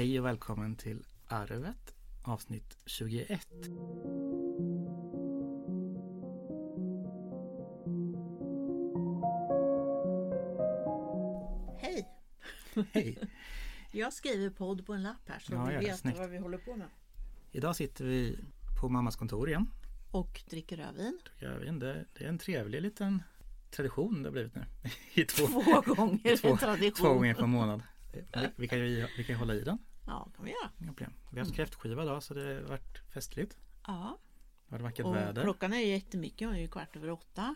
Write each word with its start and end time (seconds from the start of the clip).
Hej 0.00 0.20
och 0.20 0.26
välkommen 0.26 0.76
till 0.76 1.04
Arvet 1.28 1.94
avsnitt 2.22 2.76
21. 2.86 3.40
Hej! 11.78 12.08
Hej! 12.92 13.18
Jag 13.92 14.12
skriver 14.12 14.50
podd 14.50 14.86
på 14.86 14.92
en 14.92 15.02
lapp 15.02 15.28
här 15.28 15.38
så 15.38 15.52
Ja, 15.52 15.64
vi 15.64 15.74
det. 15.74 15.80
vet 15.80 15.98
Snyggt. 15.98 16.18
vad 16.18 16.30
vi 16.30 16.38
håller 16.38 16.58
på 16.58 16.76
med. 16.76 16.88
Idag 17.50 17.76
sitter 17.76 18.04
vi 18.04 18.38
på 18.80 18.88
mammas 18.88 19.16
kontor 19.16 19.48
igen. 19.48 19.66
Och 20.10 20.42
dricker 20.50 20.76
rödvin. 20.76 21.18
Vet 21.40 21.68
inte, 21.68 22.04
Det 22.18 22.24
är 22.24 22.28
en 22.28 22.38
trevlig 22.38 22.82
liten 22.82 23.22
tradition 23.70 24.22
det 24.22 24.28
har 24.28 24.32
blivit 24.32 24.54
nu. 24.54 24.64
I 25.14 25.24
två, 25.24 25.46
Två 25.46 25.94
gånger 25.94 26.36
två, 26.36 26.56
tradition. 26.56 27.06
två 27.06 27.14
gånger 27.14 27.34
per 27.34 27.46
månad. 27.46 27.82
Vi, 28.12 28.48
vi, 28.56 28.68
kan 28.68 28.78
ju, 28.78 29.06
vi 29.16 29.24
kan 29.24 29.36
hålla 29.36 29.54
i 29.54 29.60
den. 29.60 29.78
Ja, 30.06 30.28
kan 30.36 30.44
vi 30.44 30.50
göra. 30.50 30.70
Inga 30.78 30.92
problem. 30.92 31.12
Vi 31.30 31.38
har 31.38 31.46
haft 31.46 31.56
kräftskiva 31.56 32.02
idag 32.02 32.22
så 32.22 32.34
det 32.34 32.54
har 32.54 32.60
varit 32.62 32.98
festligt. 33.14 33.56
Ja. 33.86 34.18
Det 34.68 34.72
var 34.72 34.78
vackert 34.78 35.06
Och 35.06 35.16
väder. 35.16 35.42
klockan 35.42 35.72
är 35.72 35.78
jättemycket, 35.78 36.48
hon 36.48 36.56
är 36.56 36.60
ju 36.60 36.68
kvart 36.68 36.96
över 36.96 37.10
åtta. 37.10 37.54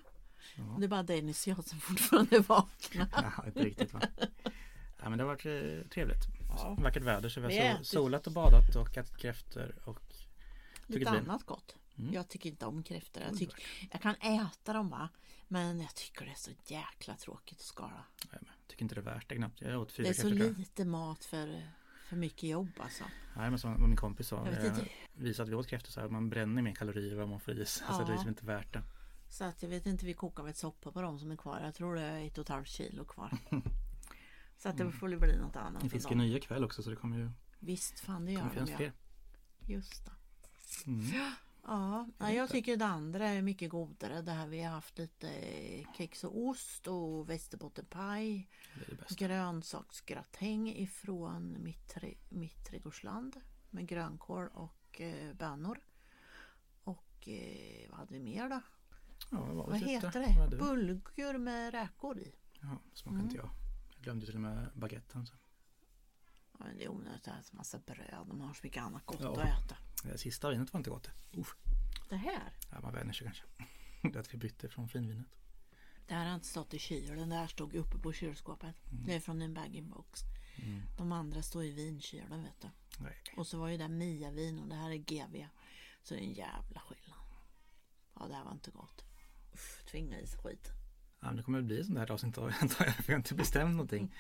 Ja. 0.57 0.77
Det 0.79 0.85
är 0.85 0.89
bara 0.89 1.03
Dennis 1.03 1.47
och 1.47 1.49
jag 1.49 1.65
som 1.65 1.81
fortfarande 1.81 2.37
är 2.37 2.41
vakna. 2.41 3.09
Ja, 3.37 3.47
inte 3.47 3.65
riktigt 3.65 3.93
va. 3.93 4.01
Ja, 5.03 5.09
men 5.09 5.19
det 5.19 5.25
har 5.25 5.29
varit 5.29 5.47
eh, 5.47 5.89
trevligt. 5.89 6.25
Ja. 6.49 6.77
Vackert 6.81 7.03
väder 7.03 7.29
så 7.29 7.41
vi 7.41 7.59
har 7.59 7.77
har 7.77 7.83
solat 7.83 8.27
och 8.27 8.33
badat 8.33 8.77
och 8.77 8.97
ätit 8.97 9.17
kräftor 9.17 9.75
och 9.85 10.01
Lite 10.87 11.11
annat 11.11 11.43
gott. 11.47 11.77
Mm. 11.99 12.15
Jag 12.15 12.29
tycker 12.29 12.49
inte 12.51 12.67
om 12.67 12.83
kräftor. 12.83 13.23
Jag, 13.23 13.39
tycker, 13.39 13.65
jag 13.91 14.01
kan 14.01 14.15
äta 14.15 14.73
dem 14.73 14.89
va. 14.91 15.09
Men 15.49 15.81
jag 15.81 15.95
tycker 15.95 16.25
det 16.25 16.31
är 16.31 16.35
så 16.35 16.51
jäkla 16.67 17.17
tråkigt 17.17 17.59
att 17.59 17.65
skala. 17.65 18.05
Jag 18.31 18.41
tycker 18.67 18.83
inte 18.83 18.95
det 18.95 19.01
är 19.01 19.03
värt 19.03 19.29
det 19.29 19.37
knappt. 19.37 19.61
Jag 19.61 19.81
åt 19.81 19.93
fyra 19.93 20.05
Det 20.05 20.11
är 20.11 20.15
så 20.15 20.31
kräftor 20.31 20.59
lite 20.59 20.85
mat 20.85 21.25
för, 21.25 21.69
för 22.05 22.17
mycket 22.17 22.43
jobb 22.43 22.71
alltså. 22.79 23.05
Nej 23.37 23.51
men 23.51 23.59
som 23.59 23.89
min 23.89 23.97
kompis 23.97 24.29
sa. 24.29 24.49
Eh. 24.49 24.75
Visade 25.15 25.43
att 25.43 25.49
vi 25.49 25.55
åt 25.55 25.67
kräftor 25.67 25.91
så 25.91 26.01
här. 26.01 26.09
Man 26.09 26.31
bränner 26.31 26.63
mer 26.63 26.75
kalorier 26.75 27.13
än 27.13 27.19
vad 27.19 27.29
man 27.29 27.41
får 27.41 27.59
i 27.59 27.67
sig. 27.67 27.87
Alltså 27.87 28.03
Ja. 28.03 28.07
det 28.07 28.13
är 28.13 28.15
liksom 28.15 28.29
inte 28.29 28.47
värt 28.47 28.73
det. 28.73 28.83
Så 29.29 29.45
att 29.45 29.63
jag 29.63 29.71
vet 29.71 29.87
inte, 29.87 30.07
vi 30.07 30.15
kokar 30.15 30.43
väl 30.43 30.55
soppa 30.55 30.93
på 30.93 31.03
dem 31.03 31.19
som 31.19 31.31
är 31.31 31.37
kvar. 31.37 31.61
Jag 31.65 31.75
tror 31.75 31.95
det 31.95 32.03
är 32.03 32.27
ett 32.27 32.39
och 32.39 32.43
ett 32.43 32.49
halvt 32.49 32.69
kilo 32.69 33.05
kvar. 33.05 33.31
Så 34.57 34.69
att 34.69 34.77
det 34.77 34.93
får 34.93 35.09
väl 35.09 35.19
bli 35.19 35.37
något 35.37 35.57
annat. 35.57 35.83
Det 35.83 35.89
finns 35.89 36.11
ju 36.11 36.15
nya 36.15 36.41
kväll 36.41 36.65
också 36.65 36.83
så 36.83 36.91
det 36.91 36.97
kommer 36.97 37.17
ju 37.17 37.31
Visst 37.59 38.01
fan 38.01 38.27
det 38.27 38.35
kommer 38.35 38.47
gör 38.47 38.55
finnas 38.55 38.69
de 38.69 38.73
ja. 38.73 38.77
fler. 38.77 38.93
Just 39.75 40.05
det. 40.05 40.13
Mm. 40.87 41.01
Ja, 41.67 42.09
nej, 42.19 42.37
jag 42.37 42.51
tycker 42.51 42.77
det 42.77 42.87
andra 42.87 43.29
är 43.29 43.43
mycket 43.43 43.71
godare. 43.71 44.23
Det 44.23 44.33
här 44.33 44.47
vi 44.47 44.63
har 44.63 44.71
haft 44.73 44.99
lite 44.99 45.31
eh, 45.31 45.87
kex 45.97 46.25
och 46.25 46.39
ost 46.39 46.87
och 46.87 47.31
västerbottenpaj. 47.31 48.49
Grönsaksgratäng 49.09 50.69
ifrån 50.69 51.57
mitt, 51.63 51.95
mitt 52.29 52.65
trädgårdsland. 52.65 53.37
Med 53.71 53.87
grönkål 53.89 54.49
och 54.49 55.01
eh, 55.01 55.35
bönor. 55.35 55.81
Och 56.85 57.29
eh, 57.29 57.91
vad 57.91 57.99
hade 57.99 58.15
vi 58.15 58.21
mer 58.21 58.49
då? 58.49 58.61
Ja, 59.31 59.41
vad 59.53 59.67
Vad 59.71 59.79
heter 59.79 60.39
Vad 60.39 60.51
det? 60.51 60.57
vi? 60.57 60.63
Bulgur 60.63 61.39
med 61.39 61.73
räkor 61.75 62.19
i. 62.19 62.35
Ja, 62.61 62.79
smakar 62.95 63.19
inte 63.21 63.37
jag. 63.37 63.51
Jag 63.95 64.03
glömde 64.05 64.27
till 64.27 64.35
och 64.35 64.41
med 64.41 64.71
baguetten. 64.75 65.27
Så. 65.27 65.35
Ja, 66.59 66.65
men 66.65 66.79
det 66.79 66.85
är 66.85 66.89
onödigt 66.91 67.29
att 67.29 67.39
äta 67.41 67.57
massa 67.57 67.79
bröd. 67.79 68.25
De 68.27 68.41
har 68.41 68.55
så 68.55 68.61
mycket 68.63 68.83
annat 68.83 69.07
gott 69.07 69.21
Ja. 69.21 69.33
att 69.33 69.39
äta. 69.65 69.77
Det 70.13 70.19
sista 70.19 70.51
vinet 70.51 70.73
var 70.73 70.79
inte 70.79 70.91
gott. 70.91 71.11
Usch. 71.37 71.57
Det 72.09 72.17
här. 72.17 72.53
Ja, 72.71 72.81
man 72.81 72.95
vänjer 72.95 73.13
sig 73.13 73.27
kanske. 73.27 73.45
Det 74.03 74.17
är 74.17 74.21
att 74.21 74.35
vi 74.35 74.39
bytte 74.39 74.69
från 74.69 74.89
finvinet. 74.89 75.27
Det 76.07 76.15
här 76.15 76.27
har 76.27 76.35
inte 76.35 76.47
stått 76.47 76.75
i 76.75 76.79
kylen. 76.79 77.29
Det 77.29 77.37
här 77.37 77.47
stod 77.47 77.75
uppe 77.75 77.99
på 77.99 78.13
kylskåpet. 78.13 78.77
Det 79.07 79.15
är 79.15 79.21
från 79.21 79.43
en 79.43 79.55
bag-in-box. 79.55 80.21
Mm. 80.57 80.83
De 80.97 81.13
andra 81.13 81.43
står 81.43 81.65
i 81.65 81.71
vinkylen 81.71 82.43
vet 82.43 82.61
du. 82.61 82.69
Nej. 82.99 83.17
Och 83.37 83.47
så 83.47 83.59
var 83.59 83.69
ju 83.69 83.77
det 83.77 83.89
Mia-vin 83.89 84.59
och 84.59 84.69
det 84.69 84.75
här 84.75 84.91
är 84.91 84.97
GV. 84.97 85.47
Så 86.03 86.15
det 86.15 86.21
är 86.21 86.25
en 86.25 86.33
jävla 86.33 86.81
skillnad. 86.81 87.19
Ja, 88.15 88.27
det 88.29 88.35
här 88.35 88.45
var 88.45 88.53
inte 88.53 88.71
gott. 88.71 89.05
Uff, 89.53 89.85
tvinga 89.91 90.21
i 90.21 90.27
sig 90.27 90.39
skit. 90.39 90.71
Ja, 91.25 91.31
det 91.33 91.43
kommer 91.43 91.59
att 91.59 91.65
bli 91.65 91.85
sånt 91.85 91.99
här 91.99 92.11
avsnitt 92.11 92.39
antar 92.61 92.85
jag. 92.85 92.95
för 92.95 93.03
Vi 93.07 93.13
har 93.13 93.19
inte 93.19 93.35
bestämt 93.35 93.71
någonting. 93.71 94.15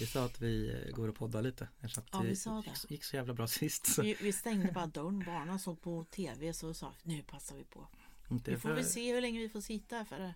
Vi 0.00 0.06
sa 0.06 0.24
att 0.24 0.40
vi 0.40 0.82
eh, 0.86 0.94
går 0.94 1.08
och 1.08 1.14
poddar 1.16 1.42
lite. 1.42 1.68
Eftersom 1.80 2.04
Ja, 2.12 2.20
vi 2.20 2.36
sa 2.36 2.56
gick, 2.56 2.66
det. 2.88 2.90
gick 2.94 3.04
så 3.04 3.16
jävla 3.16 3.34
bra 3.34 3.46
sist. 3.60 3.98
Vi, 3.98 4.16
vi 4.20 4.32
stängde 4.32 4.72
bara 4.72 4.86
dörren. 4.86 5.18
Barnen 5.26 5.58
såg 5.58 5.80
på 5.82 6.04
TV 6.04 6.52
så 6.52 6.74
sa 6.74 6.92
vi, 7.02 7.16
nu 7.16 7.22
passar 7.22 7.56
vi 7.56 7.64
på. 7.64 7.88
Inte 8.30 8.50
Vi 8.50 8.56
får 8.56 8.68
för- 8.68 8.76
väl 8.76 8.84
se 8.84 9.14
hur 9.14 9.20
länge 9.20 9.38
vi 9.40 9.48
får 9.48 9.60
sitta 9.60 10.04
för 10.04 10.34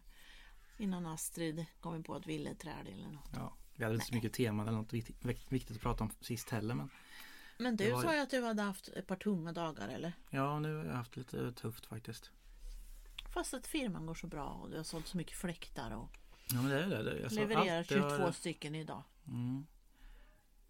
innan 0.78 1.06
Astrid 1.06 1.64
kommer 1.80 2.00
på 2.00 2.16
ett 2.16 2.26
villeträd 2.26 2.86
eller 2.92 3.08
något. 3.08 3.30
Ja, 3.34 3.54
vi 3.76 3.84
hade 3.84 3.94
inte 3.94 4.06
så 4.06 4.14
mycket 4.14 4.32
teman 4.32 4.68
eller 4.68 4.78
något 4.78 4.92
viktigt, 4.92 5.16
viktigt 5.48 5.76
att 5.76 5.82
prata 5.82 6.04
om 6.04 6.10
sist 6.20 6.50
heller. 6.50 6.74
Men 6.74 6.90
Men 7.58 7.76
du 7.76 7.90
var 7.92 8.02
sa 8.02 8.14
ju 8.14 8.20
att 8.20 8.30
du 8.30 8.42
hade 8.42 8.62
haft 8.62 8.88
ett 8.88 9.06
par 9.06 9.16
tunga 9.16 9.52
dagar 9.52 9.88
eller? 9.88 10.12
ja, 10.30 10.58
nu 10.58 10.76
har 10.76 10.84
jag 10.84 10.92
haft 10.94 11.16
lite 11.16 11.52
tufft 11.52 11.86
faktiskt. 11.86 12.30
Fast 13.34 13.54
att 13.54 13.66
firman 13.66 14.06
går 14.06 14.14
så 14.14 14.26
bra 14.26 14.48
och 14.48 14.70
du 14.70 14.76
har 14.76 14.84
sålt 14.84 15.06
så 15.06 15.16
mycket 15.16 15.36
fläktar 15.36 15.90
och 15.90 16.10
Ja, 16.46 16.62
men 16.62 16.70
det 16.70 16.82
är 16.82 17.04
det. 17.04 17.24
Alltså, 17.24 17.40
levererar 17.40 17.78
allt 17.78 17.88
det 17.88 17.94
22 17.94 18.08
har, 18.08 18.32
stycken 18.32 18.74
idag. 18.74 19.02
mm, 19.26 19.66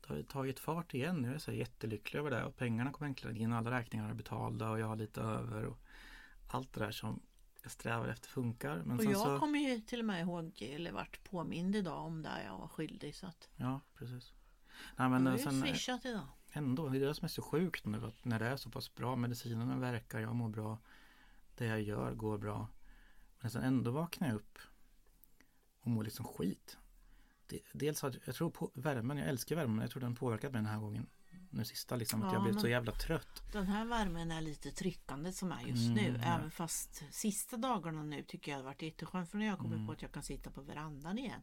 det 0.00 0.08
har 0.08 0.16
ju 0.16 0.22
tagit 0.22 0.58
fart 0.60 0.94
igen. 0.94 1.16
Nu 1.16 1.28
är 1.28 1.32
jag 1.32 1.40
så 1.40 1.52
jättelycklig 1.52 2.20
över 2.20 2.30
det. 2.30 2.44
Och 2.44 2.56
pengarna 2.56 2.92
kommer 2.92 3.08
äntligen 3.08 3.36
in. 3.36 3.52
Alla 3.52 3.70
räkningar 3.70 4.10
är 4.10 4.14
betalda 4.14 4.70
och 4.70 4.78
jag 4.80 4.86
har 4.86 4.96
lite 4.96 5.20
över. 5.20 5.64
Och 5.64 5.78
allt 6.48 6.72
det 6.72 6.80
där 6.80 6.90
som 6.90 7.20
jag 7.62 7.70
strävar 7.70 8.08
efter 8.08 8.28
funkar. 8.28 8.82
Men 8.84 8.96
Och 8.96 9.02
sen 9.02 9.12
jag 9.12 9.20
så, 9.20 9.38
kommer 9.38 9.58
ju 9.58 9.80
till 9.80 9.98
och 9.98 10.04
med 10.04 10.20
ihåg, 10.20 10.62
eller 10.62 10.92
vart 10.92 11.24
påmind 11.24 11.76
idag 11.76 12.06
om 12.06 12.22
det 12.22 12.44
jag 12.46 12.58
var 12.58 12.68
skyldig. 12.68 13.14
Så 13.14 13.26
att 13.26 13.48
Ja, 13.56 13.80
precis. 13.94 14.32
Nej, 14.96 15.08
men 15.08 15.10
men 15.10 15.24
du 15.24 15.30
eh, 15.30 15.32
har 15.32 15.52
sen 15.52 15.54
ju 15.54 15.68
eh, 15.68 15.72
swishat 15.74 16.04
idag. 16.04 16.26
ändå, 16.52 16.88
det 16.88 16.98
är 16.98 17.06
det 17.06 17.14
som 17.14 17.24
är 17.24 17.28
så 17.28 17.42
sjukt 17.42 17.84
nu. 17.86 18.06
Att 18.06 18.24
när 18.24 18.38
det 18.38 18.46
är 18.46 18.56
så 18.56 18.70
pass 18.70 18.94
bra, 18.94 19.16
medicinerna 19.16 19.76
verkar, 19.76 20.20
jag 20.20 20.34
mår 20.34 20.48
bra. 20.48 20.78
Det 21.56 21.66
jag 21.66 21.82
gör 21.82 22.14
går 22.14 22.38
bra. 22.38 22.68
Men 23.40 23.50
sen 23.50 23.62
ändå 23.62 23.90
vaknar 23.90 24.28
jag 24.28 24.34
upp 24.36 24.58
och 25.80 25.90
mår 25.90 26.04
liksom 26.04 26.24
skit. 26.24 26.78
Dels 27.72 28.02
har 28.02 28.14
jag 28.26 28.34
tror 28.34 28.50
på 28.50 28.70
värmen, 28.74 29.16
jag 29.18 29.28
älskar 29.28 29.56
värmen, 29.56 29.76
men 29.76 29.82
jag 29.82 29.90
tror 29.90 30.00
den 30.00 30.14
påverkat 30.14 30.52
mig 30.52 30.58
den 30.62 30.70
här 30.70 30.78
gången. 30.78 31.06
Nu 31.50 31.64
sista 31.64 31.96
liksom, 31.96 32.22
att 32.22 32.26
Ja, 32.28 32.32
jag 32.34 32.42
blivit 32.42 32.60
så 32.60 32.68
jävla 32.68 32.92
trött. 32.92 33.42
Den 33.52 33.66
här 33.66 33.84
värmen 33.86 34.30
är 34.30 34.40
lite 34.40 34.70
tryckande 34.70 35.32
som 35.32 35.52
är 35.52 35.60
just 35.60 35.90
Mm, 35.90 35.94
nu. 35.94 36.20
ja. 36.22 36.34
Även 36.38 36.50
fast 36.50 37.02
sista 37.10 37.56
dagarna 37.56 38.02
nu 38.02 38.22
tycker 38.22 38.50
jag 38.52 38.58
har 38.58 38.64
varit 38.64 38.82
jätteskönt. 38.82 39.30
För 39.30 39.38
nu 39.38 39.44
har 39.44 39.50
jag 39.50 39.58
kommit 39.58 39.74
Mm. 39.74 39.86
på 39.86 39.92
att 39.92 40.02
jag 40.02 40.12
kan 40.12 40.22
sitta 40.22 40.50
på 40.50 40.60
verandan 40.62 41.18
igen. 41.18 41.40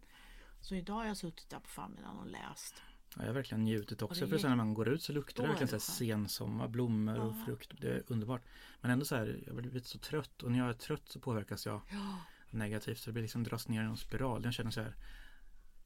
Så 0.61 0.75
idag 0.75 0.93
har 0.93 1.05
jag 1.05 1.17
suttit 1.17 1.49
där 1.49 1.59
på 1.59 1.67
förmiddagen 1.69 2.17
och 2.17 2.27
läst. 2.27 2.81
Ja, 3.15 3.21
jag 3.21 3.27
har 3.29 3.33
verkligen 3.33 3.63
njutit 3.63 4.01
också. 4.01 4.27
För 4.27 4.37
sen 4.37 4.49
när 4.49 4.57
man 4.57 4.73
går 4.73 4.89
ut 4.89 5.03
så 5.03 5.13
luktar 5.13 5.43
det 5.43 5.49
verkligen 5.49 5.67
så 5.67 5.75
här 5.75 5.79
sensommar, 5.79 6.67
blommor 6.67 7.19
och 7.19 7.31
Ja. 7.39 7.45
frukt. 7.45 7.71
Det 7.81 7.87
är 7.87 8.03
underbart. 8.07 8.41
Men 8.81 8.91
ändå 8.91 9.05
så 9.05 9.15
här, 9.15 9.39
jag 9.45 9.53
har 9.53 9.61
blivit 9.61 9.85
så 9.85 9.99
trött. 9.99 10.43
Och 10.43 10.51
när 10.51 10.59
jag 10.59 10.69
är 10.69 10.73
trött 10.73 11.09
så 11.09 11.19
påverkas 11.19 11.65
jag 11.65 11.81
Ja, 11.89 12.17
negativt. 12.49 12.97
Så 12.99 13.09
det 13.09 13.13
blir 13.13 13.21
liksom 13.23 13.43
dras 13.43 13.67
ner 13.67 13.81
i 13.81 13.85
en 13.85 13.97
spiral. 13.97 14.43
Jag 14.43 14.53
känner 14.53 14.71
så 14.71 14.81
här, 14.81 14.95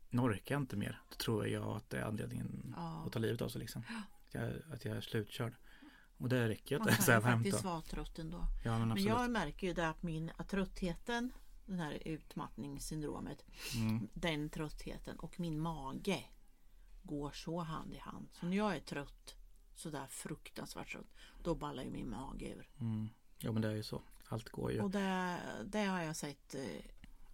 nu 0.09 0.21
orkar 0.21 0.55
jag 0.55 0.61
inte 0.61 0.77
mer. 0.77 1.01
Då 1.09 1.15
tror 1.15 1.47
jag 1.47 1.63
att 1.77 1.89
det 1.89 1.97
är 1.99 2.03
anledningen 2.03 2.73
Ja. 2.77 3.03
att 3.05 3.11
ta 3.13 3.19
livet 3.19 3.41
av 3.41 3.49
sig 3.49 3.59
liksom. 3.61 3.83
Att 4.27 4.33
jag, 4.33 4.51
att 4.73 4.85
jag 4.85 4.97
är 4.97 5.01
slutkörd. 5.01 5.53
Och 6.17 6.29
det 6.29 6.49
räcker 6.49 6.75
att 6.75 6.85
man 6.85 6.95
kan 6.95 7.15
ju 7.15 7.21
faktiskt 7.21 7.63
vara 7.63 7.81
trött 7.81 8.19
ändå. 8.19 8.43
Ja 8.65 8.79
men 8.79 8.87
Men 8.87 9.03
jag 9.03 9.31
märker 9.31 9.67
ju 9.67 9.73
det 9.73 9.89
att 9.89 10.03
min 10.03 10.31
att 10.37 10.49
tröttheten, 10.49 11.31
den 11.65 11.79
här 11.79 11.97
utmattningssyndromet, 12.05 13.45
Mm. 13.75 14.07
den 14.13 14.49
tröttheten 14.49 15.19
och 15.19 15.39
min 15.39 15.59
mage 15.59 16.23
går 17.05 17.31
så 17.31 17.59
hand 17.59 17.93
i 17.93 17.97
hand. 17.97 18.27
Så 18.33 18.45
när 18.45 18.57
jag 18.57 18.75
är 18.75 18.79
trött, 18.79 19.35
sådär 19.75 20.07
fruktansvärt 20.09 20.91
trött, 20.91 21.13
då 21.43 21.55
ballar 21.55 21.83
ju 21.83 21.89
min 21.89 22.09
mage 22.09 22.45
ur. 22.49 22.69
Mm. 22.79 23.09
Ja 23.37 23.51
men 23.51 23.61
det 23.61 23.67
är 23.67 23.75
ju 23.75 23.83
så. 23.83 24.01
Allt 24.27 24.49
går 24.49 24.71
ju. 24.71 24.81
Och 24.81 24.91
det, 24.91 25.37
det 25.65 25.85
har 25.85 26.01
jag 26.01 26.15
sett, 26.15 26.55
eh, 26.55 26.61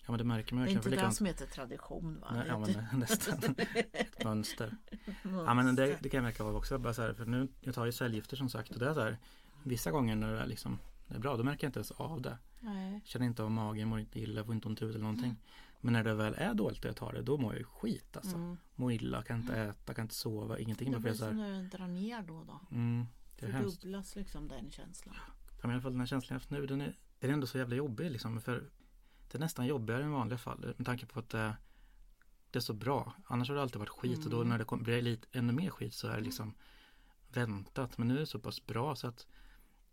Ja 0.06 0.12
men 0.12 0.18
det 0.18 0.24
märker 0.24 0.56
man 0.56 0.64
det 0.64 0.70
är 0.70 0.72
inte 0.72 0.84
För 0.84 0.90
det 0.90 0.96
likadant- 0.98 1.12
som 1.12 1.26
heter 1.26 1.46
tradition 1.46 2.20
va? 2.20 2.28
Nej, 2.34 2.46
ja, 2.48 2.60
men 2.60 3.00
nästan. 3.00 3.56
Ett 3.94 4.24
mönster. 4.24 4.78
Ja 5.24 5.54
men 5.54 5.76
det, 5.76 5.98
det 6.02 6.10
kan 6.10 6.18
jag 6.18 6.24
märka 6.24 6.44
av 6.44 6.56
också. 6.56 6.78
Bara 6.78 6.94
så 6.94 7.02
här, 7.02 7.14
för 7.14 7.26
nu, 7.26 7.48
jag 7.62 7.76
tar 7.76 7.86
ju 7.86 7.92
cellgifter 7.92 8.38
som 8.38 8.50
sagt. 8.50 8.72
Och 8.72 8.80
det 8.80 8.90
är 8.90 8.94
så 8.94 9.02
här, 9.02 9.18
vissa 9.64 9.92
gånger 9.92 10.16
när 10.16 10.34
det 10.34 10.40
är, 10.40 10.46
liksom, 10.48 10.80
det 11.08 11.16
är 11.16 11.20
bra, 11.20 11.38
då 11.38 11.44
märker 11.44 11.66
jag 11.66 11.70
inte 11.70 11.80
ens 11.80 11.92
av 11.92 12.22
det. 12.22 12.38
Nej. 12.60 13.02
Känner 13.06 13.26
inte 13.26 13.44
av 13.44 13.52
magen, 13.52 13.88
mår 13.88 14.00
inte 14.00 14.20
illa, 14.20 14.44
får 14.46 14.56
inte 14.56 14.68
ont 14.68 14.82
i 14.82 14.82
huvudet 14.82 14.96
eller 15.00 15.12
någonting. 15.12 15.36
Men 15.82 15.94
när 15.94 16.04
det 16.04 16.14
väl 16.14 16.34
är 16.38 16.54
dåligt 16.54 16.80
och 16.80 16.86
jag 16.90 16.96
tar 16.96 17.14
det, 17.14 17.22
då 17.22 17.38
mår 17.38 17.54
jag 17.54 17.60
ju 17.60 17.66
skit 17.66 18.18
alltså. 18.18 18.36
Mm. 18.36 18.58
Mår 18.76 18.92
illa, 18.92 19.24
kan 19.24 19.42
inte 19.42 19.56
äta, 19.56 19.94
kan 19.94 20.06
inte 20.06 20.16
sova, 20.16 20.60
ingenting. 20.60 20.92
Det 20.92 21.00
blir 21.00 21.14
som 21.14 21.38
när 21.38 21.62
det 21.62 21.68
drar 21.78 21.88
ner 21.88 22.22
då 22.22 22.36
och 22.36 22.46
då. 22.46 22.60
mm, 22.72 23.06
det 23.40 23.46
är 23.46 23.52
hemskt. 23.52 23.80
Fördubblas 23.82 24.16
liksom 24.16 24.48
den 24.48 24.72
känslan. 24.72 25.16
Ja, 25.62 25.68
men 25.68 25.72
i 25.72 25.74
alla 25.74 25.82
fall 25.82 25.92
den 25.92 26.00
här 26.00 26.08
känslan 26.08 26.36
jag 26.36 26.40
haft 26.40 26.50
nu, 26.50 26.66
den 26.66 26.82
är, 26.82 26.98
den 27.20 27.30
är 27.30 27.34
ändå 27.34 27.48
så 27.48 27.58
jävla 27.58 27.76
jobbig 27.76 28.12
liksom. 28.12 28.42
För 28.42 28.70
det 29.32 29.38
är 29.38 29.40
nästan 29.40 29.66
jobbigare 29.66 30.04
än 30.04 30.12
vanliga 30.12 30.38
fall. 30.38 30.74
Med 30.78 30.86
tanke 30.86 31.06
på 31.06 31.20
att 31.20 31.30
det, 31.30 31.56
det 32.52 32.60
är 32.60 32.62
så 32.62 32.74
bra. 32.74 33.14
Annars 33.26 33.50
har 33.50 33.56
det 33.56 33.62
alltid 33.62 33.80
varit 33.80 33.90
skit 33.90 34.26
och 34.26 34.32
då 34.32 34.38
Mm. 34.38 34.50
när 34.50 34.58
det 34.58 34.66
kom, 34.66 34.84
blir 34.84 35.02
lite, 35.02 35.28
ännu 35.32 35.54
mer 35.54 35.70
skit 35.70 35.94
så 35.94 36.08
är 36.08 36.16
det 36.16 36.22
liksom 36.22 36.54
väntat. 37.34 37.98
Men 37.98 38.08
nu 38.08 38.16
är 38.16 38.20
det 38.20 38.26
så 38.26 38.40
pass 38.40 38.66
bra 38.66 38.96
så 38.96 39.08
att 39.08 39.28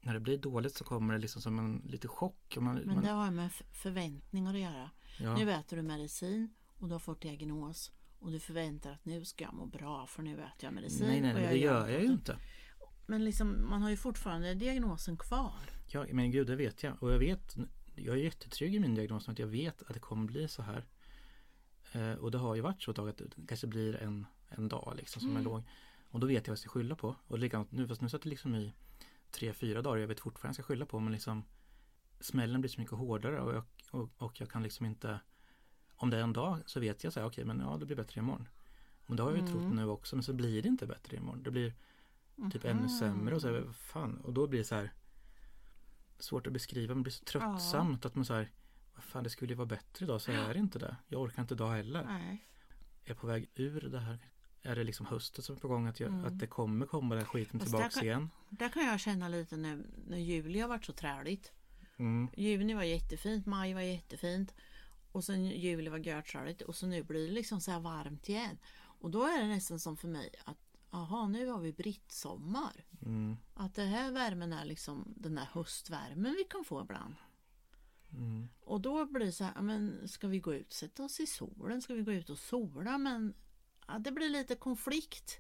när 0.01 0.15
det 0.15 0.21
blir 0.21 0.39
dåligt 0.39 0.75
så 0.75 0.85
kommer 0.85 1.15
det 1.15 1.21
liksom 1.21 1.43
som 1.43 1.59
en 1.59 1.83
lite 1.87 2.09
chock. 2.09 2.57
Man, 2.61 2.75
Men 2.75 2.95
man, 2.95 3.05
det 3.05 3.11
har 3.11 3.31
med 3.31 3.53
förväntningar 3.73 4.55
att 4.55 4.61
göra. 4.61 4.91
ja, 5.21 5.37
Nu 5.37 5.51
äter 5.53 5.77
du 5.77 5.83
medicin 5.83 6.55
och 6.79 6.89
du 6.89 6.95
har 6.95 6.99
fått 6.99 7.21
diagnos 7.21 7.93
Och 8.19 8.31
du 8.31 8.41
förväntar 8.41 8.93
att 8.93 9.05
nu 9.05 9.25
ska 9.25 9.45
jag 9.45 9.55
må 9.55 9.67
bra 9.67 10.07
för 10.07 10.23
nu 10.23 10.33
äter 10.33 10.65
jag 10.65 10.73
medicin. 10.73 11.07
Nej, 11.07 11.21
nej, 11.21 11.35
och 11.35 11.41
det 11.41 11.57
gör 11.59 11.89
jag 11.89 12.01
ju 12.03 12.07
inte. 12.07 12.39
Men 13.07 13.25
liksom, 13.25 13.71
man 13.71 13.83
har 13.83 13.91
ju 13.91 13.97
fortfarande 13.97 14.55
diagnosen 14.55 15.17
kvar. 15.17 15.71
Ja, 15.87 16.07
men 16.13 16.31
gud, 16.31 16.47
det 16.47 16.57
vet 16.57 16.83
jag. 16.83 17.03
Och 17.03 17.13
jag 17.13 17.19
vet, 17.19 17.57
jag 17.95 18.17
är 18.19 18.23
jättetrygg 18.23 18.75
i 18.75 18.79
min 18.81 18.95
diagnos 18.95 19.29
att 19.29 19.39
jag 19.39 19.47
vet 19.47 19.83
att 19.83 19.95
det 19.95 20.01
kommer 20.01 20.27
bli 20.27 20.49
så 20.49 20.63
här. 20.63 20.87
Eh, 21.93 22.13
och 22.13 22.31
det 22.31 22.39
har 22.39 22.55
ju 22.55 22.61
varit 22.61 22.83
så 22.83 22.91
ett 22.91 22.97
tag 22.97 23.09
att 23.09 23.17
det 23.19 23.47
kanske 23.49 23.67
blir 23.67 23.97
en, 23.97 24.27
en 24.49 24.69
dag 24.69 24.95
liksom 24.97 25.21
som 25.21 25.31
Mm. 25.31 25.41
är 25.41 25.45
låg. 25.45 25.63
Och 26.11 26.21
då 26.21 26.27
vet 26.27 26.47
jag 26.47 26.51
vad 26.53 26.53
jag 26.53 26.59
ska 26.59 26.69
skylla 26.69 26.97
på. 26.97 27.17
Och 27.27 27.39
likadant 27.39 27.73
nu, 27.73 27.89
fast 27.89 28.01
nu 28.01 28.09
satt 28.09 28.23
det 28.23 28.29
liksom 28.29 28.55
i 28.55 28.73
tre, 29.31 29.53
fyra 29.53 29.83
dagar. 29.83 29.97
Jag 30.01 30.09
vet 30.09 30.21
fortfarande 30.21 30.49
jag 30.49 30.55
ska 30.55 30.63
skylla 30.63 30.87
på 30.87 31.01
men 31.01 31.13
liksom 31.13 31.45
smällen 32.21 32.61
blir 32.61 32.69
så 32.71 32.81
mycket 32.81 32.99
hårdare 32.99 33.41
och 33.41 33.55
jag, 33.55 33.65
och, 33.91 34.11
och 34.19 34.41
jag 34.41 34.51
kan 34.51 34.63
liksom 34.63 34.87
inte 34.87 35.21
om 35.97 36.11
det 36.11 36.17
är 36.17 36.23
en 36.23 36.33
dag 36.33 36.59
så 36.67 36.81
vet 36.81 37.05
jag 37.05 37.13
så 37.13 37.21
här, 37.21 37.27
okej 37.27 37.45
men 37.45 37.61
ja 37.61 37.77
det 37.77 37.87
blir 37.87 37.97
bättre 37.97 38.19
imorgon. 38.21 38.49
Men 39.07 39.17
det 39.17 39.23
har 39.23 39.31
jag 39.31 39.41
ju 39.41 39.47
trott 39.47 39.63
Mm. 39.63 39.77
nu 39.77 39.87
också 39.89 40.17
men 40.17 40.23
så 40.23 40.33
blir 40.33 40.63
det 40.63 40.69
inte 40.69 40.87
bättre 40.87 41.17
imorgon. 41.17 41.43
Det 41.43 41.51
blir 41.51 41.75
typ 42.53 42.65
ännu 42.65 42.81
Mhm. 42.81 42.89
sämre 42.89 43.35
och 43.35 43.41
så 43.41 43.49
här, 43.49 43.73
fan 43.73 44.17
och 44.21 44.33
då 44.33 44.47
blir 44.47 44.59
det 44.59 44.65
så 44.65 44.75
här 44.75 44.93
svårt 46.19 46.47
att 46.47 46.53
beskriva 46.53 46.95
men 46.95 46.99
det 46.99 47.03
blir 47.03 47.13
så 47.13 47.25
tröttsamt 47.25 48.05
att 48.07 48.15
man 48.15 48.25
så 48.25 48.35
här 48.35 48.51
vad 48.95 49.05
fan 49.05 49.25
det 49.25 49.31
skulle 49.31 49.53
ju 49.53 49.57
vara 49.57 49.67
bättre 49.67 50.05
idag 50.05 50.21
så 50.21 50.33
är 50.33 50.55
det 50.55 50.61
inte 50.61 50.79
det. 50.79 50.97
Jag 51.09 51.21
orkar 51.23 51.43
inte 51.43 51.55
idag 51.55 51.71
heller. 51.71 52.05
Nej. 52.05 52.47
Är 53.05 53.11
jag 53.11 53.19
på 53.19 53.27
väg 53.27 53.51
ur 53.55 53.81
det 53.81 54.01
här? 54.01 54.19
Är 54.69 54.77
det 54.77 54.85
liksom 54.85 55.07
hösten 55.07 55.45
som 55.45 55.57
är 55.57 55.61
på 55.61 55.69
gång 55.69 55.87
att, 55.87 56.01
jag, 56.01 56.09
Mm. 56.09 56.25
att 56.25 56.39
det 56.39 56.47
kommer 56.47 56.87
komma 56.87 57.15
den 57.15 57.25
skiten 57.25 57.61
Fast 57.61 57.73
tillbaks 57.73 57.95
där 57.95 58.01
kan- 58.01 58.07
igen? 58.09 58.31
Där 58.49 58.69
kan 58.69 58.87
jag 58.87 59.01
känna 59.01 59.29
lite 59.29 59.57
nu 59.57 59.87
när 60.07 60.19
juli 60.19 60.61
har 60.61 60.69
varit 60.69 60.85
så 60.85 60.93
träligt. 60.93 61.53
Mm. 61.97 62.29
Juni 62.37 62.75
var 62.75 62.83
jättefint, 62.83 63.47
maj 63.47 63.75
var 63.75 63.81
jättefint. 63.81 64.55
Och 65.13 65.25
sen 65.25 65.45
juli 65.45 65.91
var 65.91 65.99
görträligt 65.99 66.63
och 66.63 66.75
så 66.77 66.87
nu 66.87 67.03
blir 67.03 67.27
det 67.29 67.33
liksom 67.33 67.61
så 67.61 67.71
här 67.71 67.81
varmt 67.81 68.29
igen. 68.29 68.59
Och 69.01 69.11
då 69.11 69.25
är 69.25 69.43
det 69.43 69.49
nästan 69.49 69.81
som 69.81 69.97
för 69.97 70.09
mig 70.09 70.31
att 70.45 70.57
Jaha, 70.91 71.29
nu 71.29 71.47
har 71.47 71.61
vi 71.61 71.73
brittsommar. 71.73 72.85
Mm. 73.03 73.37
Att 73.55 73.75
det 73.75 73.85
här 73.85 74.13
värmen 74.13 74.53
är 74.53 74.65
liksom 74.65 75.15
den 75.17 75.39
här 75.39 75.49
höstvärmen 75.53 76.35
vi 76.39 76.45
kan 76.45 76.65
få 76.65 76.81
ibland. 76.83 77.15
Mm. 78.13 78.49
Och 78.61 78.81
då 78.81 79.07
blir 79.07 79.27
det 79.27 79.33
så 79.33 79.45
här, 79.45 79.63
men 79.63 80.09
ska 80.09 80.29
vi 80.29 80.41
gå 80.41 80.55
ut 80.55 80.67
och 80.67 80.73
sätta 80.73 81.05
oss 81.05 81.21
i 81.21 81.27
solen? 81.27 81.83
Ska 81.83 81.95
vi 81.95 82.03
gå 82.03 82.13
ut 82.13 82.31
och 82.31 82.39
sola? 82.39 82.99
Men 82.99 83.35
ja, 83.89 83.99
det 83.99 84.13
blir 84.13 84.29
lite 84.29 84.55
konflikt 84.55 85.39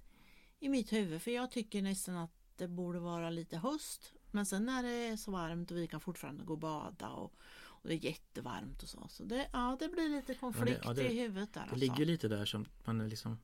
i 0.61 0.69
mitt 0.69 0.93
huvud 0.93 1.23
för 1.23 1.31
jag 1.31 1.51
tycker 1.51 1.83
nästan 1.83 2.17
att 2.17 2.31
det 2.57 2.69
borde 2.69 2.99
vara 2.99 3.31
lite 3.31 3.57
höst. 3.57 4.13
Men 4.31 4.47
sen 4.47 4.65
när 4.65 4.83
det 4.83 4.89
är 4.91 5.17
så 5.17 5.31
varmt 5.31 5.71
och 5.71 5.77
vi 5.77 5.87
kan 5.87 6.01
fortfarande 6.01 6.45
gå 6.45 6.53
och 6.53 6.59
bada 6.59 7.09
och, 7.09 7.35
och 7.65 7.89
det 7.89 7.95
är 7.95 8.05
jättevarmt 8.05 8.83
och 8.83 8.89
så. 8.89 9.07
Så 9.09 9.25
det, 9.25 9.49
ja, 9.53 9.77
det 9.81 9.89
blir 9.89 10.09
lite 10.09 10.35
konflikt 10.35 10.81
ja, 10.85 10.93
det- 10.95 11.09
i 11.13 11.19
huvudet 11.21 11.53
där. 11.55 11.61
Det 11.61 11.63
Alltså. 11.65 11.77
ligger 11.79 12.05
lite 12.07 12.29
där 12.29 12.45
som 12.45 12.67
man 12.85 13.01
är 13.01 13.09
liksom 13.09 13.39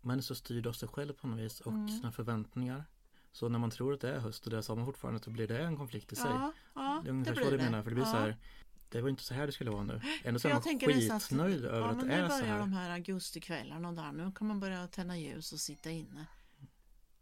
Man 0.00 0.18
är 0.18 0.22
så 0.22 0.34
styrd 0.34 0.66
av 0.66 0.72
sig 0.72 0.88
själv 0.88 1.12
på 1.12 1.26
något 1.26 1.38
vis 1.40 1.60
och 1.60 1.72
Mm. 1.72 1.88
sina 1.88 2.12
förväntningar. 2.12 2.84
Så 3.32 3.48
när 3.48 3.58
man 3.58 3.70
tror 3.70 3.94
att 3.94 4.00
det 4.00 4.10
är 4.14 4.18
höst 4.18 4.44
och 4.44 4.50
det 4.50 4.56
är 4.58 4.62
sommar 4.62 4.84
fortfarande 4.84 5.20
så 5.22 5.30
blir 5.30 5.48
det 5.48 5.58
en 5.58 5.76
konflikt 5.76 6.12
i 6.12 6.16
sig. 6.16 6.30
ja, 6.30 6.52
ja, 6.74 7.00
det 7.04 7.08
är 7.08 7.12
ungefär 7.12 7.32
blir 7.34 7.44
så 7.44 7.50
det. 7.50 7.56
menar 7.56 7.82
för 7.82 7.90
det 7.90 7.94
blir 7.94 8.04
ja. 8.04 8.12
så 8.12 8.16
här 8.18 8.36
Det 8.90 9.00
var 9.00 9.08
inte 9.08 9.22
så 9.22 9.34
här 9.34 9.46
det 9.46 9.52
skulle 9.52 9.70
vara 9.70 9.82
nu. 9.84 10.00
Ändå 10.24 10.40
så 10.40 10.48
är 10.48 10.50
jag 10.50 10.56
man 10.56 10.62
tänker 10.62 10.86
nästan 10.88 11.16
att- 11.16 11.22
skitnöjd 11.22 11.64
över 11.64 11.78
Ja, 11.80 11.86
att 11.90 12.00
det 12.00 12.06
nu 12.06 12.12
är 12.12 12.28
så 12.28 12.38
börjar 12.40 12.52
här. 12.52 12.58
de 12.58 12.72
här 12.72 12.90
augustikvällarna 12.90 13.88
och 13.88 13.94
där. 13.94 14.12
Nu 14.12 14.32
kan 14.32 14.46
man 14.46 14.60
börja 14.60 14.86
tända 14.88 15.16
ljus 15.16 15.52
och 15.52 15.60
sitta 15.60 15.90
inne. 15.90 16.26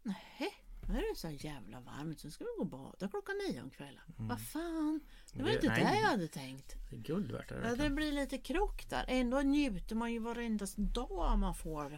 Nej, 0.03 0.53
nu 0.87 0.97
är 0.97 1.13
det 1.13 1.19
så 1.19 1.27
här 1.27 1.45
jävla 1.45 1.79
varmt. 1.79 2.23
Nu 2.23 2.31
ska 2.31 2.43
vi 2.43 2.49
gå 2.57 2.61
och 2.63 2.69
bada 2.69 3.07
klockan 3.07 3.35
nio 3.47 3.61
om 3.61 3.69
kvällen. 3.69 4.01
Vad 4.17 4.41
fan, 4.41 4.99
det 5.33 5.43
var 5.43 5.49
Det- 5.49 5.55
inte 5.55 5.67
nej. 5.67 5.83
det 5.83 5.99
jag 5.99 6.07
hade 6.07 6.27
tänkt. 6.27 6.75
Det 6.89 6.95
är 6.95 6.99
guld 6.99 7.31
värt 7.31 7.49
det 7.49 7.61
Ja, 7.69 7.75
det 7.75 7.89
blir 7.89 8.11
lite 8.11 8.37
krock 8.37 8.89
där. 8.89 9.05
Ändå 9.07 9.41
njuter 9.41 9.95
man 9.95 10.13
ju 10.13 10.19
varenda 10.19 10.65
dag 10.77 11.39
man 11.39 11.55
får 11.55 11.97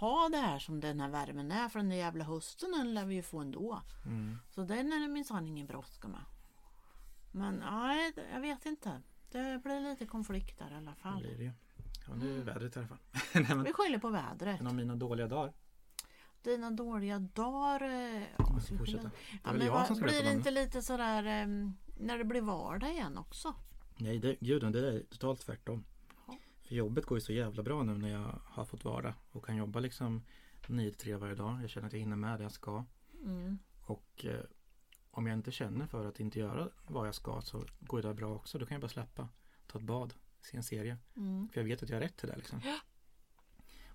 ha 0.00 0.28
det 0.28 0.36
här 0.38 0.58
som 0.58 0.80
den 0.80 1.00
här 1.00 1.10
värmen 1.10 1.52
är. 1.52 1.68
För 1.68 1.78
den 1.78 1.88
där 1.88 1.96
jävla 1.96 2.24
hösten 2.24 2.72
den 2.72 2.94
lär 2.94 3.04
vi 3.06 3.14
ju 3.14 3.22
få 3.22 3.38
ändå. 3.38 3.82
Mm. 4.06 4.38
Så 4.54 4.62
den 4.64 4.92
är 4.92 5.00
det 5.00 5.08
minsann 5.08 5.46
ingen 5.48 5.66
brådska 5.66 6.08
med. 6.08 6.20
Men 7.32 7.54
nej, 7.54 8.12
jag 8.32 8.40
vet 8.40 8.66
inte. 8.66 9.02
Det 9.30 9.60
blir 9.64 9.80
lite 9.80 10.06
konflikt 10.06 10.58
där 10.58 10.70
i 10.70 10.74
alla 10.74 10.90
Det 10.90 10.96
fall. 10.96 11.20
blir 11.20 11.36
det 11.36 11.44
ju. 11.44 11.52
Ja, 12.08 12.14
nu 12.14 12.32
är 12.34 12.36
det 12.38 12.42
vädret 12.44 12.76
i 12.76 12.78
alla 12.78 12.88
fall. 12.88 12.98
Nej, 13.34 13.44
men 13.48 13.62
Vi 13.62 13.72
skyller 13.72 13.98
på 13.98 14.08
vädret. 14.08 14.60
en 14.60 14.66
av 14.66 14.74
mina 14.74 14.96
dåliga 14.96 15.26
dagar. 15.28 15.52
Dina 16.42 16.70
dåliga 16.70 17.18
dagar. 17.18 17.82
eh, 17.82 18.22
Ja, 18.22 18.26
Jag 18.38 18.78
fortsätta. 18.78 19.02
Det 19.02 19.10
Ja, 19.44 19.52
men 19.52 19.68
vad, 19.70 19.98
blir 20.02 20.22
det 20.22 20.30
om 20.30 20.36
inte 20.36 20.50
lite 20.50 20.82
sådär 20.82 21.24
em, 21.24 21.76
när 22.00 22.18
det 22.18 22.24
blir 22.24 22.40
vardag 22.40 22.90
igen 22.90 23.18
också? 23.18 23.54
Nej, 23.96 24.18
det, 24.18 24.36
gud, 24.40 24.72
det 24.72 24.88
är 24.88 25.02
totalt 25.10 25.40
tvärtom. 25.40 25.84
Ja. 26.26 26.36
För 26.62 26.74
jobbet 26.74 27.04
går 27.06 27.16
ju 27.18 27.22
så 27.22 27.32
jävla 27.32 27.62
bra 27.62 27.82
nu 27.82 27.98
när 27.98 28.08
jag 28.08 28.40
har 28.44 28.64
fått 28.64 28.84
vara 28.84 29.14
och 29.32 29.44
kan 29.44 29.56
jobba 29.56 29.80
liksom 29.80 30.22
9 30.66 30.90
till 30.90 30.98
3 30.98 31.16
varje 31.16 31.34
dag. 31.34 31.62
Jag 31.62 31.70
känner 31.70 31.86
att 31.86 31.92
jag 31.92 32.00
hinner 32.00 32.16
med 32.16 32.38
det 32.38 32.42
jag 32.42 32.52
ska. 32.52 32.84
Mm. 33.24 33.58
Och 33.82 34.24
eh, 34.24 34.40
om 35.12 35.26
jag 35.26 35.34
inte 35.38 35.52
känner 35.52 35.86
för 35.86 36.06
att 36.06 36.20
inte 36.20 36.38
göra 36.38 36.68
vad 36.86 37.06
jag 37.06 37.14
ska 37.14 37.40
så 37.40 37.64
går 37.80 38.02
det 38.02 38.14
bra 38.14 38.34
också. 38.34 38.58
Då 38.58 38.66
kan 38.66 38.74
jag 38.74 38.80
bara 38.80 38.88
släppa, 38.88 39.28
ta 39.66 39.78
ett 39.78 39.84
bad, 39.84 40.14
se 40.40 40.56
en 40.56 40.62
serie. 40.62 40.98
Mm. 41.16 41.48
För 41.48 41.60
jag 41.60 41.64
vet 41.68 41.82
att 41.82 41.88
jag 41.88 41.96
har 41.96 42.02
rätt 42.02 42.16
till 42.16 42.28
det 42.28 42.36
liksom. 42.36 42.60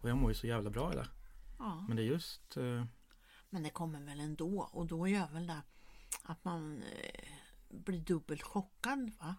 Och 0.01 0.09
jag 0.09 0.17
mår 0.17 0.31
ju 0.31 0.35
så 0.35 0.47
jävla 0.47 0.69
bra 0.69 0.93
i 0.93 0.95
det. 0.95 1.07
Ja. 1.59 1.85
Men 1.87 1.97
det 1.97 2.03
är 2.03 2.05
just 2.05 2.57
eh, 2.57 2.85
Men 3.49 3.63
det 3.63 3.69
kommer 3.69 4.01
väl 4.01 4.19
ändå 4.19 4.69
och 4.71 4.85
då 4.85 5.07
gör 5.07 5.27
väl 5.27 5.47
det 5.47 5.61
att 6.23 6.43
man 6.45 6.83
eh, 6.83 7.27
blir 7.69 7.99
dubbelt 7.99 8.43
chockad 8.43 9.11
va? 9.19 9.35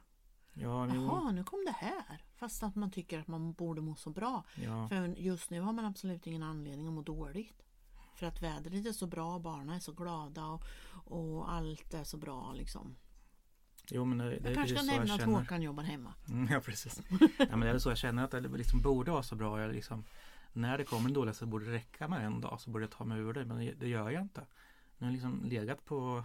Ja, 0.53 0.89
jo, 0.95 1.03
Jaha, 1.03 1.33
nu 1.33 1.45
kom 1.45 1.65
det 1.65 1.87
här. 1.87 2.23
Fast 2.35 2.63
att 2.63 2.75
man 2.75 2.91
tycker 2.91 3.19
att 3.19 3.27
man 3.27 3.53
borde 3.53 3.81
må 3.81 3.95
så 3.95 4.11
bra. 4.11 4.45
ja, 4.55 4.89
För 4.89 5.07
just 5.07 5.51
nu 5.51 5.61
har 5.61 5.73
man 5.73 5.85
absolut 5.85 6.27
ingen 6.27 6.43
anledning 6.43 6.87
att 6.87 6.93
må 6.93 7.03
dåligt. 7.03 7.63
För 8.19 8.27
att 8.27 8.43
vädret 8.43 8.87
är 8.87 8.93
så 8.93 9.07
bra, 9.07 9.39
barnen 9.39 9.69
är 9.69 9.79
så 9.79 9.93
glada 9.93 10.47
och, 10.47 10.63
och 11.05 11.53
allt 11.53 11.95
är 11.95 12.05
så 12.05 12.17
bra 12.17 12.53
liksom. 12.53 12.97
jo 13.91 14.05
men 14.05 14.19
det, 14.19 14.25
det 14.25 14.49
Jag 14.49 14.55
kanske 14.55 14.77
ska 14.77 14.85
så 14.85 14.93
jag 14.93 14.99
nämna 14.99 15.15
att 15.15 15.21
känner. 15.21 15.39
Håkan 15.39 15.63
jobbar 15.63 15.83
hemma. 15.83 16.15
Mm, 16.29 16.49
ja, 16.53 16.61
precis. 16.61 17.03
ja, 17.39 17.57
men 17.57 17.61
det 17.61 17.69
är 17.69 17.79
så 17.79 17.89
jag 17.89 17.99
känner 17.99 18.25
att 18.25 18.31
det 18.31 18.41
liksom 18.41 18.83
borde 18.83 19.11
vara 19.11 19.23
så 19.23 19.37
bra. 19.37 19.61
Jag 19.61 19.73
liksom, 19.73 20.05
när 20.53 20.79
det 20.79 20.85
kommer 20.85 21.09
en 21.09 21.15
dålig 21.15 21.35
så 21.35 21.47
borde 21.47 21.65
det 21.65 21.73
räcka 21.73 22.09
med 22.09 22.27
en 22.27 22.41
dag 22.41 22.61
så 22.61 22.71
borde 22.71 22.85
jag 22.85 22.91
ta 22.91 23.05
mig 23.05 23.19
ur 23.19 23.33
det. 23.33 23.45
Men 23.45 23.59
det, 23.59 23.73
det 23.73 23.89
gör 23.89 24.11
jag 24.11 24.23
inte. 24.23 24.41
Nu 24.99 25.07
har 25.07 25.07
jag 25.07 25.13
liksom 25.13 25.45
legat 25.45 25.85
på 25.85 26.25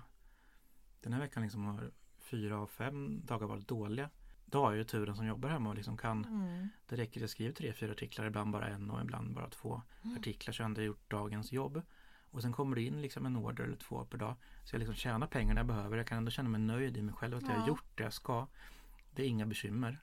den 1.01 1.13
här 1.13 1.19
veckan 1.19 1.43
liksom 1.43 1.65
har 1.65 1.91
fyra 2.17 2.59
av 2.59 2.67
fem 2.67 3.21
dagar 3.25 3.47
varit 3.47 3.67
dåliga. 3.67 4.09
Då 4.53 4.61
har 4.63 4.71
jag 4.71 4.77
ju 4.77 4.83
turen 4.83 5.15
som 5.15 5.25
jobbar 5.25 5.49
hemma 5.49 5.69
och 5.69 5.75
liksom 5.75 5.97
kan 5.97 6.25
Mm. 6.25 6.69
Det 6.87 6.95
räcker 6.95 7.19
att 7.19 7.21
jag 7.21 7.29
skriver 7.29 7.53
tre, 7.53 7.73
fyra 7.73 7.91
artiklar, 7.91 8.25
ibland 8.25 8.51
bara 8.51 8.67
en 8.67 8.89
och 8.91 9.01
ibland 9.01 9.33
bara 9.33 9.49
två 9.49 9.81
Mm. 10.03 10.17
artiklar 10.17 10.53
så 10.53 10.61
jag 10.61 10.65
ändå 10.65 10.81
gjort 10.81 11.09
dagens 11.11 11.51
jobb. 11.51 11.81
Och 12.31 12.41
sen 12.41 12.53
kommer 12.53 12.75
det 12.75 12.81
in 12.81 13.01
liksom 13.01 13.25
en 13.25 13.35
order 13.35 13.63
eller 13.63 13.75
två 13.77 14.05
per 14.05 14.17
dag. 14.17 14.35
Så 14.63 14.75
jag 14.75 14.79
liksom 14.79 14.95
tjänar 14.95 15.27
pengarna 15.27 15.59
jag 15.59 15.67
behöver. 15.67 15.97
Jag 15.97 16.07
kan 16.07 16.17
ändå 16.17 16.31
känna 16.31 16.49
mig 16.49 16.61
nöjd 16.61 16.97
i 16.97 17.01
mig 17.01 17.13
själv 17.15 17.37
att 17.37 17.43
jag 17.43 17.51
Ja. 17.51 17.59
har 17.59 17.67
gjort 17.67 17.85
det 17.97 18.03
jag 18.03 18.13
ska. 18.13 18.47
Det 19.11 19.23
är 19.23 19.27
inga 19.27 19.45
bekymmer. 19.45 19.99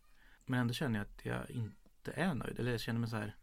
Men 0.47 0.61
ändå 0.61 0.75
känner 0.75 0.99
jag 0.99 1.07
att 1.07 1.25
jag 1.25 1.51
inte 1.51 2.13
är 2.13 2.35
nöjd. 2.35 2.59
Eller 2.61 2.71
jag 2.71 2.81
känner 2.81 3.01
mig 3.01 3.09
så 3.11 3.17
här. 3.17 3.37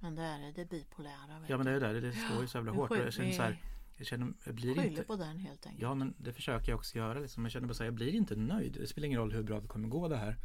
Men 0.00 0.14
det 0.14 0.22
är 0.22 0.38
det, 0.40 0.52
det 0.52 0.64
bipolära. 0.70 1.44
Ja 1.46 1.56
men 1.56 1.66
det 1.66 1.72
är 1.72 1.80
det. 1.80 2.00
Det 2.00 2.12
står 2.12 2.40
ju 2.40 2.46
så 2.46 2.58
jävla 2.58 2.72
hårt. 2.72 2.90
Och 2.90 2.96
jag 2.96 3.12
känner 3.12 3.32
så 3.32 3.42
här. 3.42 3.58
Jag 3.98 4.06
känner, 4.06 4.32
jag 4.44 4.54
blir 4.54 4.74
Skyller 4.74 4.88
inte. 4.88 5.02
på 5.02 5.16
den 5.16 5.38
helt 5.38 5.66
enkelt. 5.66 5.82
Ja 5.82 5.94
men 5.94 6.14
det 6.18 6.32
försöker 6.32 6.72
jag 6.72 6.78
också 6.78 6.98
göra. 6.98 7.18
Liksom. 7.18 7.44
Jag 7.44 7.52
känner 7.52 7.66
bara 7.66 7.74
så 7.74 7.82
här, 7.82 7.86
jag 7.86 7.94
blir 7.94 8.14
inte 8.14 8.36
nöjd. 8.36 8.72
Det 8.80 8.86
spelar 8.86 9.06
ingen 9.06 9.18
roll 9.20 9.32
hur 9.32 9.42
bra 9.42 9.60
det 9.60 9.68
kommer 9.68 9.88
gå 9.88 10.08
det 10.08 10.16
här. 10.16 10.36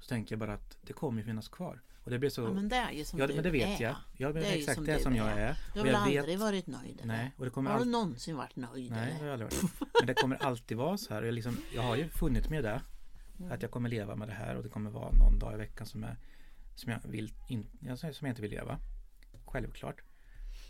Så 0.00 0.08
tänker 0.08 0.32
jag 0.32 0.40
bara 0.40 0.54
att 0.54 0.78
det 0.82 0.92
kommer 0.92 1.22
finnas 1.22 1.48
kvar. 1.48 1.80
Och 2.04 2.10
det 2.10 2.18
blir 2.18 2.30
så. 2.30 2.42
Ja, 2.42 2.52
men 2.52 2.68
det 2.68 2.76
är 2.76 2.92
ju 2.92 3.04
som 3.04 3.18
Ja, 3.18 3.26
du 3.26 3.34
men 3.34 3.42
det 3.42 3.50
vet 3.50 3.80
är. 3.80 3.84
jag. 3.84 3.94
Ja, 4.16 4.28
men 4.28 4.42
Det 4.42 4.48
är 4.48 4.56
exakt 4.56 4.74
som 4.74 4.84
det 4.84 4.92
är 4.92 4.96
du 4.96 5.02
som 5.02 5.16
jag 5.16 5.30
är. 5.30 5.36
är. 5.36 5.56
Du 5.74 5.78
har 5.80 5.86
väl 5.86 5.94
vet- 6.12 6.20
aldrig 6.20 6.38
varit 6.38 6.66
nöjd? 6.66 6.96
eller? 7.02 7.06
Nej, 7.06 7.30
och 7.36 7.44
det 7.44 7.50
kommer 7.50 7.70
Har 7.70 7.76
du 7.76 7.80
alltid... 7.80 7.92
någonsin 7.92 8.36
varit 8.36 8.56
nöjd? 8.56 8.90
Nej, 8.90 9.12
det 9.12 9.18
har 9.18 9.24
jag 9.26 9.32
aldrig 9.32 9.52
varit. 9.52 9.70
Men 10.00 10.06
det 10.06 10.14
kommer 10.14 10.36
alltid 10.36 10.76
vara 10.76 10.98
så 10.98 11.14
här. 11.14 11.22
Jag, 11.22 11.34
liksom, 11.34 11.56
jag 11.74 11.82
har 11.82 11.96
ju 11.96 12.08
funnit 12.08 12.50
med 12.50 12.64
det. 12.64 12.82
Mm. 13.38 13.52
Att 13.52 13.62
jag 13.62 13.70
kommer 13.70 13.88
leva 13.88 14.16
med 14.16 14.28
det 14.28 14.34
här 14.34 14.56
och 14.56 14.62
det 14.62 14.68
kommer 14.68 14.90
vara 14.90 15.12
någon 15.12 15.38
dag 15.38 15.54
i 15.54 15.56
veckan 15.56 15.86
som, 15.86 16.04
är, 16.04 16.16
som, 16.74 16.92
jag, 16.92 17.00
vill 17.04 17.32
in, 17.48 17.66
som 17.96 18.08
jag 18.20 18.28
inte 18.28 18.42
vill 18.42 18.50
leva. 18.50 18.78
Självklart. 19.46 20.02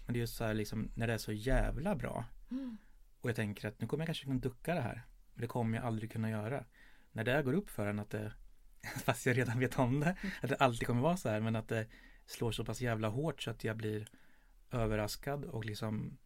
Men 0.07 0.13
det 0.13 0.19
är 0.19 0.21
just 0.21 0.37
så 0.37 0.45
här 0.45 0.55
liksom 0.55 0.91
när 0.95 1.07
det 1.07 1.13
är 1.13 1.19
så 1.19 1.33
jävla 1.33 1.95
bra. 1.95 2.25
Mm. 2.51 2.77
Och 3.21 3.29
jag 3.29 3.37
tänker 3.37 3.69
att 3.69 3.81
nu 3.81 3.87
kommer 3.87 4.03
jag 4.03 4.07
kanske 4.07 4.25
kunna 4.25 4.39
ducka 4.39 4.75
det 4.75 4.81
här. 4.81 5.07
Men 5.35 5.41
det 5.41 5.47
kommer 5.47 5.79
jag 5.79 5.87
aldrig 5.87 6.13
kunna 6.13 6.31
göra. 6.31 6.65
När 7.13 7.25
det 7.25 7.43
går 7.43 7.53
upp 7.53 7.71
för 7.71 7.87
en 7.87 7.99
att 7.99 8.11
det, 8.11 8.33
fast 9.05 9.27
jag 9.27 9.37
redan 9.37 9.59
vet 9.59 9.79
om 9.79 10.01
det, 10.01 10.17
att 10.43 10.49
det 10.49 10.57
alltid 10.57 10.87
kommer 10.87 11.03
vara 11.03 11.17
så 11.17 11.29
här. 11.29 11.41
Men 11.41 11.57
att 11.57 11.69
det 11.69 11.87
slår 12.27 12.53
så 12.53 12.65
pass 12.65 12.81
jävla 12.81 13.09
hårt 13.09 13.43
så 13.43 13.51
att 13.51 13.65
jag 13.65 13.77
blir 13.77 14.07
överraskad 14.71 15.45
och 15.45 15.65
liksom 15.65 16.19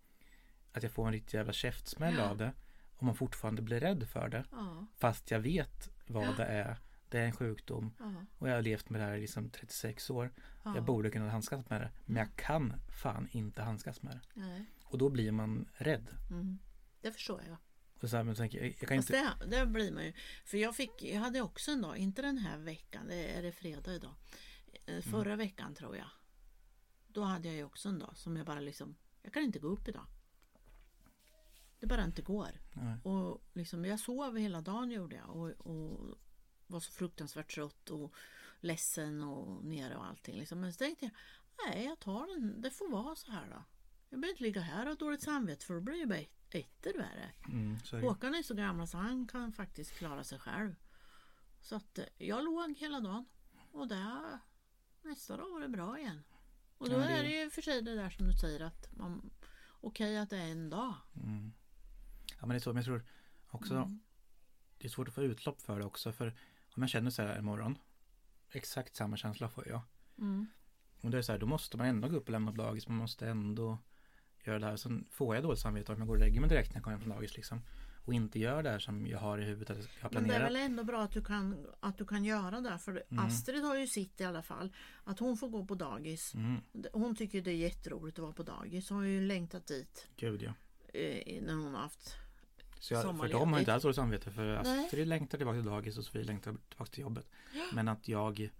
att 0.72 0.82
jag 0.82 0.92
får 0.92 1.06
en 1.06 1.12
riktig 1.12 1.38
jävla 1.38 1.52
käftsmäll 1.52 2.20
av 2.20 2.36
det. 2.36 2.52
Och 2.96 3.02
man 3.02 3.14
fortfarande 3.14 3.62
blir 3.62 3.80
rädd 3.80 4.08
för 4.08 4.28
det. 4.28 4.44
Ja, 4.50 4.86
Fast 4.96 5.30
jag 5.30 5.40
vet 5.40 5.90
vad 6.06 6.36
det 6.36 6.44
är. 6.44 6.78
Det 7.10 7.18
är 7.18 7.24
en 7.26 7.32
sjukdom. 7.32 7.94
ja, 7.98 8.12
Och 8.38 8.48
jag 8.48 8.54
har 8.54 8.62
levt 8.62 8.90
med 8.90 9.00
det 9.00 9.04
här 9.04 9.14
i 9.16 9.20
liksom 9.20 9.50
36 9.50 10.10
år. 10.10 10.32
ja. 10.64 10.74
Jag 10.74 10.84
borde 10.84 11.10
kunna 11.10 11.30
handskas 11.30 11.70
med 11.70 11.80
det. 11.80 11.90
Men 12.06 12.16
jag 12.16 12.36
kan 12.36 12.74
fan 13.02 13.28
inte 13.30 13.62
handskas 13.62 14.02
med 14.02 14.12
det. 14.14 14.40
Nej. 14.40 14.64
Och 14.84 14.98
då 14.98 15.08
blir 15.10 15.32
man 15.32 15.68
rädd. 15.74 16.08
Mm. 16.30 16.58
Det 17.00 17.12
förstår 17.12 17.42
jag. 17.48 17.56
Och 18.02 18.10
så 18.10 18.16
här, 18.16 18.24
men 18.24 18.34
tänker 18.34 18.58
jag, 18.58 18.76
jag 18.80 18.88
kan 18.88 18.96
inte... 18.96 19.34
det, 19.40 19.56
det 19.56 19.66
blir 19.66 19.92
man 19.92 20.04
ju. 20.04 20.12
För 20.44 20.58
jag, 20.58 20.76
fick, 20.76 21.02
jag 21.02 21.20
hade 21.20 21.40
också 21.42 21.70
en 21.70 21.80
dag, 21.82 21.96
inte 21.98 22.22
den 22.22 22.38
här 22.38 22.58
veckan, 22.58 23.06
det 23.08 23.24
är 23.38 23.42
det 23.42 23.52
fredag 23.52 23.94
idag. 23.94 24.14
Eh, 24.86 25.00
Förra 25.02 25.32
Mm. 25.32 25.38
veckan 25.38 25.74
tror 25.74 25.96
jag. 25.96 26.08
då 27.08 27.22
hade 27.22 27.48
jag 27.48 27.56
ju 27.56 27.64
också 27.64 27.88
en 27.88 27.98
dag 27.98 28.16
som 28.16 28.36
jag 28.36 28.46
bara 28.46 28.60
liksom, 28.60 28.94
jag 29.22 29.32
kan 29.32 29.42
inte 29.42 29.58
gå 29.58 29.68
upp 29.68 29.88
idag. 29.88 30.06
Det 31.80 31.86
bara 31.86 32.04
inte 32.04 32.22
går. 32.22 32.48
Nej. 32.72 32.96
Och 33.02 33.42
liksom, 33.52 33.84
jag 33.84 34.00
sov 34.00 34.36
hela 34.36 34.60
dagen 34.60 34.90
gjorde 34.90 35.16
jag 35.16 35.30
och, 35.36 35.50
och 35.50 36.18
var 36.68 36.80
så 36.80 36.92
fruktansvärt 36.92 37.54
trött 37.54 37.90
och 37.90 38.14
ledsen 38.60 39.22
och 39.22 39.64
nere 39.64 39.96
och 39.96 40.06
allting. 40.06 40.38
Liksom. 40.38 40.60
Men 40.60 40.72
så 40.72 40.78
tänkte 40.78 41.04
jag, 41.04 41.12
nej 41.66 41.84
jag 41.84 41.98
tar 41.98 42.26
den, 42.26 42.60
det 42.62 42.70
får 42.70 42.90
vara 42.90 43.16
så 43.16 43.32
här 43.32 43.46
då. 43.50 43.64
Jag 44.10 44.20
behöver 44.20 44.32
inte 44.34 44.42
ligga 44.42 44.60
här 44.60 44.82
och 44.82 44.88
ha 44.88 44.94
dåligt 44.96 45.22
samvete 45.22 45.64
för 45.64 45.74
då 45.74 45.80
blir 45.80 46.00
det 46.00 46.06
bara 46.06 46.18
ett- 46.18 46.30
etter 46.50 46.94
värre. 46.98 47.30
Mm, 47.48 47.76
det. 47.90 48.00
Håkan 48.00 48.34
är 48.34 48.42
så 48.42 48.54
gammal 48.54 48.88
så 48.88 48.96
han 48.98 49.26
kan 49.26 49.52
faktiskt 49.52 49.90
klara 49.92 50.24
sig 50.24 50.38
själv. 50.38 50.74
Så 51.60 51.76
att 51.76 51.98
eh, 51.98 52.04
jag 52.18 52.44
låg 52.44 52.76
hela 52.78 53.00
dagen 53.00 53.26
och 53.72 53.88
där, 53.88 54.38
nästa 55.02 55.36
dag 55.36 55.50
var 55.50 55.60
det 55.60 55.68
bra 55.68 55.98
igen. 55.98 56.22
Och 56.78 56.88
då 56.88 56.94
Ja, 56.94 56.98
det- 56.98 57.12
är 57.12 57.22
det 57.22 57.42
ju 57.42 57.50
för 57.50 57.62
sig 57.62 57.82
det 57.82 57.94
där 57.94 58.10
som 58.10 58.26
du 58.26 58.32
säger 58.32 58.60
att 58.60 58.96
man 58.96 59.30
okej 59.80 60.18
att 60.18 60.30
det 60.30 60.36
är 60.38 60.46
en 60.50 60.70
dag. 60.70 60.94
Mm. 61.16 61.52
Ja 62.40 62.46
men 62.46 62.48
det 62.48 62.54
är 62.56 62.60
så, 62.60 62.70
men 62.70 62.76
jag 62.76 62.84
tror 62.84 63.04
också 63.50 63.74
Mm. 63.74 64.00
det 64.78 64.86
är 64.86 64.90
svårt 64.90 65.08
att 65.08 65.14
få 65.14 65.22
utlopp 65.22 65.62
för 65.62 65.78
det 65.78 65.84
också 65.84 66.12
för 66.12 66.36
om 66.78 66.82
jag 66.82 66.90
känner 66.90 67.10
så 67.10 67.22
här 67.22 67.38
imorgon 67.38 67.78
exakt 68.52 68.96
samma 68.96 69.16
känsla 69.16 69.48
får 69.48 69.68
jag. 69.68 69.80
Mm. 70.18 70.46
Och 71.00 71.10
det 71.10 71.18
är 71.18 71.22
så 71.22 71.32
här, 71.32 71.38
då 71.38 71.46
måste 71.46 71.76
man 71.76 71.86
ändå 71.86 72.08
gå 72.08 72.16
upp 72.16 72.24
och 72.24 72.30
lämna 72.32 72.52
dagis, 72.52 72.88
man 72.88 72.96
måste 72.96 73.28
ändå 73.28 73.78
göra 74.44 74.58
det 74.58 74.66
här. 74.66 74.76
Sen 74.76 75.08
får 75.10 75.34
jag 75.34 75.44
dåligt 75.44 75.60
samvete 75.60 75.92
om 75.92 75.98
jag 75.98 76.08
går 76.08 76.14
och 76.14 76.20
lägger 76.20 76.40
mig 76.40 76.48
direkt 76.48 76.70
när 76.70 76.76
jag 76.76 76.84
kommer 76.84 76.96
hem 76.96 77.00
från 77.00 77.14
dagis 77.16 77.36
liksom. 77.36 77.60
Och 78.04 78.14
inte 78.14 78.38
gör 78.38 78.62
det 78.62 78.70
här 78.70 78.78
som 78.78 79.06
jag 79.06 79.18
har 79.18 79.38
i 79.38 79.44
huvudet, 79.44 79.70
att 79.70 79.76
jag 79.76 80.02
har 80.02 80.10
Men 80.10 80.28
det 80.28 80.34
är 80.34 80.44
väl 80.44 80.56
ändå 80.56 80.84
bra 80.84 81.02
att 81.02 81.12
du 81.12 81.24
kan, 81.24 81.66
att 81.80 81.98
du 81.98 82.06
kan 82.06 82.24
göra 82.24 82.60
det. 82.60 82.78
För 82.78 83.02
Mm. 83.10 83.24
Astrid 83.24 83.64
har 83.64 83.76
ju 83.76 83.86
sitt 83.86 84.20
i 84.20 84.24
alla 84.24 84.42
fall. 84.42 84.72
Att 85.04 85.18
hon 85.18 85.36
får 85.36 85.48
gå 85.48 85.64
på 85.66 85.74
dagis. 85.74 86.34
Mm, 86.34 86.60
Hon 86.92 87.16
tycker 87.16 87.42
det 87.42 87.50
är 87.50 87.56
jätteroligt 87.56 88.18
att 88.18 88.22
vara 88.22 88.32
på 88.32 88.42
dagis. 88.42 88.90
Hon 88.90 88.98
har 88.98 89.04
ju 89.04 89.20
längtat 89.20 89.66
dit 89.66 90.08
gud 90.16 90.42
ja. 90.42 90.52
eh, 91.00 91.42
när 91.42 91.54
hon 91.54 91.74
har 91.74 91.80
haft 91.80 92.16
Så 92.80 92.94
jag, 92.94 93.02
för 93.02 93.08
Sommarledigt. 93.08 93.40
de 93.40 93.52
har 93.52 93.60
inte 93.60 93.74
alls 93.74 93.82
dåligt 93.82 93.96
samvete 93.96 94.30
för 94.30 94.62
Nej. 94.62 94.84
Astrid 94.84 95.08
längtar 95.08 95.38
tillbaka 95.38 95.58
till 95.58 95.70
dagis 95.70 95.98
och 95.98 96.04
Sofie 96.04 96.24
längtar 96.24 96.56
tillbaka 96.68 96.90
till 96.90 97.00
jobbet. 97.02 97.26
Men 97.72 97.88
att 97.88 98.08
jag, 98.08 98.50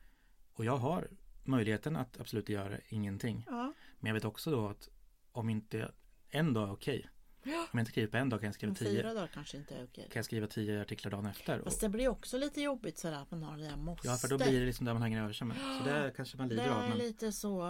och 0.53 0.65
jag 0.65 0.77
har 0.77 1.09
möjligheten 1.45 1.97
att 1.97 2.21
absolut 2.21 2.49
göra 2.49 2.79
ingenting. 2.89 3.45
Ja, 3.47 3.73
Men 4.01 4.09
jag 4.09 4.15
vet 4.15 4.25
också 4.25 4.51
då 4.51 4.69
att 4.69 4.89
om 5.33 5.51
inte 5.51 5.93
en 6.31 6.53
dag 6.53 6.69
är 6.69 6.73
okej. 6.73 7.09
Ja. 7.43 7.61
Om 7.61 7.69
jag 7.73 7.81
inte 7.81 7.91
skriver 7.91 8.09
på 8.11 8.17
en 8.17 8.29
dag 8.29 8.41
kan 8.41 8.47
jag 8.47 8.55
skriva 8.55 8.75
tio, 8.75 8.91
fyra 8.91 9.15
dagar 9.15 9.31
kanske 9.35 9.57
inte 9.57 9.75
är 9.75 9.85
okej. 9.85 10.05
kan 10.05 10.19
jag 10.19 10.25
skriva 10.25 10.47
tio 10.47 10.81
artiklar 10.83 11.11
dagen 11.11 11.27
efter. 11.27 11.59
Och, 11.59 11.65
Fast 11.65 11.81
det 11.81 11.89
blir 11.89 12.09
också 12.09 12.39
lite 12.39 12.61
jobbigt 12.61 12.99
sådär 12.99 13.17
att 13.23 13.31
man 13.31 13.43
har 13.43 13.57
det 13.57 13.65
där 13.65 13.77
måste. 13.77 14.09
ja, 14.09 14.17
för 14.17 14.29
då 14.29 14.39
blir 14.39 14.61
det 14.61 14.67
liksom 14.67 14.87
där 14.87 14.93
man 14.93 15.03
hänger 15.03 15.23
över 15.23 15.33
sig 15.33 15.47
med. 15.47 15.57
Så 15.57 15.91
det 15.91 16.13
kanske 16.17 16.37
man 16.39 16.49
det 16.49 16.55
lider 16.55 16.71
av. 16.71 16.83
är 16.83 16.89
Men 16.89 16.99
lite 16.99 17.33
så. 17.33 17.67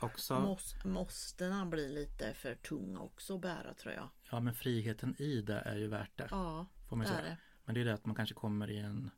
Också, 0.00 0.40
mås, 0.40 0.74
måstena 0.84 1.66
blir 1.66 1.88
lite 1.88 2.34
för 2.34 2.54
tunga 2.54 3.00
också 3.00 3.34
att 3.34 3.40
bära 3.40 3.74
tror 3.74 3.94
jag. 3.94 4.08
Ja 4.30 4.40
men 4.40 4.54
friheten 4.54 5.14
i 5.18 5.40
det 5.40 5.58
är 5.58 5.76
ju 5.76 5.86
värt 5.88 6.16
det. 6.16 6.28
Ja, 6.30 6.66
Får 6.88 6.96
man 6.96 7.06
det 7.06 7.12
ju 7.12 7.16
är 7.16 7.22
säga. 7.22 7.30
det. 7.30 7.36
Men 7.64 7.74
det 7.74 7.80
är 7.80 7.84
det 7.84 7.94
att 7.94 8.06
man 8.06 8.14
kanske 8.14 8.34
kommer 8.34 8.70
i 8.70 8.78
en 8.78 9.10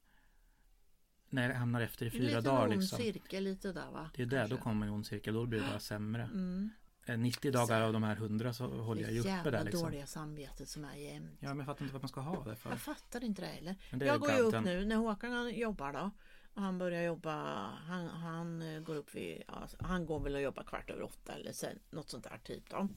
när 1.28 1.48
det 1.48 1.54
hamnar 1.54 1.80
efter 1.80 2.06
i 2.06 2.08
Det 2.08 2.18
fyra 2.18 2.26
lite 2.26 2.40
dagar 2.40 2.68
ond 2.68 2.80
liksom. 2.80 2.98
cirkel 2.98 3.44
lite 3.44 3.72
där 3.72 3.90
va? 3.90 4.10
Det 4.14 4.22
är 4.22 4.26
där, 4.26 4.48
då 4.48 4.56
kommer 4.56 4.76
man 4.76 4.88
i 4.88 4.90
ond 4.90 5.06
cirkel. 5.06 5.34
Då 5.34 5.46
blir 5.46 5.60
det 5.60 5.66
bara 5.66 5.78
sämre. 5.78 6.22
Mm. 6.22 6.70
Eh, 7.06 7.18
90 7.18 7.52
dagar 7.52 7.80
av 7.80 7.92
de 7.92 8.02
här 8.02 8.16
100 8.16 8.52
så 8.52 8.66
håller 8.66 9.02
jag 9.02 9.12
ju 9.12 9.22
Det 9.22 9.40
uppe 9.40 9.50
där 9.50 9.64
liksom. 9.64 9.82
dåliga 9.82 10.06
samvetet 10.06 10.68
som 10.68 10.84
är 10.84 10.94
jämt. 10.94 11.38
Ja 11.40 11.48
men 11.48 11.56
jag 11.58 11.66
fattar 11.66 11.82
inte 11.82 11.92
vad 11.92 12.02
man 12.02 12.08
ska 12.08 12.20
ha 12.20 12.44
det 12.44 12.56
för. 12.56 12.70
Jag 12.70 12.80
fattar 12.80 13.24
inte 13.24 13.42
det 13.42 13.48
heller. 13.48 13.76
Det 13.92 14.04
Jag 14.06 14.20
går 14.20 14.32
ju 14.32 14.38
upp 14.38 14.64
nu 14.64 14.84
när 14.84 14.96
Håkan 14.96 15.54
jobbar 15.54 15.92
då. 15.92 16.10
Och 16.54 16.62
han 16.62 16.78
börjar 16.78 17.02
jobba, 17.02 17.34
han, 17.70 18.06
han 18.08 18.62
eh, 18.62 18.80
går 18.80 18.94
upp 18.96 19.14
vid, 19.14 19.42
ja, 19.48 19.68
han 19.80 20.06
går 20.06 20.20
väl 20.20 20.34
och 20.34 20.40
jobbar 20.40 20.62
kvart 20.62 20.90
över 20.90 21.02
åtta 21.02 21.32
eller 21.32 21.52
sen, 21.52 21.78
något 21.90 22.10
sånt 22.10 22.24
där 22.24 22.40
typ 22.44 22.70
då. 22.70 22.88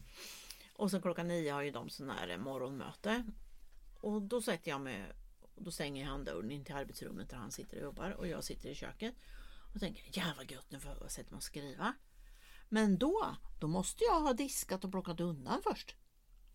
Och 0.75 0.91
sen 0.91 1.01
klockan 1.01 1.27
nio 1.27 1.51
har 1.51 1.62
ju 1.62 1.72
de 1.72 1.89
sån 1.89 2.10
här 2.10 2.27
eh, 2.29 2.38
morgonmöte. 2.38 3.24
Och 4.01 4.22
då 4.22 4.41
sätter 4.41 4.70
jag 4.72 4.82
mig, 4.82 5.12
då 5.55 5.72
stänger 5.72 6.05
han 6.05 6.24
dörren 6.24 6.51
in 6.51 6.65
till 6.65 6.75
arbetsrummet 6.75 7.29
där 7.29 7.38
han 7.38 7.51
sitter 7.51 7.77
och 7.77 7.84
jobbar 7.84 8.12
och 8.12 8.27
jag 8.27 8.44
sitter 8.44 8.70
i 8.70 8.75
köket. 8.75 9.15
Och 9.74 9.79
tänker, 9.79 10.17
jävla 10.17 10.44
gött 10.44 10.72
nu 10.72 10.79
får 10.79 10.98
jag 11.01 11.12
sätta 11.12 11.32
mig 11.32 11.38
och 11.38 11.44
skriva. 11.44 11.94
Men 12.70 12.98
då, 12.98 13.36
då 13.60 13.67
måste 13.67 14.03
jag 14.03 14.22
ha 14.22 14.34
diskat 14.34 14.86
och 14.86 14.91
plockat 14.91 15.20
undan 15.20 15.62
först. 15.63 15.96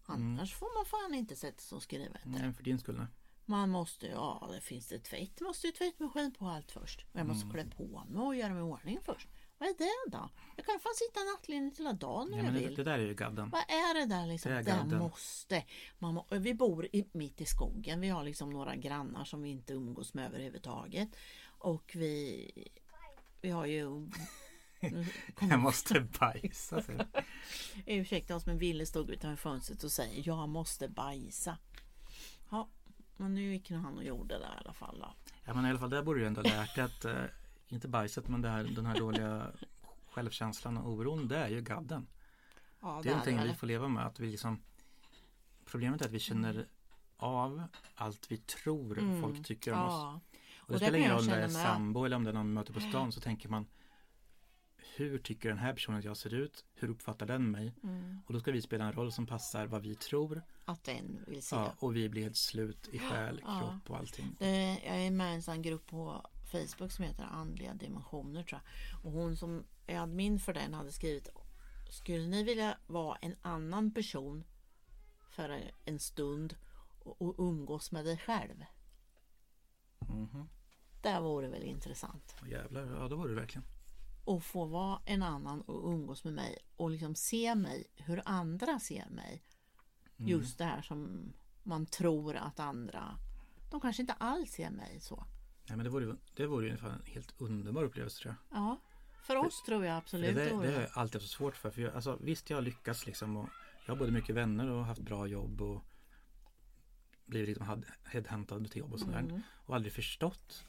Annars 0.04 0.54
får 0.54 0.78
man 0.78 0.86
fan 0.86 1.14
inte 1.14 1.36
sätta 1.36 1.58
sig 1.60 1.76
och 1.76 1.82
skriva. 1.82 2.18
Nej, 2.24 2.52
för 2.52 2.62
din 2.62 2.78
skull 2.78 2.96
nej. 2.96 3.06
man 3.44 3.70
måste, 3.70 4.06
ja 4.06 4.48
det 4.52 4.60
finns 4.60 4.88
det 4.88 4.98
tvätt, 4.98 5.40
måste 5.40 5.66
ju 5.66 5.72
tvättmaskin 5.72 6.32
på 6.32 6.46
allt 6.46 6.72
först. 6.72 7.04
Och 7.12 7.20
jag 7.20 7.26
måste 7.26 7.44
Mm. 7.44 7.54
klä 7.54 7.76
på 7.76 8.04
mig 8.08 8.22
och 8.22 8.36
göra 8.36 8.52
mig 8.54 8.58
i 8.58 8.62
ordning 8.62 8.98
först. 9.04 9.28
Vad 9.60 9.68
är 9.68 9.74
det 9.78 10.10
då? 10.16 10.28
Jag 10.56 10.66
kan 10.66 10.80
fan 10.80 10.92
sitta 10.94 11.20
nattlinjen 11.24 11.72
hela 11.78 11.92
dagen 11.92 12.32
om 12.32 12.38
Ja, 12.38 12.44
jag 12.44 12.54
det, 12.54 12.60
vill. 12.60 12.74
det 12.74 12.84
där 12.84 12.98
är 12.98 13.06
ju 13.06 13.14
gadden. 13.14 13.50
Vad 13.50 13.60
är 13.60 13.94
det 14.00 14.06
där 14.14 14.26
liksom? 14.26 14.52
Det 14.52 14.62
Det, 14.62 14.98
måste. 14.98 15.64
Man 15.98 16.22
vi 16.30 16.54
bor 16.54 16.86
i, 16.92 17.08
mitt 17.12 17.40
i 17.40 17.44
skogen. 17.46 18.00
Vi 18.00 18.08
har 18.08 18.24
liksom 18.24 18.50
några 18.50 18.76
grannar 18.76 19.24
som 19.24 19.42
vi 19.42 19.48
inte 19.50 19.72
umgås 19.72 20.14
med 20.14 20.26
överhuvudtaget. 20.26 21.08
Och 21.58 21.92
vi, 21.94 22.50
vi 23.40 23.50
har 23.50 23.66
ju... 23.66 24.10
Jag 25.40 25.58
måste 25.60 26.00
bajsa. 26.00 26.82
Ursäkta 27.86 28.36
oss 28.36 28.46
men 28.46 28.58
Ville 28.58 28.86
stod 28.86 29.10
utanför 29.10 29.42
fönstret 29.50 29.84
och 29.84 29.92
säger 29.92 30.22
jag 30.28 30.48
måste 30.48 30.88
bajsa. 30.88 31.58
Ja, 32.50 32.68
men 33.16 33.34
nu 33.34 33.52
gick 33.52 33.70
han 33.70 33.96
och 33.96 34.04
gjorde 34.04 34.38
det 34.38 34.44
i 34.44 34.58
alla 34.64 34.72
fall. 34.72 34.98
Då. 34.98 35.14
Ja 35.44 35.54
men 35.54 35.66
i 35.66 35.70
alla 35.70 35.78
fall 35.78 35.90
där 35.90 36.02
borde 36.02 36.20
du 36.20 36.26
ändå 36.26 36.42
lärt 36.42 36.74
dig 36.74 36.84
att 36.84 37.04
eh, 37.04 37.24
inte 37.70 37.88
bajset 37.88 38.28
men 38.28 38.42
det 38.42 38.48
här, 38.48 38.64
den 38.64 38.86
här 38.86 38.98
dåliga 38.98 39.46
självkänslan 40.10 40.76
och 40.76 40.90
oron 40.92 41.28
det 41.28 41.36
är 41.38 41.48
ju 41.48 41.60
gadden. 41.60 42.06
Ja, 42.80 43.00
Det 43.02 43.08
är 43.08 43.10
någonting 43.12 43.36
väl. 43.36 43.48
vi 43.48 43.54
får 43.54 43.66
leva 43.66 43.88
med 43.88 44.06
att 44.06 44.20
vi 44.20 44.30
liksom 44.30 44.62
Problemet 45.64 46.00
är 46.00 46.06
att 46.06 46.10
vi 46.12 46.18
känner 46.18 46.66
av 47.16 47.62
allt 47.94 48.30
vi 48.32 48.36
tror 48.36 48.98
Mm. 48.98 49.22
folk 49.22 49.46
tycker 49.46 49.72
om 49.72 49.78
oss. 49.82 49.92
Ja, 49.92 50.12
Och 50.14 50.20
det 50.58 50.62
Och 50.66 50.72
det 50.72 50.78
spelar 50.78 50.98
ingen 50.98 51.10
roll 51.10 51.20
om 51.20 51.26
det 51.26 51.34
är 51.34 51.40
med. 51.40 51.50
sambo 51.52 52.04
eller 52.04 52.16
om 52.16 52.24
det 52.24 52.30
är 52.30 52.34
någon 52.34 52.46
man 52.46 52.52
möter 52.54 52.72
på 52.72 52.80
stan 52.80 53.12
så 53.12 53.20
tänker 53.20 53.48
man 53.48 53.66
Hur 54.96 55.18
tycker 55.18 55.48
den 55.48 55.58
här 55.58 55.72
personen 55.72 55.98
att 55.98 56.04
jag 56.04 56.16
ser 56.16 56.34
ut? 56.34 56.64
Hur 56.74 56.88
uppfattar 56.90 57.26
den 57.26 57.50
mig? 57.50 57.74
mm, 57.82 58.18
Och 58.26 58.32
då 58.32 58.40
ska 58.40 58.52
vi 58.52 58.62
spela 58.62 58.84
en 58.84 58.92
roll 58.92 59.12
som 59.12 59.26
passar 59.26 59.66
vad 59.66 59.82
vi 59.82 59.94
tror. 59.94 60.42
att 60.64 60.84
den 60.84 61.24
vill 61.26 61.42
se. 61.42 61.56
Ja, 61.56 61.72
och 61.78 61.96
vi 61.96 62.08
blir 62.08 62.22
helt 62.22 62.36
slut 62.36 62.88
i 62.92 62.98
själ, 62.98 63.40
Ja. 63.46 63.60
kropp 63.60 63.90
och 63.90 63.96
allting. 63.98 64.36
Det, 64.38 64.78
jag 64.86 64.96
är 65.06 65.10
med 65.10 65.32
i 65.32 65.34
en 65.34 65.42
sån 65.42 65.62
grupp 65.62 65.86
på 65.86 66.26
Facebook 66.50 66.92
som 66.92 67.04
heter 67.04 67.24
Andliga 67.24 67.74
dimensioner 67.74 68.42
tror 68.42 68.60
jag. 68.60 69.04
Och 69.04 69.12
hon 69.12 69.36
som 69.36 69.64
är 69.86 69.98
admin 69.98 70.38
för 70.38 70.54
den 70.54 70.74
hade 70.74 70.92
skrivit 70.92 71.28
Skulle 71.90 72.26
ni 72.26 72.42
vilja 72.42 72.78
vara 72.86 73.16
en 73.16 73.36
annan 73.42 73.94
person 73.94 74.44
för 75.30 75.70
en 75.84 75.98
stund 75.98 76.56
och, 77.00 77.22
och 77.22 77.34
umgås 77.38 77.92
med 77.92 78.04
dig 78.04 78.18
själv? 78.18 78.64
Mhm. 79.98 80.48
Det 81.02 81.20
vore 81.20 81.48
väl 81.48 81.62
intressant. 81.62 82.36
Jävlar, 82.48 82.82
ja 82.82 83.08
då 83.08 83.16
var 83.16 83.28
det 83.28 83.34
verkligen. 83.34 83.64
Och 84.24 84.42
få 84.42 84.64
vara 84.64 85.02
en 85.04 85.22
annan 85.22 85.60
och 85.60 85.92
umgås 85.92 86.24
med 86.24 86.32
mig 86.32 86.58
och 86.76 86.90
liksom 86.90 87.14
se 87.14 87.54
mig 87.54 87.86
hur 87.96 88.22
andra 88.24 88.78
ser 88.78 89.10
mig. 89.10 89.42
Mm. 90.16 90.30
Just 90.30 90.58
det 90.58 90.64
här 90.64 90.82
som 90.82 91.32
man 91.62 91.86
tror 91.86 92.36
att 92.36 92.60
andra 92.60 93.18
de 93.70 93.80
kanske 93.80 94.02
inte 94.02 94.12
alls 94.12 94.50
ser 94.50 94.70
mig 94.70 95.00
så. 95.00 95.24
Nej 95.70 95.76
men 95.76 95.84
det 95.84 95.90
vore, 95.90 96.16
det 96.34 96.46
vore 96.46 96.66
ju 96.66 96.72
en 96.72 97.02
helt 97.06 97.34
underbar 97.38 97.82
upplevelse 97.82 98.22
tror 98.22 98.34
jag. 98.50 98.58
Ja, 98.60 98.80
för 99.22 99.36
oss 99.36 99.62
tror 99.62 99.84
jag 99.84 99.92
För 99.94 99.98
absolut 99.98 100.34
det, 100.34 100.44
det 100.44 100.50
det, 100.50 100.54
har 100.56 100.64
jag 100.64 100.90
alltid 100.94 101.20
haft 101.20 101.30
så 101.30 101.36
svårt 101.36 101.56
för. 101.56 101.70
för 101.70 101.82
jag, 101.82 101.94
alltså, 101.94 102.18
visst 102.20 102.50
jag 102.50 102.56
har 102.56 102.62
lyckats 102.62 103.06
liksom 103.06 103.36
och 103.36 103.48
jag 103.86 103.94
har 103.94 103.98
både 103.98 104.12
mycket 104.12 104.34
vänner 104.34 104.68
och 104.70 104.84
haft 104.84 105.00
bra 105.00 105.26
jobb 105.26 105.60
och 105.62 105.84
blivit 107.26 107.48
liksom 107.48 107.82
headhuntad 108.04 108.70
till 108.70 108.78
jobb 108.80 108.92
och 108.92 109.00
sådär. 109.00 109.18
Mm. 109.18 109.40
Och 109.66 109.74
aldrig 109.74 109.92
förstått 109.92 110.64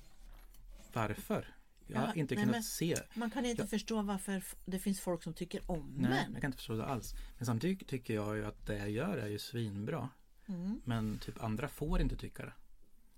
varför. 0.94 1.56
Jag 1.88 2.00
har 2.00 2.08
Ja, 2.08 2.14
inte 2.14 2.36
nej, 2.36 2.44
kunnat 2.44 2.56
men- 2.56 2.64
se. 2.64 2.96
Man 3.16 3.32
kan 3.32 3.46
inte 3.46 3.62
Ja. 3.64 3.68
förstå 3.68 4.02
varför 4.02 4.44
det 4.66 4.80
finns 4.80 5.02
folk 5.02 5.24
som 5.24 5.34
tycker 5.34 5.72
om 5.72 5.94
Nej, 5.98 6.10
män. 6.10 6.32
jag 6.34 6.42
kan 6.42 6.48
inte 6.50 6.58
förstå 6.58 6.76
det 6.76 6.86
alls. 6.86 7.14
Men 7.38 7.46
samtidigt 7.46 7.88
tycker 7.88 8.14
jag 8.14 8.36
ju 8.38 8.46
att 8.46 8.66
det 8.68 8.78
jag 8.78 8.90
gör 8.90 9.18
är 9.18 9.28
ju 9.28 9.40
svinbra. 9.40 10.10
Mm. 10.48 10.82
Men 10.86 11.18
typ 11.18 11.44
andra 11.44 11.68
får 11.68 12.02
inte 12.02 12.16
tycka 12.16 12.46
det. 12.46 12.54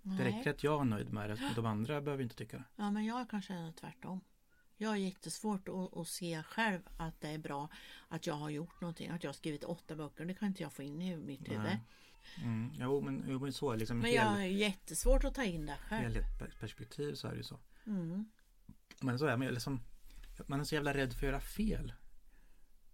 Det 0.04 0.24
räcker 0.26 0.50
att 0.50 0.64
jag 0.64 0.82
är 0.82 0.86
nöjd 0.86 1.14
med 1.14 1.30
det. 1.30 1.40
De 1.56 1.66
andra 1.66 2.02
behöver 2.02 2.24
inte 2.24 2.36
tycka 2.36 2.58
det. 2.58 2.64
Ja, 2.76 2.92
men 2.92 3.06
jag 3.06 3.30
kanske 3.30 3.54
är 3.54 3.72
tvärtom. 3.72 4.22
Jag 4.78 4.90
har 4.90 4.96
jättesvårt 4.96 5.68
att, 5.70 5.98
att 5.98 6.08
se 6.08 6.44
själv 6.44 6.80
att 6.98 7.22
det 7.22 7.28
är 7.30 7.38
bra 7.38 7.70
att 8.08 8.28
jag 8.28 8.34
har 8.34 8.50
gjort 8.50 8.82
någonting. 8.82 9.10
Att 9.10 9.24
jag 9.24 9.30
har 9.30 9.34
skrivit 9.34 9.64
åtta 9.64 9.96
böcker. 9.96 10.26
Det 10.26 10.34
kan 10.34 10.48
inte 10.48 10.64
jag 10.64 10.74
få 10.74 10.84
in 10.84 11.02
i 11.02 11.18
mitt 11.18 11.50
huvud. 11.50 11.64
Nej. 11.64 11.80
Mm, 12.44 12.72
jo, 12.80 13.02
men, 13.02 13.26
jo, 13.28 13.40
men 13.40 13.54
så 13.54 13.76
liksom 13.76 13.98
Men 13.98 14.06
hel, 14.06 14.16
jag 14.16 14.24
har 14.26 14.42
jättesvårt 14.42 15.24
att 15.24 15.36
ta 15.36 15.44
in 15.44 15.66
det 15.66 15.78
själv. 15.90 16.04
helhetsperspektiv 16.04 17.14
så 17.14 17.28
är 17.28 17.32
det 17.32 17.38
ju 17.38 17.44
så. 17.44 17.60
Mm. 17.88 18.26
Men 19.02 19.20
så 19.20 19.26
är 19.26 19.38
man 19.38 19.48
liksom, 19.48 19.80
man 20.48 20.60
är 20.60 20.64
så 20.64 20.76
jävla 20.76 20.94
rädd 20.94 21.14
för 21.14 21.18
att 21.28 21.32
göra 21.32 21.40
fel. 21.40 21.94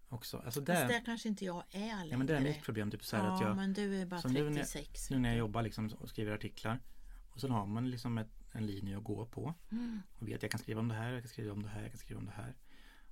Också. 0.10 0.38
Alltså 0.38 0.62
det, 0.62 0.76
Fast 0.76 0.88
det 0.88 1.02
kanske 1.06 1.30
inte 1.30 1.46
jag 1.46 1.64
är 1.72 1.80
längre. 1.80 2.08
ja, 2.10 2.18
men 2.18 2.28
det 2.28 2.38
är 2.38 2.42
mitt 2.42 2.62
problem. 2.64 2.92
Typ 2.92 3.04
så 3.04 3.16
ja, 3.16 3.22
att 3.22 3.42
jag, 3.42 3.56
men 3.56 3.74
du 3.74 4.02
är 4.02 4.06
bara 4.06 4.22
som 4.22 4.34
nu 4.34 4.50
när 4.50 4.58
jag- 4.58 4.68
36. 4.68 5.10
nu 5.10 5.20
när 5.20 5.30
jag 5.30 5.38
jobbar 5.38 5.62
liksom 5.62 5.88
och 6.00 6.10
skriver 6.10 6.32
artiklar. 6.32 6.80
Och 7.40 7.42
så 7.42 7.48
har 7.48 7.66
man 7.66 7.90
liksom 7.90 8.18
ett, 8.18 8.32
en 8.52 8.66
linje 8.66 8.98
att 8.98 9.04
gå 9.04 9.26
på. 9.26 9.54
Mm. 9.72 10.02
Och 10.14 10.28
vet 10.28 10.42
jag 10.42 10.52
kan 10.52 10.60
skriva 10.60 10.80
om 10.80 10.88
det 10.88 10.96
här, 10.96 11.12
jag 11.12 11.22
kan 11.22 11.30
skriva 11.30 11.52
om 11.52 11.64
det 11.64 11.70
här, 11.70 11.82
jag 11.82 11.92
kan 11.92 12.00
skriva 12.00 12.20
om 12.20 12.26
det 12.26 12.32
här. 12.32 12.56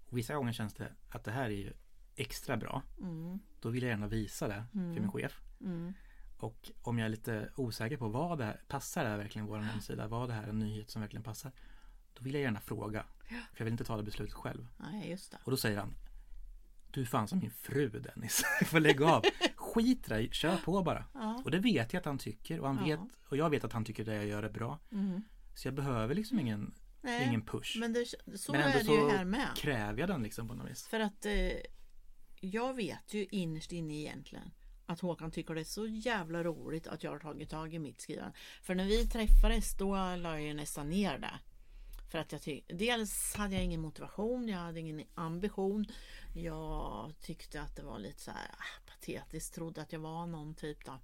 Och 0.10 0.18
vissa 0.18 0.36
gånger 0.36 0.54
känns 0.54 0.74
det 0.74 0.92
att 1.10 1.24
det 1.24 1.32
här 1.32 1.46
är 1.46 1.50
ju 1.50 1.74
extra 2.16 2.58
bra. 2.58 2.84
Mm. 3.02 3.40
Då 3.60 3.70
vill 3.70 3.84
jag 3.84 3.90
gärna 3.90 4.08
visa 4.08 4.48
det 4.48 4.64
för 4.72 4.80
min 4.80 5.12
chef. 5.12 5.42
Mm. 5.62 5.94
Och 6.38 6.72
om 6.82 7.00
jag 7.00 7.06
är 7.06 7.10
lite 7.10 7.50
osäker 7.56 7.98
på 7.98 8.08
vad 8.08 8.38
det 8.38 8.46
här, 8.46 8.62
passar 8.68 9.04
det 9.04 9.10
här 9.10 9.18
verkligen 9.18 9.48
vår 9.48 9.58
hemsida? 9.58 10.08
Vad 10.08 10.30
det 10.30 10.34
här 10.34 10.44
är 10.44 10.50
en 10.50 10.60
nyhet 10.60 10.90
som 10.90 11.02
verkligen 11.02 11.24
passar? 11.24 11.52
Då 12.14 12.24
vill 12.24 12.34
jag 12.34 12.44
gärna 12.44 12.60
fråga. 12.60 13.06
För 13.28 13.58
jag 13.58 13.66
vill 13.66 13.72
inte 13.72 13.84
ta 13.84 13.98
det 13.98 14.04
beslutet 14.04 14.34
själv. 14.34 14.68
Nej, 14.78 15.10
just 15.10 15.32
det. 15.32 15.38
Och 15.44 15.52
då 15.52 15.58
säger 15.58 15.80
han 15.80 15.94
Du 16.92 17.02
är 17.02 17.06
fan 17.06 17.28
som 17.28 17.40
min 17.40 17.52
fru 17.52 17.90
Dennis. 17.90 18.44
Får 18.66 18.80
lägga 18.80 19.06
av. 19.06 19.24
Skit 19.78 20.06
dig, 20.06 20.30
kör 20.32 20.58
på 20.58 20.84
bara. 20.84 21.06
Ja. 21.14 21.42
Och 21.46 21.52
det 21.52 21.60
vet 21.60 21.94
jag 21.94 22.00
att 22.00 22.06
han 22.06 22.18
tycker. 22.18 22.60
Och, 22.60 22.68
han 22.68 22.84
vet, 22.86 23.00
och 23.30 23.38
jag 23.38 23.50
vet 23.50 23.64
att 23.64 23.74
han 23.74 23.86
tycker 23.86 24.04
det 24.04 24.16
jag 24.16 24.26
gör 24.26 24.44
är 24.44 24.50
bra. 24.50 24.80
Mm. 24.92 25.22
Så 25.56 25.68
jag 25.68 25.74
behöver 25.76 26.16
liksom 26.16 26.40
ingen, 26.40 26.74
Nej, 27.02 27.28
ingen 27.28 27.42
push. 27.42 27.78
men 27.80 27.94
det, 27.94 28.06
så 28.38 28.52
Men 28.52 28.62
ändå 28.62 28.80
är 28.80 28.84
det 28.84 28.92
ju 28.92 29.10
så 29.10 29.18
här 29.18 29.26
med. 29.26 29.48
kräver 29.56 30.00
jag 30.00 30.10
den 30.10 30.24
liksom 30.24 30.48
på 30.48 30.54
något 30.54 30.70
vis. 30.70 30.88
För 30.88 31.00
att 31.00 31.26
eh, 31.26 31.52
jag 32.40 32.74
vet 32.74 33.14
ju 33.14 33.26
innerst 33.32 33.72
inne 33.72 33.94
egentligen 33.94 34.52
att 34.86 35.00
Håkan 35.00 35.32
tycker 35.32 35.56
det 35.56 35.62
är 35.62 35.66
så 35.66 35.88
jävla 35.88 36.44
roligt 36.44 36.88
att 36.88 37.04
jag 37.04 37.12
har 37.12 37.20
tagit 37.20 37.50
tag 37.50 37.74
i 37.74 37.80
mitt 37.80 38.02
skrivande. 38.02 38.34
För 38.62 38.76
när 38.76 38.86
vi 38.86 39.08
träffades 39.08 39.78
då 39.78 39.96
la 39.96 40.30
jag 40.30 40.42
ju 40.42 40.54
nästan 40.54 40.90
ner 40.90 41.18
det. 41.18 41.40
För 42.12 42.18
att 42.20 42.32
jag 42.32 42.42
tyckte, 42.42 42.74
dels 42.74 43.36
hade 43.36 43.56
jag 43.56 43.64
ingen 43.64 43.82
motivation, 43.82 44.48
jag 44.48 44.58
hade 44.58 44.80
ingen 44.80 45.04
ambition. 45.16 45.86
Jag 46.36 47.14
tyckte 47.22 47.62
att 47.62 47.76
det 47.76 47.84
var 47.84 48.00
lite 48.00 48.22
så 48.22 48.32
här 48.32 48.52
ah, 48.58 48.87
patetiskt, 49.00 49.54
trodde 49.54 49.82
att 49.82 49.94
jag 49.94 50.00
var 50.00 50.28
någon 50.28 50.56
typ 50.56 50.86
då. 50.86 51.00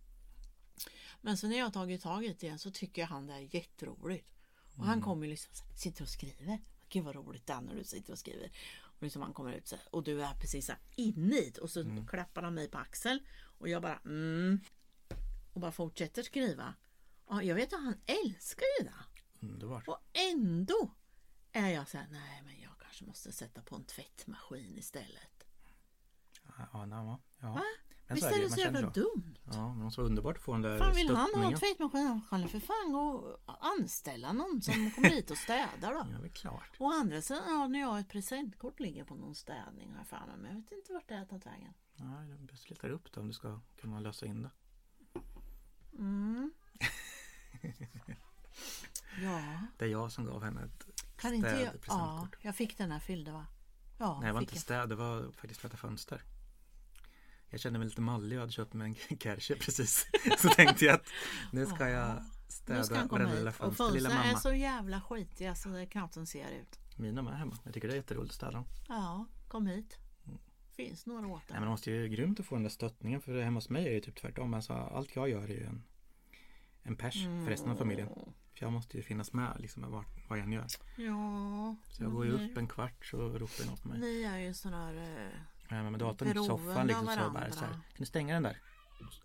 Men 1.21 1.37
sen 1.37 1.49
när 1.49 1.57
jag 1.57 1.65
har 1.65 1.71
tagit 1.71 2.01
tag 2.01 2.25
i 2.25 2.37
det 2.39 2.57
så 2.57 2.71
tycker 2.71 3.01
jag 3.01 3.09
han 3.09 3.27
det 3.27 3.33
är 3.33 3.55
jätteroligt. 3.55 4.29
Och 4.77 4.85
han 4.85 5.01
kommer 5.01 5.27
liksom 5.27 5.53
så 5.53 5.63
sitter 5.77 6.03
och 6.03 6.09
skriver. 6.09 6.59
Gud 6.89 7.03
vad 7.03 7.15
roligt 7.15 7.45
det 7.47 7.53
är 7.53 7.61
när 7.61 7.75
du 7.75 7.83
sitter 7.83 8.13
och 8.13 8.19
skriver. 8.19 8.51
Och 8.81 9.03
liksom 9.03 9.21
han 9.21 9.33
kommer 9.33 9.53
ut 9.53 9.67
så 9.67 9.77
och 9.91 10.03
du 10.03 10.23
är 10.23 10.33
precis 10.33 10.65
så 10.65 10.71
här 10.71 10.81
inne 10.95 11.35
i 11.35 11.49
det. 11.49 11.61
Och 11.61 11.69
så 11.69 12.05
klappar 12.09 12.43
han 12.43 12.53
mig 12.53 12.69
på 12.69 12.77
axeln. 12.77 13.19
Och 13.57 13.69
jag 13.69 13.81
bara 13.81 13.97
mm. 14.05 14.59
Och 15.53 15.61
bara 15.61 15.71
fortsätter 15.71 16.23
skriva. 16.23 16.75
Och 17.25 17.43
jag 17.43 17.55
vet 17.55 17.73
att 17.73 17.83
han 17.83 18.01
älskar 18.05 18.65
ju 18.79 18.85
det. 18.85 19.05
Underbart. 19.47 19.87
Och 19.87 19.99
ändå 20.13 20.95
är 21.51 21.69
jag 21.69 21.87
så 21.87 21.97
här, 21.97 22.07
nej 22.11 22.41
men 22.45 22.61
jag 22.61 22.71
kanske 22.79 23.05
måste 23.05 23.31
sätta 23.31 23.61
på 23.61 23.75
en 23.75 23.85
tvättmaskin 23.85 24.77
istället. 24.77 25.47
Ja, 26.57 26.87
ja, 26.89 27.19
ja. 27.43 27.53
Va? 27.53 27.63
Men 28.07 28.15
Visst 28.15 28.27
är 28.27 28.41
det 28.41 28.49
så 28.49 28.59
jävla 28.59 28.81
dumt? 28.81 29.35
Ja, 29.43 29.73
men 29.73 29.89
det 29.89 29.97
vara 29.97 30.07
underbart 30.07 30.37
att 30.37 30.43
få 30.43 30.53
den 30.53 30.61
där 30.61 30.79
Fan 30.79 30.95
vill 30.95 31.07
han 31.07 31.17
ha 31.17 31.23
en 31.25 31.29
stöttningen. 31.29 31.59
tvättmaskin? 31.59 32.21
Han 32.29 32.41
kan 32.41 32.49
för 32.49 32.59
fan 32.59 32.91
gå 32.91 32.99
och 33.45 33.65
anställa 33.79 34.33
någon 34.33 34.61
som 34.61 34.91
kommer 34.91 35.09
hit 35.09 35.31
och 35.31 35.37
städar 35.37 35.93
då. 35.93 36.07
Ja, 36.11 36.17
det 36.21 36.27
är 36.27 36.29
klart. 36.29 36.69
Å 36.79 36.91
andra 36.91 37.21
sidan, 37.21 37.43
ja, 37.47 37.67
när 37.67 37.79
jag 37.79 37.87
har 37.87 37.99
ett 37.99 38.09
presentkort 38.09 38.79
ligger 38.79 39.03
på 39.03 39.15
någon 39.15 39.35
städning 39.35 39.91
har 39.91 39.97
jag 39.97 40.07
för 40.07 40.25
mig, 40.25 40.37
men 40.37 40.45
jag 40.45 40.55
vet 40.61 40.71
inte 40.71 40.93
vart 40.93 41.07
det 41.07 41.15
har 41.15 41.25
tagit 41.25 41.45
vägen. 41.45 41.73
Jag 41.95 42.39
bäst 42.39 42.69
letar 42.69 42.89
upp 42.89 43.13
det 43.13 43.19
om 43.19 43.27
du 43.27 43.33
ska 43.33 43.59
kunna 43.81 43.99
lösa 43.99 44.25
in 44.25 44.41
det. 44.41 44.51
Mm. 45.97 46.51
Ja, 49.21 49.41
Det 49.77 49.85
är 49.85 49.89
jag 49.89 50.11
som 50.11 50.25
gav 50.25 50.43
henne 50.43 50.63
ett 50.63 50.87
kan 51.17 51.33
inte 51.33 51.47
jag... 51.49 51.73
Ja, 51.87 52.27
jag 52.41 52.55
fick 52.55 52.77
den 52.77 52.91
här 52.91 52.99
fyllde 52.99 53.31
va? 53.31 53.45
Ja, 53.99 54.19
Nej, 54.19 54.27
det 54.27 54.33
var 54.33 54.41
inte 54.41 54.59
städ, 54.59 54.89
det 54.89 54.95
var 54.95 55.31
faktiskt 55.31 55.61
tvätta 55.61 55.77
fönster. 55.77 56.21
Jag 57.53 57.59
kände 57.59 57.79
mig 57.79 57.87
lite 57.87 58.01
mallig 58.01 58.37
och 58.37 58.41
hade 58.41 58.51
köpt 58.51 58.73
mig 58.73 58.87
en 59.09 59.17
Kärche 59.19 59.55
precis. 59.55 60.07
Så 60.37 60.49
tänkte 60.49 60.85
jag 60.85 60.95
att 60.95 61.07
nu 61.51 61.65
ska 61.65 61.89
jag 61.89 62.23
städa 62.47 63.05
varenda 63.05 63.33
lilla 63.33 63.51
fönster. 63.51 63.91
Lilla 63.91 64.09
fönstren 64.09 64.11
är 64.11 64.27
mamma. 64.27 64.39
så 64.39 64.53
jävla 64.53 65.01
skitiga 65.01 65.55
så 65.55 65.69
det 65.69 65.85
knappt 65.85 66.13
som 66.13 66.25
ser 66.25 66.51
ut. 66.51 66.79
Mina 66.97 67.21
med 67.21 67.37
hemma. 67.37 67.57
Jag 67.63 67.73
tycker 67.73 67.87
det 67.87 67.93
är 67.93 67.95
jätteroligt 67.95 68.31
att 68.31 68.35
städa 68.35 68.51
dem. 68.51 68.65
Ja, 68.87 69.25
kom 69.47 69.67
hit. 69.67 69.97
Finns 70.75 71.05
några 71.05 71.27
åt 71.27 71.33
Nej, 71.33 71.41
det. 71.47 71.53
men 71.53 71.63
det 71.63 71.69
måste 71.69 71.91
ju 71.91 72.07
grymt 72.07 72.39
att 72.39 72.45
få 72.45 72.55
den 72.55 72.63
där 72.63 72.69
stöttningen 72.69 73.21
för 73.21 73.41
hemma 73.41 73.57
hos 73.57 73.69
mig 73.69 73.87
är 73.87 73.93
det 73.93 74.01
typ 74.01 74.15
tvärtom. 74.15 74.53
Alltså, 74.53 74.73
allt 74.73 75.15
jag 75.15 75.29
gör 75.29 75.43
är 75.43 75.47
ju 75.47 75.63
en, 75.63 75.83
en 76.83 76.95
pers 76.95 77.23
för 77.23 77.49
resten 77.49 77.71
av 77.71 77.75
familjen. 77.75 78.07
För 78.53 78.65
jag 78.65 78.71
måste 78.73 78.97
ju 78.97 79.03
finnas 79.03 79.33
med 79.33 79.55
liksom 79.59 79.81
med 79.81 79.89
vad, 79.91 80.05
jag 80.29 80.39
än 80.39 80.51
gör. 80.51 80.65
Ja, 80.97 81.75
Så 81.89 82.03
jag 82.03 82.11
går 82.11 82.25
ju 82.25 82.31
upp 82.31 82.57
en 82.57 82.67
kvart 82.67 83.05
så 83.05 83.17
ropar 83.17 83.65
någon 83.65 83.77
på 83.77 83.87
mig. 83.87 83.99
Ni 83.99 84.23
är 84.23 84.37
ju 84.37 84.53
sådana 84.53 84.91
där... 84.91 85.45
eh, 85.73 85.77
Jag 85.77 85.85
är 85.85 85.91
med 85.91 85.99
datorn 85.99 86.29
i 86.29 86.33
soffan 86.33 86.87
liksom 86.87 87.07
så 87.07 87.29
bara 87.29 87.51
så 87.51 87.59
här, 87.59 87.71
Kan 87.71 87.81
du 87.97 88.05
stänga 88.05 88.33
den 88.33 88.43
där? 88.43 88.61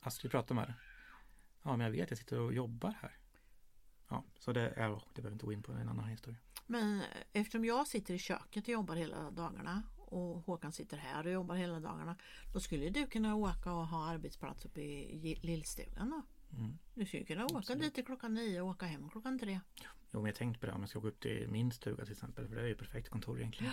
Astrid 0.00 0.30
pratar 0.30 0.54
med 0.54 0.68
dig. 0.68 0.74
Ja 1.62 1.76
men 1.76 1.80
jag 1.80 1.90
vet, 1.92 2.10
jag 2.10 2.18
sitter 2.18 2.40
och 2.40 2.54
jobbar 2.54 2.94
här. 3.00 3.18
Ja, 4.08 4.24
så 4.38 4.52
det, 4.52 4.60
är, 4.60 4.88
det 4.88 5.22
behöver 5.22 5.32
inte 5.32 5.46
gå 5.46 5.52
in 5.52 5.62
på, 5.62 5.72
det 5.72 5.80
en 5.80 5.88
annan 5.88 6.08
historia. 6.08 6.38
Men 6.66 7.02
eftersom 7.32 7.64
jag 7.64 7.86
sitter 7.86 8.14
i 8.14 8.18
köket 8.18 8.64
och 8.64 8.68
jobbar 8.68 8.94
hela 8.94 9.30
dagarna 9.30 9.82
och 9.96 10.40
Håkan 10.40 10.72
sitter 10.72 10.96
här 10.96 11.26
och 11.26 11.32
jobbar 11.32 11.54
hela 11.54 11.80
dagarna. 11.80 12.16
Då 12.52 12.60
skulle 12.60 12.90
du 12.90 13.06
kunna 13.06 13.34
åka 13.34 13.72
och 13.72 13.86
ha 13.86 14.08
arbetsplats 14.08 14.64
uppe 14.64 14.80
i 14.80 15.38
lillstugan 15.42 16.10
då. 16.10 16.22
Mm. 16.56 16.78
Du 16.94 17.06
skulle 17.06 17.24
kunna 17.24 17.44
åka 17.44 17.58
Absolut. 17.58 17.82
dit 17.82 17.94
till 17.94 18.04
klockan 18.04 18.34
nio 18.34 18.60
och 18.60 18.68
åka 18.68 18.86
hem 18.86 19.10
klockan 19.10 19.38
tre. 19.38 19.60
Jo 20.10 20.20
men 20.20 20.26
jag 20.26 20.34
tänkte 20.34 20.60
på 20.60 20.66
det 20.66 20.72
om 20.72 20.80
jag 20.80 20.88
ska 20.88 20.98
gå 20.98 21.08
upp 21.08 21.20
till 21.20 21.48
min 21.48 21.72
stuga 21.72 22.04
till 22.04 22.12
exempel. 22.12 22.48
För 22.48 22.56
det 22.56 22.62
är 22.62 22.66
ju 22.66 22.74
perfekt 22.74 23.08
kontor 23.08 23.38
egentligen. 23.38 23.72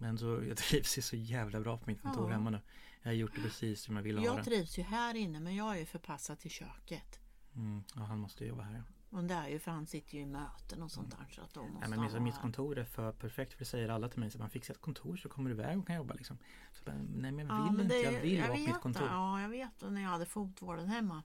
Men 0.00 0.18
så, 0.18 0.42
jag 0.48 0.56
trivs 0.56 0.98
ju 0.98 1.02
så 1.02 1.16
jävla 1.16 1.60
bra 1.60 1.78
på 1.78 1.84
mitt 1.86 2.02
kontor 2.02 2.24
Ja. 2.30 2.32
hemma 2.36 2.50
nu. 2.50 2.60
Jag 3.02 3.10
har 3.10 3.14
gjort 3.14 3.34
det 3.34 3.40
precis 3.42 3.82
som 3.82 3.96
jag 3.96 4.02
ville 4.02 4.20
ha 4.20 4.26
Jag 4.26 4.36
det. 4.36 4.44
trivs 4.44 4.78
ju 4.78 4.82
här 4.82 5.14
inne 5.14 5.40
men 5.40 5.54
jag 5.56 5.74
är 5.74 5.78
ju 5.78 5.86
förpassad 5.86 6.38
till 6.38 6.50
köket. 6.50 7.20
Mm. 7.54 7.84
Ja, 7.94 8.02
han 8.02 8.18
måste 8.18 8.44
jobba 8.44 8.62
här 8.62 8.74
ja. 8.74 8.82
Och 9.18 9.24
det 9.24 9.34
är 9.34 9.48
ju 9.48 9.58
för 9.58 9.70
han 9.70 9.86
sitter 9.86 10.14
ju 10.14 10.20
i 10.20 10.26
möten 10.26 10.82
och 10.82 10.90
sånt 10.90 11.10
där 11.10 11.26
så 11.34 11.40
att 11.42 11.54
då 11.54 11.60
måste 11.62 11.78
Nej, 11.88 11.98
men 11.98 11.98
han 12.10 12.22
mitt, 12.22 12.38
kontor 12.40 12.78
är 12.78 12.84
för 12.84 13.12
perfekt 13.12 13.52
för 13.52 13.58
det 13.58 13.64
säger 13.64 13.88
alla 13.88 14.08
till 14.08 14.20
mig. 14.20 14.30
Så 14.30 14.38
man 14.38 14.50
fixar 14.50 14.74
ett 14.74 14.80
kontor 14.80 15.16
så 15.16 15.28
kommer 15.28 15.50
du 15.50 15.56
iväg 15.56 15.78
och 15.78 15.86
kan 15.86 15.96
jobba 15.96 16.14
liksom. 16.14 16.38
Så 16.72 16.82
jag 16.84 16.94
bara, 16.94 17.02
nej 17.14 17.32
men 17.32 17.46
jag 17.46 17.56
Ja, 17.58 17.62
vill 17.64 17.72
men 17.72 17.80
inte, 17.82 17.94
jag 17.94 18.20
vill 18.20 18.40
vara 18.40 18.52
på 18.52 18.58
mitt 18.58 18.80
kontor. 18.80 19.06
Ja, 19.06 19.40
jag 19.42 19.48
vet 19.48 19.82
och 19.82 19.92
när 19.92 20.02
jag 20.02 20.08
hade 20.08 20.26
fotvården 20.26 20.88
hemma. 20.88 21.22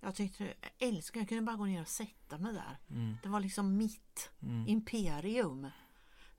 Jag 0.00 0.14
tyckte, 0.14 0.44
jag 0.44 0.88
älskar, 0.88 1.20
jag 1.20 1.28
kunde 1.28 1.42
bara 1.42 1.56
gå 1.56 1.64
ner 1.66 1.80
och 1.80 1.88
sätta 1.88 2.38
mig 2.38 2.52
där. 2.52 2.78
Mm. 2.90 3.16
Det 3.22 3.28
var 3.28 3.40
liksom 3.40 3.76
mitt 3.76 4.30
Mm. 4.42 4.68
imperium. 4.68 5.66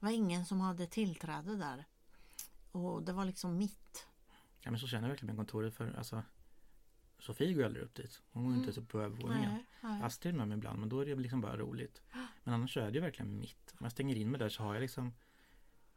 Var 0.07 0.11
ingen 0.13 0.45
som 0.45 0.61
hade 0.61 0.87
tillträde 0.87 1.55
där. 1.55 1.85
Och 2.71 3.03
det 3.03 3.13
var 3.13 3.25
liksom 3.25 3.57
mitt. 3.57 4.07
Ja 4.61 4.71
men 4.71 4.79
så 4.79 4.87
känner 4.87 5.03
jag 5.03 5.09
verkligen 5.09 5.35
med 5.35 5.45
kontoret 5.45 5.73
för 5.73 5.93
alltså 5.97 6.23
Sofie 7.19 7.53
går 7.53 7.63
aldrig 7.63 7.85
upp 7.85 7.95
dit. 7.95 8.21
Hon 8.31 8.43
går 8.43 8.53
inte 8.53 8.63
ens 8.63 8.77
upp 8.77 8.87
på 8.89 9.01
övervåningen. 9.01 9.49
Mm. 9.49 9.63
Nej, 9.81 9.91
nej. 9.91 10.01
Astrid 10.03 10.33
är 10.33 10.37
med 10.37 10.47
mig 10.47 10.57
ibland 10.57 10.79
men 10.79 10.89
då 10.89 10.99
är 10.99 11.05
det 11.05 11.15
liksom 11.15 11.41
bara 11.41 11.57
roligt. 11.57 12.01
Men 12.43 12.53
annars 12.53 12.73
så 12.73 12.79
är 12.79 12.85
det 12.85 12.91
ju 12.93 12.99
verkligen 12.99 13.39
mitt. 13.39 13.71
Om 13.71 13.83
jag 13.85 13.91
stänger 13.91 14.15
in 14.15 14.31
mig 14.31 14.39
där 14.39 14.49
så 14.49 14.63
har 14.63 14.73
jag 14.73 14.81
liksom 14.81 15.13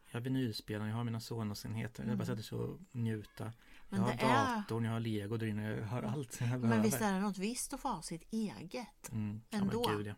Jag 0.07 0.13
har 0.13 0.21
vinylspelaren, 0.21 0.89
jag 0.89 0.97
har 0.97 1.05
mina 1.05 1.21
Sonos-enheter. 1.21 2.05
Jag 2.05 2.19
bara 2.19 2.27
sätter 2.27 2.43
sig 2.43 2.59
och 2.59 2.79
njuta. 2.93 3.45
Mm. 3.45 3.55
Men 3.89 4.01
jag 4.01 4.07
har 4.07 4.13
är- 4.13 4.57
datorn, 4.57 4.85
jag 4.85 4.93
har 4.93 5.01
lego 5.01 5.37
där 5.37 5.47
inne. 5.47 5.71
Jag 5.71 5.87
har 5.87 6.03
allt 6.03 6.41
jag. 6.41 6.61
Men 6.61 6.83
visst 6.83 7.01
är 7.01 7.13
det 7.13 7.21
något 7.21 7.39
visst 7.39 7.73
att 7.73 7.81
få 7.81 7.89
ha 7.89 8.03
sitt 8.03 8.33
eget. 8.33 9.13
mm. 9.13 9.43
ja, 9.51 9.59
ändå? 9.59 9.85
men 9.89 9.97
gud 9.97 10.07
ja. 10.07 10.15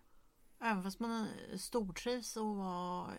Även 0.64 0.82
fast 0.82 1.00
man 1.00 1.28
stortrivs 1.56 2.36
och 2.36 2.56
vara 2.56 3.10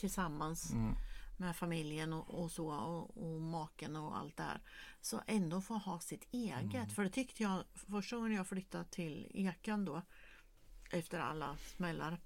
tillsammans 0.00 0.72
Mm. 0.72 0.94
med 1.36 1.56
familjen 1.56 2.12
och, 2.12 2.42
och 2.42 2.50
så 2.50 2.68
och, 2.70 3.16
och 3.34 3.40
maken 3.40 3.96
och 3.96 4.16
allt 4.16 4.36
det 4.36 4.42
här. 4.42 4.60
Så 5.00 5.20
ändå 5.26 5.60
få 5.60 5.74
ha 5.74 6.00
sitt 6.00 6.26
eget. 6.30 6.74
Mm. 6.74 6.88
För 6.88 7.04
det 7.04 7.10
tyckte 7.10 7.42
jag 7.42 7.64
första 7.74 8.16
gången 8.16 8.32
jag 8.32 8.46
flyttade 8.46 8.84
till 8.84 9.30
Ekan 9.34 9.84
då. 9.84 10.02
Efter 10.90 11.18
alla 11.20 11.56
smällar. 11.56 12.20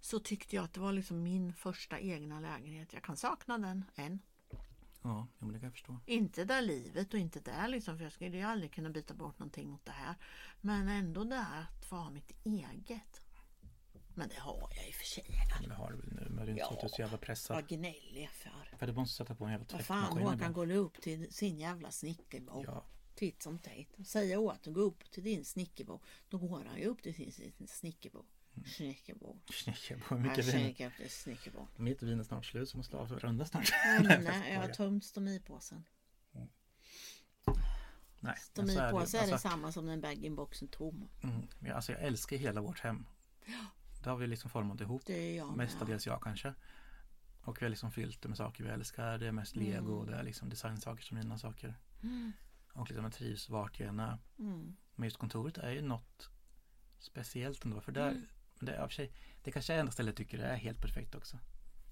Så 0.00 0.18
tyckte 0.20 0.56
jag 0.56 0.64
att 0.64 0.72
det 0.74 0.80
var 0.80 0.92
liksom 0.92 1.22
min 1.22 1.52
första 1.52 1.98
egna 1.98 2.40
lägenhet. 2.40 2.92
Jag 2.92 3.02
kan 3.02 3.16
sakna 3.16 3.58
den 3.58 3.84
än. 3.94 4.18
Ja, 5.02 5.26
men 5.38 5.48
det 5.52 5.58
kan 5.58 5.64
jag 5.66 5.72
förstå. 5.72 6.00
Inte 6.06 6.44
där 6.44 6.62
livet 6.62 7.14
och 7.14 7.20
inte 7.20 7.40
där 7.40 7.68
liksom. 7.68 7.96
För 7.96 8.04
jag 8.04 8.12
skulle 8.12 8.36
ju 8.36 8.42
aldrig 8.42 8.72
kunna 8.72 8.90
byta 8.90 9.14
bort 9.14 9.38
någonting 9.38 9.68
mot 9.70 9.84
det 9.84 9.92
här. 9.92 10.14
Men 10.60 10.88
ändå 10.88 11.24
där 11.24 11.60
att 11.78 11.84
få 11.88 11.96
ha 11.96 12.10
mitt 12.10 12.32
eget. 12.44 13.23
Men 14.14 14.28
det 14.28 14.38
har 14.40 14.68
jag 14.76 14.88
i 14.88 14.90
och 14.90 14.94
för 14.94 15.04
sig. 15.04 15.24
Men 15.60 15.68
det 15.68 15.74
har 15.74 15.90
du 15.90 15.96
väl 15.96 16.12
nu. 16.12 16.26
Men 16.30 16.46
du 16.46 16.52
är 16.52 16.72
inte 16.72 16.86
är 16.86 16.88
så 16.88 17.02
jävla 17.02 17.18
pressad. 17.18 17.56
Vad 17.56 17.68
gnällig 17.68 18.10
jag 18.14 18.22
är 18.22 18.28
för. 18.28 18.76
För 18.78 18.86
du 18.86 18.92
måste 18.92 19.16
sätta 19.16 19.34
på 19.34 19.44
en 19.44 19.50
jävla 19.50 19.66
Vad 19.72 19.84
fan 19.84 20.02
tvättmaskin 20.02 20.26
Håkan 20.28 20.52
går 20.52 20.70
upp 20.70 21.02
till 21.02 21.32
sin 21.32 21.58
jävla 21.58 21.90
snickerbo. 21.90 22.62
Ja, 22.66 22.84
Titt 23.14 23.42
som 23.42 23.58
tätt. 23.58 24.06
Säger 24.06 24.36
åt 24.36 24.66
att 24.66 24.74
gå 24.74 24.80
upp 24.80 25.10
till 25.10 25.24
din 25.24 25.44
snickerbo. 25.44 26.00
Då 26.28 26.38
går 26.38 26.64
han 26.64 26.78
ju 26.78 26.84
upp 26.84 27.02
till 27.02 27.14
sin, 27.14 27.52
snickerbo. 27.68 28.24
Snickerbo. 28.76 29.36
jag 29.90 30.00
på 30.00 30.14
Han 30.14 30.22
mycket 30.22 30.54
vin. 30.54 30.74
snickerbo. 31.08 31.66
Mitt 31.76 32.02
vin 32.02 32.20
är 32.20 32.24
snart 32.24 32.46
slut 32.46 32.68
så 32.68 32.76
måste 32.76 32.96
avrunda 32.96 33.44
snart. 33.44 33.72
Nej, 34.02 34.20
nej, 34.22 34.52
jag 34.52 34.60
har 34.60 34.68
tömt 34.68 35.04
stomipåsen. 35.04 35.84
Nej, 38.20 38.34
är 38.54 38.62
det 38.62 38.72
ju. 38.72 38.78
Stomipåse 38.78 39.16
är 39.16 39.20
Alltså, 39.20 39.34
detsamma 39.34 39.72
som 39.72 39.86
när 39.86 39.96
bag-in-boxen 39.96 40.68
tom. 40.68 41.08
Mm, 41.22 41.48
alltså 41.74 41.92
jag 41.92 42.02
älskar 42.02 42.36
hela 42.36 42.60
vårt 42.60 42.80
hem. 42.80 43.06
Det 44.04 44.10
har 44.10 44.16
vi 44.16 44.26
liksom 44.26 44.50
format 44.50 44.80
ihop. 44.80 45.02
Det 45.06 45.12
är 45.32 45.36
jag. 45.36 45.56
Mestadels 45.56 46.06
jag 46.06 46.22
kanske. 46.22 46.54
Och 47.42 47.60
vi 47.62 47.64
har 47.64 47.70
liksom 47.70 47.92
fyllt 47.92 48.22
det 48.22 48.28
med 48.28 48.36
saker 48.38 48.64
vi 48.64 48.70
älskar. 48.70 49.18
Det 49.18 49.26
är 49.26 49.32
mest 49.32 49.56
lego 49.56 49.92
och 49.92 50.06
det 50.06 50.14
är 50.16 50.22
liksom 50.22 50.48
designsaker 50.48 51.02
som 51.04 51.18
mina 51.18 51.38
saker. 51.38 51.74
Mm. 52.02 52.32
Och 52.72 52.88
liksom 52.88 53.04
jag 53.04 53.12
trivs 53.12 53.48
vart 53.48 53.80
jag 53.80 53.88
än 53.88 54.00
är. 54.00 54.18
Mm. 54.38 54.76
Men 54.94 55.04
just 55.04 55.16
kontoret 55.16 55.58
är 55.58 55.70
ju 55.70 55.82
något 55.82 56.30
speciellt 56.98 57.64
ändå. 57.64 57.80
För 57.80 57.92
där, 57.92 58.10
Mm. 58.10 58.26
det 58.60 58.72
är 58.74 58.88
sig, 58.88 59.12
det 59.42 59.52
kanske 59.52 59.74
är 59.74 59.78
enda 59.78 59.92
stället 59.92 60.08
jag 60.10 60.16
tycker 60.16 60.38
det 60.38 60.44
är 60.44 60.56
helt 60.56 60.80
perfekt 60.80 61.14
också. 61.14 61.38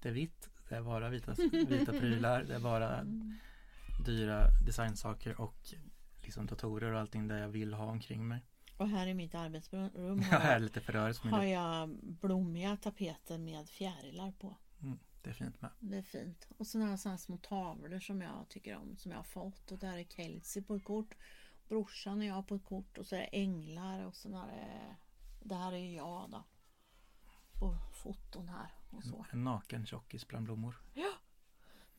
Det 0.01 0.09
är 0.09 0.13
vitt, 0.13 0.49
det 0.69 0.75
Det 0.75 0.75
är 0.75 0.81
bara 0.81 1.09
vita, 1.09 1.35
vita 1.67 1.91
prylar. 1.99 2.43
Det 2.43 2.55
är 2.55 2.59
bara 2.59 2.99
Mm. 2.99 3.37
dyra 4.05 4.47
designsaker 4.65 5.41
och 5.41 5.73
liksom 6.21 6.45
datorer 6.45 6.91
och 6.93 6.99
allting 6.99 7.27
där 7.27 7.37
jag 7.37 7.49
vill 7.49 7.73
ha 7.73 7.85
omkring 7.85 8.27
mig. 8.27 8.45
Och 8.77 8.89
här 8.89 9.07
i 9.07 9.13
mitt 9.13 9.35
arbetsrum 9.35 9.89
Jag 10.31 10.39
har 10.39 10.51
jag, 10.51 10.61
lite 10.61 10.81
förrörelse 10.81 11.27
har 11.27 11.43
jag 11.43 11.89
blommiga 12.03 12.77
tapeter 12.77 13.37
med 13.37 13.69
fjärilar 13.69 14.31
på. 14.31 14.57
Mm, 14.81 14.99
det 15.21 15.29
är 15.29 15.33
fint 15.33 15.61
med. 15.61 15.71
Det 15.79 15.97
är 15.97 16.01
fint. 16.01 16.47
Och 16.57 16.67
sen 16.67 16.81
har 16.81 16.89
jag 16.89 16.97
här 16.97 17.17
små 17.17 17.37
tavlor 17.37 17.99
som 17.99 18.21
jag 18.21 18.49
tycker 18.49 18.75
om, 18.77 18.97
som 18.97 19.11
jag 19.11 19.19
har 19.19 19.23
fått. 19.23 19.71
Och 19.71 19.79
där 19.79 19.97
är 19.97 20.03
Kelsey 20.03 20.63
på 20.63 20.75
ett 20.75 20.83
kort. 20.83 21.15
Brorsan 21.67 22.19
och 22.19 22.25
jag 22.25 22.47
på 22.47 22.55
ett 22.55 22.65
kort. 22.65 22.97
Och 22.97 23.05
så 23.05 23.15
är 23.15 23.19
det 23.19 23.29
änglar 23.31 24.05
och 24.05 24.15
sen 24.15 24.33
är 24.33 24.47
det... 24.47 24.95
Det 25.43 25.55
här 25.55 25.71
är 25.71 25.77
ju 25.77 25.95
jag 25.95 26.29
då. 26.31 26.43
Och 27.61 27.95
foton 27.95 28.49
här 28.49 28.71
och 28.89 29.03
så. 29.03 29.25
En 29.31 29.43
naken 29.43 29.85
tjockis 29.85 30.27
bland 30.27 30.45
blommor. 30.45 30.75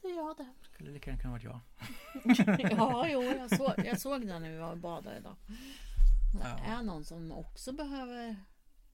Det 0.04 0.10
är 0.10 0.16
jag 0.16 0.36
det. 0.36 0.48
Skulle 0.62 0.90
lika 0.90 1.10
gärna 1.10 1.22
kunna 1.22 1.32
varit 1.32 1.44
jag. 1.44 1.60
Ja, 2.70 3.08
jo, 3.08 3.22
jag 3.22 3.56
såg, 3.56 3.72
jag 3.76 4.00
såg 4.00 4.26
det 4.26 4.38
när 4.38 4.50
vi 4.50 4.58
var 4.58 4.70
och 4.70 4.78
badade 4.78 5.18
idag. 5.18 5.36
Det 6.34 6.40
Ja. 6.66 6.78
är 6.78 6.82
någon 6.82 7.04
som 7.04 7.32
också 7.32 7.72
behöver... 7.72 8.36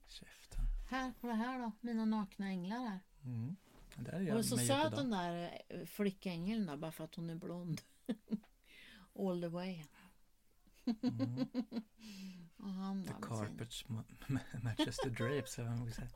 Käften. 0.06 0.60
Här, 0.90 1.12
kolla 1.20 1.34
här 1.34 1.58
då. 1.58 1.72
Mina 1.80 2.04
nakna 2.04 2.46
änglar 2.46 2.76
här. 2.78 3.00
Mm. 3.24 3.56
Där 3.96 4.12
är 4.38 4.42
så 4.42 4.56
söt 4.56 4.96
den 4.96 5.10
där 5.10 5.62
eh, 5.68 5.86
flickängeln 5.86 6.66
då, 6.66 6.76
bara 6.76 6.92
för 6.92 7.04
att 7.04 7.14
hon 7.14 7.30
är 7.30 7.34
blond. 7.34 7.80
All 9.18 9.40
the 9.40 9.48
way. 9.48 9.84
Mm. 11.02 11.46
Han 12.58 13.04
The 13.06 13.12
carpets 13.22 13.84
ma- 13.84 14.02
matches 14.62 14.96
the 14.96 15.08
drapes. 15.10 15.58
man 15.58 15.92
säga. 15.92 16.08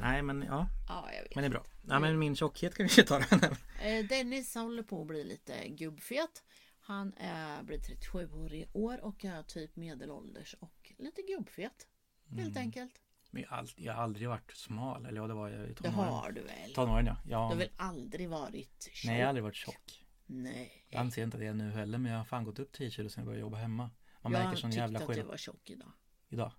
Nej 0.00 0.22
men 0.22 0.42
ja, 0.42 0.68
Ja, 0.88 1.08
men 1.34 1.42
det 1.42 1.46
är 1.46 1.50
bra. 1.50 1.64
Ja, 1.88 1.98
men 1.98 2.18
min 2.18 2.36
tjockhet 2.36 2.74
kan 2.76 2.86
vi 2.96 3.04
ta 3.04 3.18
den. 3.18 3.40
Eh, 3.82 4.04
Dennis 4.08 4.54
håller 4.54 4.82
på 4.82 5.00
att 5.00 5.06
bli 5.06 5.24
lite 5.24 5.68
gubbfet. 5.68 6.42
Han 6.88 7.12
är, 7.16 7.62
blir 7.62 7.78
37 7.78 8.32
år 8.32 8.52
i 8.52 8.66
år 8.72 9.00
och 9.04 9.24
är 9.24 9.42
typ 9.42 9.76
medelålders 9.76 10.54
och 10.60 10.92
lite 10.98 11.22
gubbfet. 11.22 11.86
Helt 12.30 12.40
Mm. 12.56 12.56
enkelt. 12.62 13.00
Men 13.30 13.42
jag 13.42 13.48
har 13.50 13.62
ald- 13.62 13.74
jag 13.76 13.92
har 13.94 14.02
aldrig 14.02 14.28
varit 14.28 14.50
smal. 14.56 15.06
Eller 15.06 15.20
ja, 15.20 15.26
det 15.26 15.34
var 15.34 15.48
jag 15.48 15.64
i 15.64 15.68
Det 15.68 15.74
tonåren. 15.74 16.08
har 16.08 16.32
du 16.32 16.40
väl? 16.42 16.74
Tonåren 16.74 17.06
ja. 17.06 17.16
Du 17.24 17.30
ja. 17.30 17.38
har 17.48 17.54
väl 17.56 17.70
aldrig 17.76 18.28
varit 18.28 18.82
tjock? 18.92 19.04
Nej 19.04 19.18
jag 19.18 19.24
har 19.24 19.28
aldrig 19.28 19.42
varit 19.44 19.54
tjock. 19.56 20.06
Nej. 20.26 20.86
Jag 20.88 21.00
anser 21.00 21.22
inte 21.24 21.38
det 21.38 21.46
är 21.46 21.54
nu 21.54 21.70
heller 21.70 21.98
men 21.98 22.12
jag 22.12 22.18
har 22.18 22.24
fan 22.24 22.44
gått 22.44 22.58
upp 22.58 22.72
10 22.72 22.90
kilo 22.90 23.08
sen 23.08 23.20
jag 23.20 23.26
började 23.26 23.40
jobba 23.40 23.56
hemma. 23.56 23.90
Man 24.22 24.32
jag 24.32 24.44
märker 24.44 24.56
sån 24.60 24.70
tyckte 24.70 24.80
jävla 24.80 24.98
att 24.98 25.06
du 25.06 25.12
skillnad 25.12 25.26
var 25.28 25.36
tjock 25.36 25.70
idag. 25.70 25.92
idag. 26.28 26.52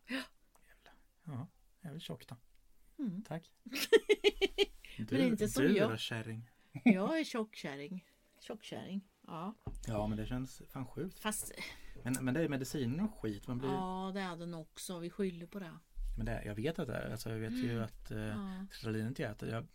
Ja, 1.24 1.48
jag 1.82 1.90
är 1.90 1.92
väl 1.92 2.02
tjock 2.02 2.28
då. 2.28 2.36
Mm. 3.00 3.24
Tack. 3.24 3.52
Men 5.10 5.22
inte 5.22 5.48
som 5.48 5.64
du 5.64 5.78
jag. 5.78 5.90
då 5.90 5.98
kärring. 5.98 6.50
Jag 6.84 7.20
är 7.20 7.24
tjockkärring. 7.24 8.06
Tjockkärring. 8.40 9.02
Ja. 9.30 9.54
Ja 9.88 10.08
men 10.08 10.18
det 10.18 10.26
känns 10.26 10.62
fan 10.70 10.86
sjukt. 10.86 11.20
Fast 11.20 11.52
Men, 12.04 12.18
men 12.22 12.34
det 12.34 12.42
är 12.42 12.50
mediciner 12.50 13.04
och 13.04 13.20
skit. 13.20 13.48
Man 13.48 13.58
blir... 13.58 13.70
ja, 13.70 14.12
det 14.14 14.20
är 14.22 14.36
den 14.36 14.54
också. 14.54 15.00
Vi 15.00 15.10
skyller 15.10 15.46
på 15.46 15.60
det. 15.60 15.78
Men 16.18 16.26
det, 16.26 16.44
jag 16.46 16.56
vet 16.56 16.80
att 16.80 16.88
det 16.88 16.96
är. 16.96 17.12
Alltså, 17.12 17.30
jag 17.30 17.40
vet 17.40 17.54
ju 17.54 17.84
att 17.84 18.12
eh, 18.12 18.18
Ja. 18.18 18.66
jag 18.84 19.20
äter. 19.20 19.50
Jag, 19.50 19.68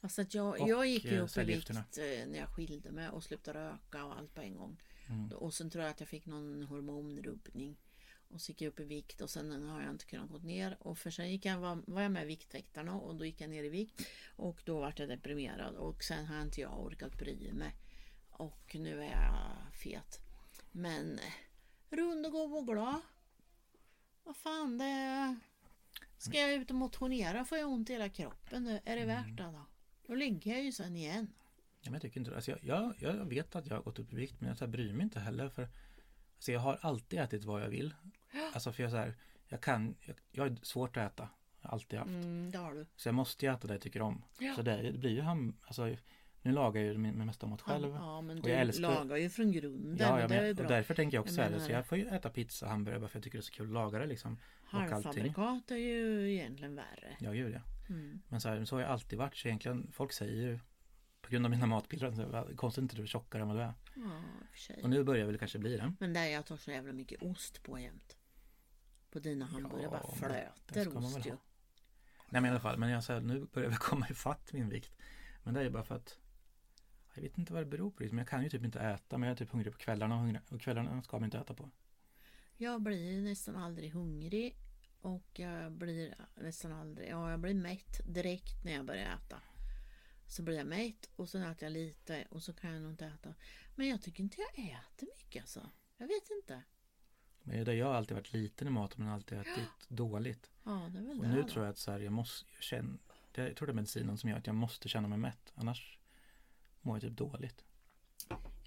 Fast 0.00 0.18
att 0.18 0.34
jag, 0.34 0.60
Och, 0.60 0.68
jag 0.68 0.86
gick 0.86 1.04
ju 1.04 1.16
eh, 1.16 1.24
upp 1.24 1.36
i 1.36 1.44
vikt 1.44 1.70
eh, 1.70 2.26
när 2.28 2.38
jag 2.38 2.48
skilde 2.48 2.92
mig 2.92 3.08
och 3.08 3.24
slutade 3.24 3.58
röka 3.58 4.04
och 4.04 4.18
allt 4.18 4.34
på 4.34 4.40
en 4.40 4.56
gång. 4.56 4.80
Mm. 5.08 5.32
Och 5.32 5.54
sen 5.54 5.70
tror 5.70 5.84
jag 5.84 5.90
att 5.90 6.00
jag 6.00 6.08
fick 6.08 6.26
någon 6.26 6.62
hormonrubbning. 6.62 7.76
Och 8.28 8.40
så 8.40 8.52
gick 8.52 8.62
jag 8.62 8.68
upp 8.68 8.80
i 8.80 8.84
vikt 8.84 9.20
och 9.20 9.30
sen 9.30 9.62
har 9.62 9.82
jag 9.82 9.90
inte 9.90 10.04
kunnat 10.04 10.30
gå 10.30 10.38
ner. 10.38 10.76
Och 10.80 10.98
för 10.98 11.10
sen 11.10 11.30
gick 11.30 11.44
jag, 11.44 11.58
var, 11.58 11.82
var 11.86 12.02
jag 12.02 12.12
med 12.12 12.26
Viktväktarna 12.26 12.94
och 12.94 13.16
då 13.16 13.24
gick 13.24 13.40
jag 13.40 13.50
ner 13.50 13.64
i 13.64 13.68
vikt. 13.68 14.06
Och 14.36 14.62
då 14.64 14.80
vart 14.80 14.98
jag 14.98 15.08
deprimerad 15.08 15.74
och 15.74 16.02
sen 16.02 16.26
har 16.26 16.42
inte 16.42 16.60
jag 16.60 16.80
orkat 16.80 17.18
bry 17.18 17.52
mig. 17.52 17.74
Och 18.32 18.74
nu 18.74 19.02
är 19.02 19.10
jag 19.10 19.74
fet. 19.74 20.20
Men 20.72 21.18
eh, 21.18 21.32
rund 21.96 22.26
och 22.26 22.32
god 22.32 22.58
och 22.58 22.66
glad. 22.66 23.00
Vad 24.24 24.36
fan 24.36 24.78
det... 24.78 25.36
Ska 26.18 26.38
jag 26.38 26.52
ut 26.52 26.70
och 26.70 26.76
motionera 26.76 27.44
får 27.44 27.58
jag 27.58 27.68
ont 27.68 27.90
i 27.90 27.92
hela 27.92 28.08
kroppen. 28.08 28.78
Är 28.84 28.96
det 28.96 29.04
värt 29.04 29.36
det 29.36 29.42
då? 29.42 29.66
Då 30.06 30.14
ligger 30.14 30.50
jag 30.50 30.62
ju 30.64 30.72
sen 30.72 30.96
igen. 30.96 31.32
Ja, 31.80 31.90
men 31.90 31.92
jag 31.92 32.02
tycker 32.02 32.20
inte. 32.20 32.34
Alltså 32.34 32.50
jag, 32.50 32.60
jag, 32.62 32.94
jag 32.98 33.24
vet 33.24 33.56
att 33.56 33.66
jag 33.66 33.76
har 33.76 33.82
gått 33.82 33.98
upp 33.98 34.12
i 34.12 34.16
vikt 34.16 34.40
men 34.40 34.48
jag 34.48 34.58
så 34.58 34.64
här 34.64 34.72
bryr 34.72 34.92
mig 34.92 35.04
inte 35.04 35.20
heller 35.20 35.48
för 35.48 35.68
alltså 36.42 36.52
jag 36.52 36.60
har 36.60 36.78
alltid 36.80 37.18
ätit 37.18 37.44
vad 37.44 37.62
jag 37.62 37.68
vill. 37.68 37.94
Alltså 38.54 38.72
för 38.72 38.82
jag 38.82 38.92
så 38.92 38.96
här, 38.96 39.14
jag 39.48 39.60
kan, 39.60 39.94
jag, 40.00 40.16
jag 40.30 40.42
har 40.48 40.56
svårt 40.62 40.96
att 40.96 41.12
äta. 41.12 41.28
Alltid 41.62 41.98
haft. 41.98 42.10
Mm, 42.10 42.50
det 42.50 42.58
har 42.58 42.74
du. 42.74 42.86
Så 42.96 43.08
jag 43.08 43.14
måste 43.14 43.46
äta 43.46 43.68
det 43.68 43.74
jag 43.74 43.80
tycker 43.80 44.02
om. 44.02 44.24
Ja. 44.38 44.54
Så 44.54 44.62
det, 44.62 44.82
det 44.82 44.98
blir 44.98 45.10
ju 45.10 45.20
ham, 45.20 45.56
alltså 45.62 45.96
nu 46.42 46.52
lagar 46.52 46.82
jag 46.82 46.92
ju 46.92 46.98
min, 46.98 47.26
mesta 47.26 47.46
mat 47.46 47.60
själv. 47.62 47.88
Ja, 47.94 48.20
men 48.20 48.38
Och 48.38 48.44
du 48.44 48.50
jag 48.50 48.60
älskar- 48.60 48.82
lagar 48.82 49.16
ju 49.16 49.30
från 49.30 49.52
grunden. 49.52 49.96
Ja, 50.00 50.20
ja 50.20 50.28
men, 50.28 50.48
och 50.50 50.54
därför 50.66 50.94
tänker 50.94 51.16
jag 51.16 51.22
också 51.22 51.30
Jag 51.32 51.36
så 51.36 51.42
här, 51.42 51.50
menar 51.50 51.64
så 51.66 51.72
jag 51.72 51.86
får 51.86 51.98
ju 51.98 52.06
äta 52.06 52.30
pizza 52.30 52.66
och 52.66 52.70
hamburgare 52.70 53.00
bara 53.00 53.08
för 53.08 53.16
jag 53.18 53.24
tycker 53.24 53.38
det 53.38 53.40
är 53.40 53.44
så 53.44 53.52
kul 53.52 53.66
att 53.66 53.72
laga 53.72 53.98
det 53.98 54.06
liksom. 54.06 54.38
Halvfabrikat 54.64 55.70
är 55.70 55.76
ju 55.76 56.32
egentligen 56.32 56.74
värre. 56.74 57.16
Ja, 57.20 57.32
gud 57.32 57.52
ja. 57.54 57.60
Mm. 57.88 58.22
Men 58.28 58.40
så, 58.40 58.48
här, 58.48 58.64
så 58.64 58.76
har 58.76 58.80
jag 58.80 58.90
alltid 58.90 59.18
varit. 59.18 59.36
Så 59.36 59.48
egentligen, 59.48 59.90
folk 59.92 60.12
säger 60.12 60.42
ju 60.42 60.58
på 61.22 61.30
grund 61.30 61.46
av 61.46 61.50
mina 61.50 61.66
matbilder, 61.66 62.54
konstigt 62.56 62.82
inte 62.82 62.96
du 62.96 63.02
är 63.02 63.06
tjockare 63.06 63.42
än 63.42 63.48
vad 63.48 63.56
du 63.56 63.60
är. 63.62 63.74
Ja, 63.96 64.22
för 64.52 64.58
sig. 64.58 64.82
Och 64.82 64.90
nu 64.90 65.04
börjar 65.04 65.20
jag 65.20 65.26
väl 65.26 65.38
kanske 65.38 65.58
bli 65.58 65.76
det. 65.76 65.92
Men 66.00 66.12
där 66.12 66.24
jag 66.26 66.46
tar 66.46 66.56
så 66.56 66.70
jävla 66.70 66.92
mycket 66.92 67.22
ost 67.22 67.62
på 67.62 67.78
jämt. 67.78 68.16
På 69.10 69.18
dina 69.18 69.44
hamburgare 69.44 69.88
bara 69.90 70.02
men 70.20 70.30
det 70.30 70.74
flöter 70.74 70.96
ost 70.98 71.16
väl 71.16 71.24
ju. 71.26 71.30
ha. 71.30 71.38
Nej 72.30 72.42
men 72.42 72.44
i 72.44 72.50
alla 72.50 72.60
fall, 72.60 72.78
men 72.78 72.90
jag 72.90 73.04
säger 73.04 73.20
nu 73.20 73.46
börjar 73.52 73.70
jag 73.70 73.78
komma 73.80 74.06
ifatt 74.10 74.52
min 74.52 74.68
vikt. 74.68 74.92
Men 75.42 75.54
det 75.54 75.60
är 75.60 75.64
ju 75.64 75.70
bara 75.70 75.84
för 75.84 75.94
att 75.96 76.18
jag 77.14 77.22
vet 77.22 77.38
inte 77.38 77.52
vad 77.52 77.62
det 77.62 77.66
beror 77.66 77.90
på. 77.90 78.02
liksom. 78.02 78.18
Jag 78.18 78.28
kan 78.28 78.42
ju 78.42 78.48
typ 78.48 78.64
inte 78.64 78.80
äta, 78.80 79.18
men 79.18 79.28
jag 79.28 79.34
är 79.34 79.38
typ 79.38 79.50
hungrig 79.50 79.72
på 79.72 79.78
kvällarna 79.78 80.14
och, 80.14 80.20
hungrig, 80.20 80.40
och 80.50 80.60
kvällarna 80.60 81.02
ska 81.02 81.16
man 81.18 81.24
inte 81.24 81.38
äta 81.38 81.54
på. 81.54 81.70
Jag 82.56 82.82
blir 82.82 83.22
nästan 83.22 83.56
aldrig 83.56 83.92
hungrig. 83.92 84.56
Och 85.00 85.30
jag 85.38 85.72
blir 85.72 86.14
nästan 86.36 86.72
aldrig, 86.72 87.10
ja 87.10 87.30
jag 87.30 87.40
blir 87.40 87.54
mätt 87.54 88.00
direkt 88.14 88.64
när 88.64 88.72
jag 88.72 88.84
börjar 88.84 89.14
äta. 89.16 89.42
Så 90.26 90.42
blir 90.42 90.56
jag 90.56 90.66
mätt 90.66 91.10
och 91.16 91.28
sen 91.28 91.42
äter 91.42 91.62
jag 91.66 91.72
lite 91.72 92.26
och 92.30 92.42
så 92.42 92.52
kan 92.52 92.72
jag 92.72 92.82
nog 92.82 92.90
inte 92.90 93.06
äta. 93.06 93.34
Men 93.76 93.88
jag 93.88 94.02
tycker 94.02 94.22
inte 94.22 94.36
jag 94.40 94.64
äter 94.66 95.08
mycket 95.18 95.42
alltså. 95.42 95.70
Jag 95.96 96.06
vet 96.06 96.30
inte. 96.30 96.62
Men 97.42 97.64
det, 97.64 97.74
jag 97.74 97.86
har 97.86 97.94
alltid 97.94 98.16
varit 98.16 98.32
liten 98.32 98.68
i 98.68 98.70
maten 98.70 99.04
men 99.04 99.12
alltid 99.12 99.38
ätit 99.38 99.88
dåligt. 99.88 100.50
Ja 100.64 100.90
det 100.92 100.98
är 100.98 101.02
väl 101.02 101.18
Och 101.18 101.24
det 101.24 101.30
nu 101.30 101.42
då. 101.42 101.48
tror 101.48 101.64
jag 101.64 101.70
att 101.72 101.78
så 101.78 101.90
här, 101.92 102.00
jag 102.00 102.12
måste 102.12 102.50
jag 102.54 102.62
känna, 102.62 102.98
det, 103.32 103.48
jag 103.48 103.56
tror 103.56 103.66
det 103.66 103.72
är 103.72 103.74
medicinen 103.74 104.18
som 104.18 104.30
gör 104.30 104.36
att 104.38 104.46
jag 104.46 104.56
måste 104.56 104.88
känna 104.88 105.08
mig 105.08 105.18
mätt. 105.18 105.52
Annars 105.54 105.98
mår 106.82 107.00
typ 107.00 107.16
dåligt. 107.16 107.64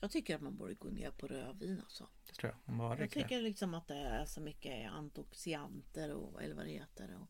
Jag 0.01 0.11
tycker 0.11 0.35
att 0.35 0.41
man 0.41 0.55
borde 0.55 0.73
gå 0.73 0.89
ner 0.89 1.11
på 1.11 1.27
rödvin 1.27 1.79
alltså. 1.79 2.07
Det 2.27 2.33
tror 2.33 2.55
jag. 2.65 2.77
Bara 2.77 2.99
Jag 2.99 3.11
tycker 3.11 3.41
liksom 3.41 3.73
att 3.73 3.87
det 3.87 3.95
är 3.95 4.25
så 4.25 4.41
mycket 4.41 4.91
antioxidanter 4.91 6.11
och 6.13 6.43
eller 6.43 6.55
vad 6.55 6.65
det 6.65 6.71
heter. 6.71 7.17
Och 7.21 7.29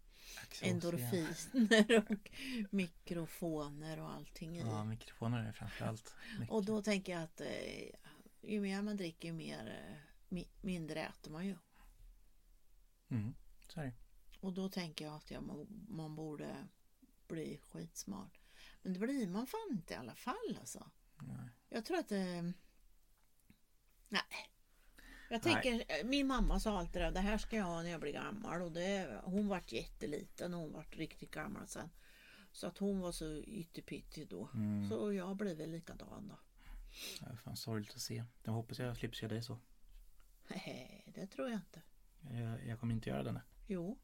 endorfiner 0.61 1.97
och 2.11 2.31
mikrofoner 2.73 3.99
och 3.99 4.11
allting 4.11 4.57
i. 4.57 4.59
Ja, 4.59 4.83
mikrofoner 4.83 5.47
är 5.47 5.51
framförallt. 5.51 6.15
mycket. 6.39 6.53
Och 6.53 6.65
då 6.65 6.81
tänker 6.81 7.13
jag 7.13 7.23
att 7.23 7.41
eh, 7.41 7.89
ju 8.41 8.61
mer 8.61 8.81
man 8.81 8.97
dricker 8.97 9.27
ju 9.27 9.33
mer, 9.33 9.67
eh, 9.67 9.97
mi, 10.29 10.47
mindre 10.61 11.05
äter 11.05 11.31
man 11.31 11.45
ju. 11.45 11.55
Mm, 13.09 13.33
så 13.69 13.79
är 13.79 13.85
det. 13.85 13.93
Och 14.39 14.53
då 14.53 14.69
tänker 14.69 15.05
jag 15.05 15.15
att 15.15 15.31
jag, 15.31 15.43
man, 15.43 15.85
man 15.89 16.15
borde 16.15 16.67
bli 17.27 17.57
skitsmart. 17.57 18.39
Men 18.85 18.93
det 18.93 18.99
blir 18.99 19.27
man 19.27 19.47
fan 19.47 19.67
inte 19.71 19.93
i 19.93 19.97
alla 19.97 20.15
fall 20.15 20.57
alltså. 20.59 20.89
Nej. 21.21 21.49
Jag 21.69 21.85
tror 21.85 21.97
att 21.97 22.09
det... 22.09 22.53
Nej. 24.09 24.21
Jag 25.29 25.41
tänker, 25.41 25.83
eh, 25.87 26.05
min 26.05 26.27
mamma 26.27 26.59
sa 26.59 26.79
alltid 26.79 27.01
det, 27.01 27.11
det 27.11 27.19
här 27.19 27.37
ska 27.37 27.55
jag 27.55 27.65
ha 27.65 27.81
när 27.81 27.89
jag 27.89 28.01
blir 28.01 28.13
gammal. 28.13 28.61
Och 28.61 28.71
det, 28.71 29.21
hon 29.23 29.47
vart 29.47 29.71
jätteliten 29.71 30.53
och 30.53 30.59
hon 30.59 30.73
vart 30.73 30.95
riktigt 30.95 31.31
gammal 31.31 31.67
sen. 31.67 31.89
Så 32.51 32.67
att 32.67 32.77
hon 32.77 32.99
var 32.99 33.11
så 33.11 33.35
yttepyttig 33.37 34.27
då. 34.27 34.49
Mm. 34.53 34.89
Så 34.89 35.13
jag 35.13 35.35
blir 35.35 35.55
väl 35.55 35.71
likadan 35.71 36.27
då. 36.27 36.39
Det 37.19 37.31
är 37.31 37.35
fan 37.35 37.57
sorgligt 37.57 37.95
att 37.95 38.01
se. 38.01 38.23
Jag 38.43 38.53
hoppas 38.53 38.79
jag 38.79 38.97
slipper 38.97 39.15
se 39.15 39.27
dig 39.27 39.43
så. 39.43 39.59
Nej, 40.47 41.11
det 41.15 41.27
tror 41.27 41.49
jag 41.49 41.57
inte. 41.57 41.81
Jag, 42.31 42.65
jag 42.67 42.79
kommer 42.79 42.93
inte 42.93 43.09
göra 43.09 43.23
det. 43.23 43.31
nej. 43.31 43.43
Jo, 43.67 43.99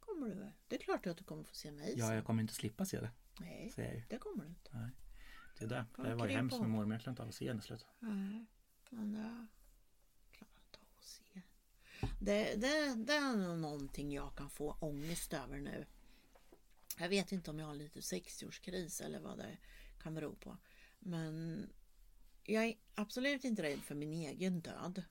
kommer 0.00 0.28
du 0.28 0.34
väl? 0.34 0.52
Det 0.68 0.76
är 0.76 0.80
klart 0.80 1.06
att 1.06 1.16
du 1.16 1.24
kommer 1.24 1.44
få 1.44 1.54
se 1.54 1.70
mig 1.70 1.94
Ja, 1.96 2.06
sen. 2.06 2.14
jag 2.14 2.24
kommer 2.24 2.42
inte 2.42 2.54
slippa 2.54 2.84
se 2.84 3.00
det. 3.00 3.10
Nej, 3.40 3.72
Säger 3.74 4.04
det 4.08 4.18
kommer 4.18 4.44
du 4.44 4.48
inte. 4.48 4.70
Nej. 4.72 4.90
Det 5.58 5.64
är 5.64 5.68
det. 5.68 5.86
Det 5.96 6.14
var 6.14 6.28
ju 6.28 6.34
hemskt 6.34 6.60
med 6.60 6.70
mormor. 6.70 6.94
Jag 6.94 7.00
klarar 7.00 7.12
inte 7.12 7.22
av 7.22 7.28
att 7.28 7.34
se 7.34 7.48
henne 7.48 7.62
slut. 7.62 7.86
Nej, 7.98 8.46
men 8.90 9.14
jag 9.14 9.46
klarar 10.32 10.52
inte 10.66 10.78
av 10.78 10.86
att 10.98 11.04
se. 11.04 11.42
Det, 12.20 12.54
det, 12.54 12.94
det 12.94 13.12
är 13.12 13.36
nog 13.36 13.58
någonting 13.58 14.12
jag 14.12 14.34
kan 14.36 14.50
få 14.50 14.76
ångest 14.80 15.32
över 15.32 15.58
nu. 15.58 15.86
Jag 16.98 17.08
vet 17.08 17.32
inte 17.32 17.50
om 17.50 17.58
jag 17.58 17.66
har 17.66 17.74
lite 17.74 18.00
60-årskris 18.00 19.04
eller 19.04 19.20
vad 19.20 19.38
det 19.38 19.58
kan 20.02 20.14
bero 20.14 20.34
på. 20.34 20.56
Men 20.98 21.66
jag 22.44 22.64
är 22.64 22.74
absolut 22.94 23.44
inte 23.44 23.62
rädd 23.62 23.78
för 23.78 23.94
min 23.94 24.12
egen 24.12 24.60
död. 24.60 25.02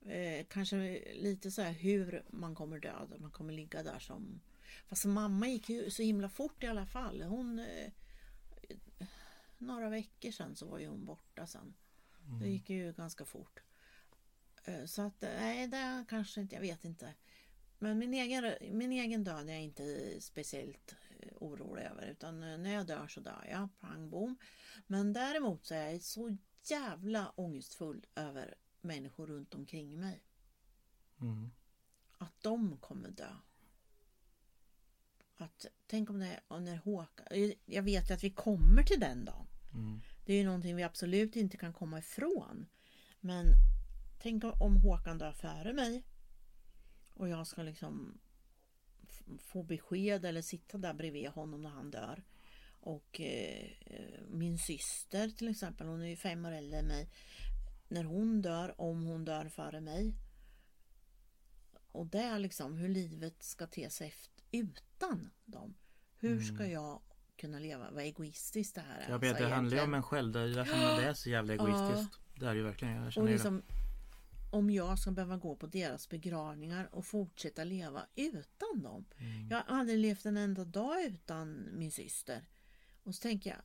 Eh, 0.00 0.46
kanske 0.48 1.04
lite 1.14 1.50
så 1.50 1.62
här 1.62 1.72
hur 1.72 2.24
man 2.30 2.54
kommer 2.54 2.78
dö. 2.78 3.06
Man 3.18 3.30
kommer 3.30 3.52
ligga 3.52 3.82
där 3.82 3.98
som... 3.98 4.40
Fast 4.88 5.04
mamma 5.04 5.48
gick 5.48 5.68
ju 5.68 5.90
så 5.90 6.02
himla 6.02 6.28
fort 6.28 6.62
i 6.64 6.66
alla 6.66 6.86
fall. 6.86 7.22
Hon... 7.22 7.58
Eh, 7.58 7.92
några 9.58 9.88
veckor 9.88 10.30
sedan 10.30 10.56
så 10.56 10.66
var 10.66 10.78
ju 10.78 10.86
hon 10.88 11.04
borta 11.04 11.46
sen. 11.46 11.74
Det 12.24 12.36
Mm. 12.36 12.50
gick 12.52 12.70
ju 12.70 12.92
ganska 12.92 13.24
fort. 13.24 13.60
Eh, 14.64 14.84
Så 14.84 15.02
att 15.02 15.20
nej, 15.20 15.66
det 15.68 16.04
kanske 16.08 16.40
inte, 16.40 16.54
jag 16.54 16.62
vet 16.62 16.84
inte. 16.84 17.14
Men 17.78 17.98
min 17.98 18.14
egen, 18.14 18.54
min 18.78 18.92
egen 18.92 19.24
död 19.24 19.48
är 19.48 19.52
jag 19.52 19.62
inte 19.62 20.16
speciellt 20.20 20.94
eh, 21.20 21.28
orolig 21.40 21.82
över. 21.82 22.06
Utan 22.06 22.42
eh, 22.42 22.58
när 22.58 22.70
jag 22.74 22.86
dör 22.86 23.08
så 23.08 23.20
dör 23.20 23.46
jag. 23.50 23.68
Pang 23.80 24.10
bom. 24.10 24.36
Men 24.86 25.12
däremot 25.12 25.66
så 25.66 25.74
är 25.74 25.90
jag 25.90 26.02
så 26.02 26.36
jävla 26.64 27.30
ångestfull 27.30 28.06
över 28.14 28.54
människor 28.80 29.26
runt 29.26 29.54
omkring 29.54 30.00
mig. 30.00 30.22
Mm. 31.20 31.50
Att 32.18 32.42
de 32.42 32.76
kommer 32.78 33.10
dö. 33.10 33.36
Att, 35.40 35.66
tänk 35.86 36.10
om 36.10 36.18
det 36.18 36.26
är 36.26 36.60
när 36.60 36.76
Håkan... 36.76 37.26
jag- 37.66 37.82
vet 37.82 38.10
ju 38.10 38.14
att 38.14 38.24
vi 38.24 38.30
kommer 38.30 38.82
till 38.82 39.00
den 39.00 39.24
dagen. 39.24 39.46
Mm. 39.74 40.00
Det 40.26 40.32
är 40.32 40.38
ju 40.38 40.44
någonting 40.44 40.76
vi 40.76 40.82
absolut 40.82 41.36
inte 41.36 41.56
kan 41.56 41.72
komma 41.72 41.98
ifrån. 41.98 42.66
Men 43.20 43.46
tänk 44.18 44.44
om 44.44 44.76
Håkan 44.76 45.18
dör 45.18 45.32
före 45.32 45.72
mig. 45.72 46.04
Och 47.14 47.28
jag 47.28 47.46
ska 47.46 47.62
liksom 47.62 48.20
få 49.38 49.62
besked 49.62 50.24
eller 50.24 50.42
sitta 50.42 50.78
där 50.78 50.94
bredvid 50.94 51.28
honom 51.28 51.62
när 51.62 51.70
han 51.70 51.90
dör. 51.90 52.22
Och 52.80 53.20
eh, 53.20 53.70
min 54.28 54.58
syster 54.58 55.28
till 55.28 55.48
exempel, 55.48 55.86
hon 55.86 56.00
är 56.02 56.06
ju 56.06 56.16
fem 56.16 56.44
år 56.46 56.52
äldre 56.52 56.78
än 56.78 56.86
mig. 56.86 57.10
När 57.88 58.04
hon 58.04 58.42
dör, 58.42 58.80
om 58.80 59.04
hon 59.04 59.24
dör 59.24 59.48
före 59.48 59.80
mig. 59.80 60.14
Och 61.92 62.06
det 62.06 62.22
är 62.22 62.38
liksom 62.38 62.76
hur 62.76 62.88
livet 62.88 63.42
ska 63.42 63.66
te 63.66 63.90
sig 63.90 64.08
efter, 64.08 64.39
utan 64.52 65.30
dem. 65.44 65.74
Hur 66.16 66.40
ska 66.40 66.66
jag 66.66 67.02
kunna 67.36 67.58
leva? 67.58 67.90
Vad 67.90 68.04
egoistiskt 68.04 68.74
det 68.74 68.80
här 68.80 68.98
är. 69.00 69.10
Jag 69.10 69.18
vet, 69.18 69.30
alltså, 69.30 69.44
det 69.44 69.54
handlar 69.54 69.76
ju 69.76 69.82
om 69.82 69.94
en 69.94 70.02
själv. 70.02 70.32
Det 70.32 70.40
är 70.40 70.48
därför 70.48 71.02
det 71.02 71.08
är 71.08 71.14
så 71.14 71.30
jävla 71.30 71.52
egoistiskt. 71.52 72.20
Det 72.34 72.46
är 72.46 72.54
ju 72.54 72.62
verkligen. 72.62 72.94
Jag 72.94 73.06
Och 73.18 73.26
det. 73.26 73.32
liksom, 73.32 73.62
om 74.50 74.70
jag 74.70 74.98
ska 74.98 75.10
behöva 75.10 75.36
gå 75.36 75.56
på 75.56 75.66
deras 75.66 76.08
begravningar 76.08 76.88
och 76.92 77.06
fortsätta 77.06 77.64
leva 77.64 78.06
utan 78.14 78.82
dem. 78.82 79.04
Mm. 79.16 79.48
Jag 79.48 79.56
har 79.56 79.78
aldrig 79.78 79.98
levt 79.98 80.26
en 80.26 80.36
enda 80.36 80.64
dag 80.64 81.04
utan 81.04 81.68
min 81.72 81.92
syster. 81.92 82.48
Och 83.02 83.14
så 83.14 83.22
tänker 83.22 83.50
jag, 83.50 83.62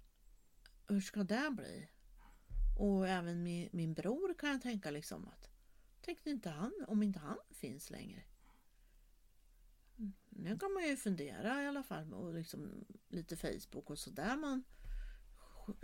hur 0.87 1.01
ska 1.01 1.23
det 1.23 1.51
bli? 1.51 1.89
Och 2.79 3.07
även 3.07 3.43
min, 3.43 3.69
min 3.71 3.93
bror 3.93 4.33
kan 4.39 4.49
jag 4.49 4.61
tänka 4.61 4.91
liksom 4.91 5.27
att, 5.27 5.49
tänkte 6.01 6.29
inte 6.29 6.49
han, 6.49 6.85
om 6.87 7.03
inte 7.03 7.19
han 7.19 7.37
finns 7.51 7.89
längre. 7.89 8.23
Mm, 9.97 10.13
Nu 10.29 10.57
kan 10.57 10.73
man 10.73 10.83
ju 10.83 10.95
fundera 10.95 11.63
i 11.63 11.67
alla 11.67 11.83
fall 11.83 12.13
och 12.13 12.33
liksom 12.33 12.85
lite 13.09 13.35
Facebook 13.35 13.89
och 13.89 13.99
sådär 13.99 14.37
man 14.37 14.63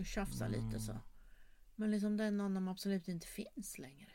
tjafsar 0.05 0.49
lite 0.49 0.79
så. 0.79 0.99
Men 1.75 1.91
liksom 1.91 2.17
det 2.17 2.23
är 2.23 2.31
någon 2.31 2.53
som 2.53 2.67
absolut 2.67 3.07
inte 3.07 3.27
finns 3.27 3.77
längre. 3.77 4.11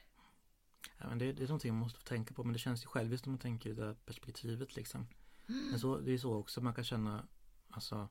Ja, 0.99 1.09
men 1.09 1.19
det, 1.19 1.33
det 1.33 1.43
är 1.43 1.49
någonting 1.49 1.73
man 1.73 1.81
måste 1.81 2.05
tänka 2.05 2.35
på 2.35 2.45
men 2.45 2.53
det 2.53 2.59
känns 2.59 2.85
ju 2.85 2.87
själviskt 2.87 3.27
om 3.27 3.33
man 3.33 3.39
tänker 3.39 3.71
i 3.71 3.75
det 3.75 3.87
här 3.87 3.95
perspektivet 3.95 4.77
liksom. 4.77 5.07
Mm. 5.49 5.71
Men 5.71 5.79
så, 5.81 5.99
det 5.99 6.13
är 6.13 6.19
så 6.19 6.35
också 6.35 6.61
man 6.61 6.75
kan 6.75 6.85
känna 6.85 7.29
alltså 7.71 8.09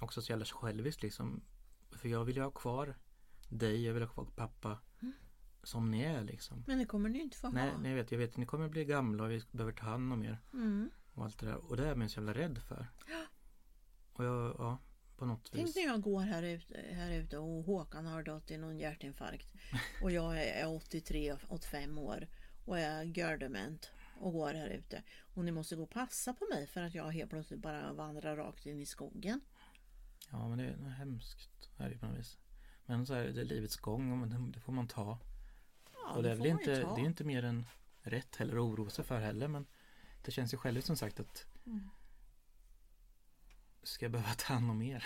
också 0.00 0.22
så 0.22 0.32
jävla 0.32 0.44
själviskt 0.44 1.02
liksom. 1.02 1.42
För 1.90 2.08
jag 2.08 2.24
vill 2.24 2.36
ju 2.36 2.42
ha 2.42 2.50
kvar 2.50 2.94
dig, 3.48 3.84
jag 3.86 3.94
vill 3.94 4.02
ha 4.02 4.10
kvar 4.10 4.24
pappa 4.24 4.78
som 5.62 5.90
ni 5.90 6.02
är 6.02 6.24
liksom. 6.24 6.64
Men 6.66 6.78
det 6.78 6.84
kommer 6.84 7.08
ni 7.08 7.18
inte 7.18 7.36
få 7.36 7.50
Nej, 7.50 7.70
ha. 7.70 7.78
nej 7.78 7.90
jag 7.90 7.96
vet, 7.96 8.12
jag 8.12 8.18
vet, 8.18 8.36
ni 8.36 8.46
kommer 8.46 8.68
bli 8.68 8.84
gamla 8.84 9.24
och 9.24 9.30
vi 9.30 9.42
behöver 9.52 9.72
ta 9.72 9.84
hand 9.86 10.12
om 10.12 10.24
er 10.24 10.38
Mm. 10.52 10.90
och 11.14 11.24
allt 11.24 11.38
det 11.38 11.46
där. 11.46 11.56
Och 11.70 11.76
det 11.76 11.88
är 11.88 11.96
jag 11.96 12.10
så 12.10 12.20
jävla 12.20 12.34
rädd 12.34 12.58
för. 12.58 12.86
Och 14.12 14.24
jag, 14.24 14.54
ja, 14.58 14.78
på 15.16 15.26
något 15.26 15.50
Tänk 15.52 15.66
vis. 15.68 15.76
när 15.76 15.82
jag 15.82 16.02
går 16.02 16.20
här 16.20 16.42
ute, 16.42 16.80
här 16.90 17.10
ute 17.12 17.38
och 17.38 17.64
Håkan 17.64 18.06
har 18.06 18.22
dött 18.22 18.50
i 18.50 18.58
någon 18.58 18.78
hjärtinfarkt. 18.78 19.52
Och 20.02 20.10
jag 20.12 20.42
är 20.44 20.66
83, 20.76 21.36
85 21.48 21.98
år 21.98 22.28
och 22.64 22.78
är 22.78 23.02
gördement 23.02 23.90
och 24.20 24.32
går 24.32 24.54
här 24.54 24.68
ute. 24.68 25.02
Och 25.34 25.44
ni 25.44 25.50
måste 25.52 25.76
gå 25.76 25.82
och 25.82 25.90
passa 25.90 26.34
på 26.34 26.46
mig 26.50 26.66
för 26.66 26.82
att 26.82 26.94
jag 26.94 27.10
helt 27.10 27.30
plötsligt 27.30 27.60
bara 27.60 27.92
vandrar 27.92 28.36
rakt 28.36 28.66
in 28.66 28.80
i 28.80 28.86
skogen. 28.86 29.40
Ja 30.30 30.48
men 30.48 30.58
det 30.58 30.64
är 30.64 30.88
hemskt 30.88 31.70
är 31.78 31.90
det 31.90 31.98
på 31.98 32.06
något 32.06 32.18
vis. 32.18 32.38
Men 32.86 33.06
så 33.06 33.14
är 33.14 33.24
det, 33.24 33.32
det 33.32 33.44
livets 33.44 33.76
gång 33.76 34.22
och 34.22 34.28
det, 34.28 34.50
det 34.52 34.60
får 34.60 34.72
man 34.72 34.88
ta. 34.88 35.18
Och 36.08 36.22
det 36.22 36.30
är 36.30 36.34
väl 36.34 36.46
inte, 36.46 36.70
det 36.74 37.00
är 37.00 37.04
inte 37.04 37.24
mer 37.24 37.42
än 37.44 37.66
rätt 38.02 38.36
heller 38.36 38.52
att 38.56 38.60
oroa 38.62 38.90
sig 38.90 39.04
för 39.04 39.20
heller 39.20 39.48
men 39.48 39.66
det 40.24 40.30
känns 40.30 40.54
ju 40.54 40.58
självt 40.58 40.84
som 40.84 40.96
sagt 40.96 41.20
att 41.20 41.46
Mm. 41.66 41.90
ska 43.82 44.04
jag 44.04 44.12
behöva 44.12 44.34
ta 44.34 44.54
hand 44.54 44.70
om 44.70 44.82
er? 44.82 45.04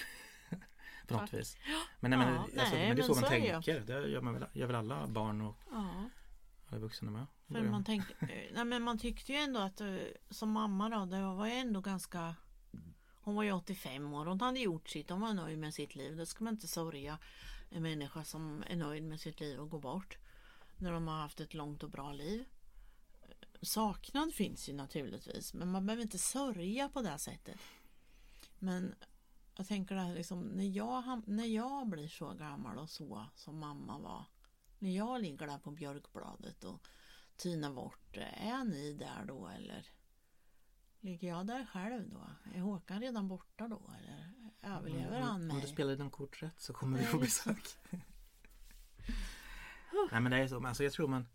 på 1.06 1.14
något 1.14 1.20
Tack. 1.30 1.34
vis. 1.34 1.56
Men, 2.00 2.10
nej, 2.10 2.18
men, 2.18 2.34
Ja, 2.34 2.40
alltså, 2.40 2.76
nej, 2.76 2.88
men 2.88 2.96
det 2.96 3.02
är 3.02 3.06
så 3.06 3.12
men 3.14 3.20
man 3.20 3.30
så 3.30 3.36
tänker. 3.36 3.80
Det 3.80 4.08
gör, 4.08 4.20
man 4.20 4.34
väl, 4.34 4.44
gör 4.52 4.66
väl 4.66 4.76
alla 4.76 5.06
barn 5.06 5.40
och 5.40 5.56
Ja, 5.72 6.08
alla 6.68 6.78
vuxna 6.80 7.10
med. 7.10 7.26
för 7.48 7.62
man 7.62 7.84
tänkte, 7.84 8.14
eh, 8.20 8.54
nej 8.54 8.64
men 8.64 8.82
man 8.82 8.98
tyckte 8.98 9.32
ju 9.32 9.38
ändå 9.38 9.60
att 9.60 9.80
eh, 9.80 9.96
som 10.30 10.50
mamma 10.50 10.88
då, 10.88 11.04
det 11.04 11.20
var 11.22 11.46
ju 11.46 11.52
ändå 11.52 11.80
ganska 11.80 12.34
Hon 13.20 13.34
var 13.34 13.42
ju 13.42 13.52
85 13.52 14.12
år, 14.12 14.26
hon 14.26 14.40
hade 14.40 14.60
gjort 14.60 14.88
sitt, 14.88 15.10
hon 15.10 15.20
var 15.20 15.34
nöjd 15.34 15.58
med 15.58 15.74
sitt 15.74 15.94
liv. 15.94 16.16
Det 16.16 16.26
ska 16.26 16.44
man 16.44 16.54
inte 16.54 16.68
sörja 16.68 17.18
en 17.70 17.82
människa 17.82 18.24
som 18.24 18.64
är 18.66 18.76
nöjd 18.76 19.02
med 19.04 19.20
sitt 19.20 19.40
liv 19.40 19.58
och 19.60 19.70
går 19.70 19.80
bort. 19.80 20.16
När 20.78 20.92
de 20.92 21.08
har 21.08 21.18
haft 21.18 21.40
ett 21.40 21.54
långt 21.54 21.82
och 21.82 21.90
bra 21.90 22.12
liv. 22.12 22.44
Saknad 23.62 24.34
finns 24.34 24.68
ju 24.68 24.72
naturligtvis, 24.72 25.54
men 25.54 25.70
man 25.70 25.86
behöver 25.86 26.02
inte 26.02 26.18
sörja 26.18 26.88
på 26.88 27.02
det 27.02 27.18
sättet. 27.18 27.60
Men 28.58 28.94
jag 29.56 29.66
tänker 29.66 29.94
det 29.94 30.00
här 30.00 30.14
liksom, 30.14 30.40
när 30.40 30.64
jag, 30.64 31.28
när 31.28 31.46
jag 31.46 31.88
blir 31.88 32.08
så 32.08 32.34
gammal 32.34 32.78
och 32.78 32.90
så 32.90 33.26
som 33.34 33.58
mamma 33.58 33.98
var. 33.98 34.24
När 34.78 34.96
jag 34.96 35.22
ligger 35.22 35.46
där 35.46 35.58
på 35.58 35.70
björkbladet 35.70 36.64
och 36.64 36.86
tynar 37.36 37.72
bort, 37.72 38.16
är 38.16 38.64
ni 38.64 38.92
där 38.92 39.24
då 39.24 39.48
eller? 39.48 39.86
Ligger 41.00 41.28
jag 41.28 41.46
där 41.46 41.66
själv 41.66 42.08
då? 42.10 42.30
Är 42.54 42.60
Håkan 42.60 43.00
redan 43.00 43.28
borta 43.28 43.68
då 43.68 43.90
eller 44.00 44.32
överlever 44.62 45.20
han 45.20 45.34
Om 45.42 45.48
du 45.48 45.54
mig? 45.54 45.66
spelar 45.66 45.96
dina 45.96 46.10
kort 46.10 46.42
rätt 46.42 46.60
så 46.60 46.72
kommer 46.72 46.98
Nej, 46.98 47.06
få 47.06 47.18
besök. 47.18 47.76
Nej 50.12 50.20
men 50.20 50.32
det 50.32 50.38
är 50.38 50.48
så, 50.48 50.54
men 50.54 50.66
alltså 50.66 50.84
jag 50.84 50.92
tror 50.92 51.08
man 51.08 51.26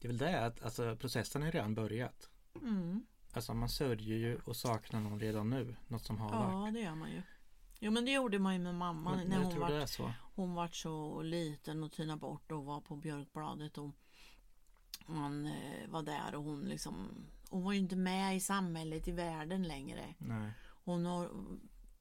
Det 0.00 0.06
är 0.06 0.08
väl 0.08 0.18
det 0.18 0.44
att 0.46 0.62
alltså, 0.62 0.96
processen 0.96 1.42
har 1.42 1.52
redan 1.52 1.74
börjat. 1.74 2.30
Mm. 2.62 3.06
Alltså 3.32 3.54
man 3.54 3.68
sörjer 3.68 4.16
ju 4.16 4.38
och 4.44 4.56
saknar 4.56 5.00
någon 5.00 5.20
redan 5.20 5.50
nu. 5.50 5.76
Något 5.88 6.04
som 6.04 6.18
har 6.18 6.28
varit. 6.28 6.66
Ja, 6.66 6.70
det 6.72 6.80
gör 6.80 6.94
man 6.94 7.10
ju. 7.10 7.22
Jo 7.78 7.90
men 7.90 8.04
det 8.04 8.12
gjorde 8.12 8.38
man 8.38 8.52
ju 8.54 8.60
med 8.60 8.74
mamma 8.74 9.16
Men 9.16 9.28
när 9.28 9.44
hon 9.44 9.60
var 9.60 9.86
så. 9.86 10.12
Hon 10.34 10.54
var 10.54 10.68
så 10.68 11.22
liten 11.22 11.84
och 11.84 11.92
tynade 11.92 12.20
bort 12.20 12.52
och 12.52 12.64
var 12.64 12.80
på 12.80 12.96
Björkbladet 12.96 13.78
och 13.78 13.90
han 15.06 15.46
eh, 15.46 15.88
var 15.88 16.02
där 16.02 16.34
och 16.34 16.44
hon 16.44 16.60
liksom 16.60 17.08
Hon 17.50 17.64
var 17.64 17.72
ju 17.72 17.78
inte 17.78 17.96
med 17.96 18.36
i 18.36 18.40
samhället 18.40 19.08
i 19.08 19.12
världen 19.12 19.62
längre. 19.62 20.14
Nej. 20.18 20.52
Hon 20.84 21.06
har 21.06 21.30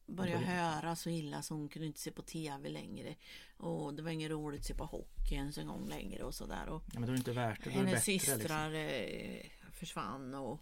började- 0.05 0.45
höra 0.45 0.95
så 0.95 1.09
illa 1.09 1.41
så 1.41 1.53
hon 1.53 1.69
kunde 1.69 1.87
inte 1.87 1.99
se 1.99 2.11
på 2.11 2.21
tv 2.21 2.69
längre. 2.69 3.15
Och 3.57 3.93
det 3.93 4.01
var 4.01 4.11
inget 4.11 4.31
roligt 4.31 4.59
att 4.59 4.65
se 4.65 4.73
på 4.75 4.85
hockey 4.85 5.35
ens 5.35 5.57
en 5.57 5.67
gång 5.67 5.89
längre 5.89 6.23
och 6.23 6.33
sådär. 6.35 6.67
Och 6.69 6.83
Ja, 6.93 6.99
men 6.99 7.09
det 7.09 7.13
är 7.15 7.17
inte 7.17 7.31
värt 7.31 7.63
det. 7.63 7.69
Är 7.69 7.73
det 7.73 7.79
hennes 7.79 8.07
liksom. 8.07 8.35
systrar 8.35 8.73
eh, 8.73 9.41
försvann 9.71 10.33
och, 10.33 10.61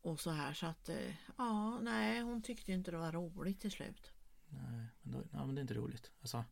och 0.00 0.20
så 0.20 0.30
här 0.30 0.52
så 0.52 0.66
att 0.66 0.88
eh, 0.88 1.14
ja, 1.38 1.80
nej 1.80 2.20
hon 2.20 2.42
tyckte 2.42 2.72
inte 2.72 2.90
det 2.90 2.96
var 2.98 3.12
roligt 3.12 3.60
till 3.60 3.70
slut. 3.72 4.12
Nej, 4.48 4.86
men, 5.02 5.12
då, 5.12 5.22
ja, 5.32 5.46
men 5.46 5.54
det 5.54 5.58
är 5.58 5.62
inte 5.62 5.74
roligt. 5.74 6.10
Alltså, 6.20 6.44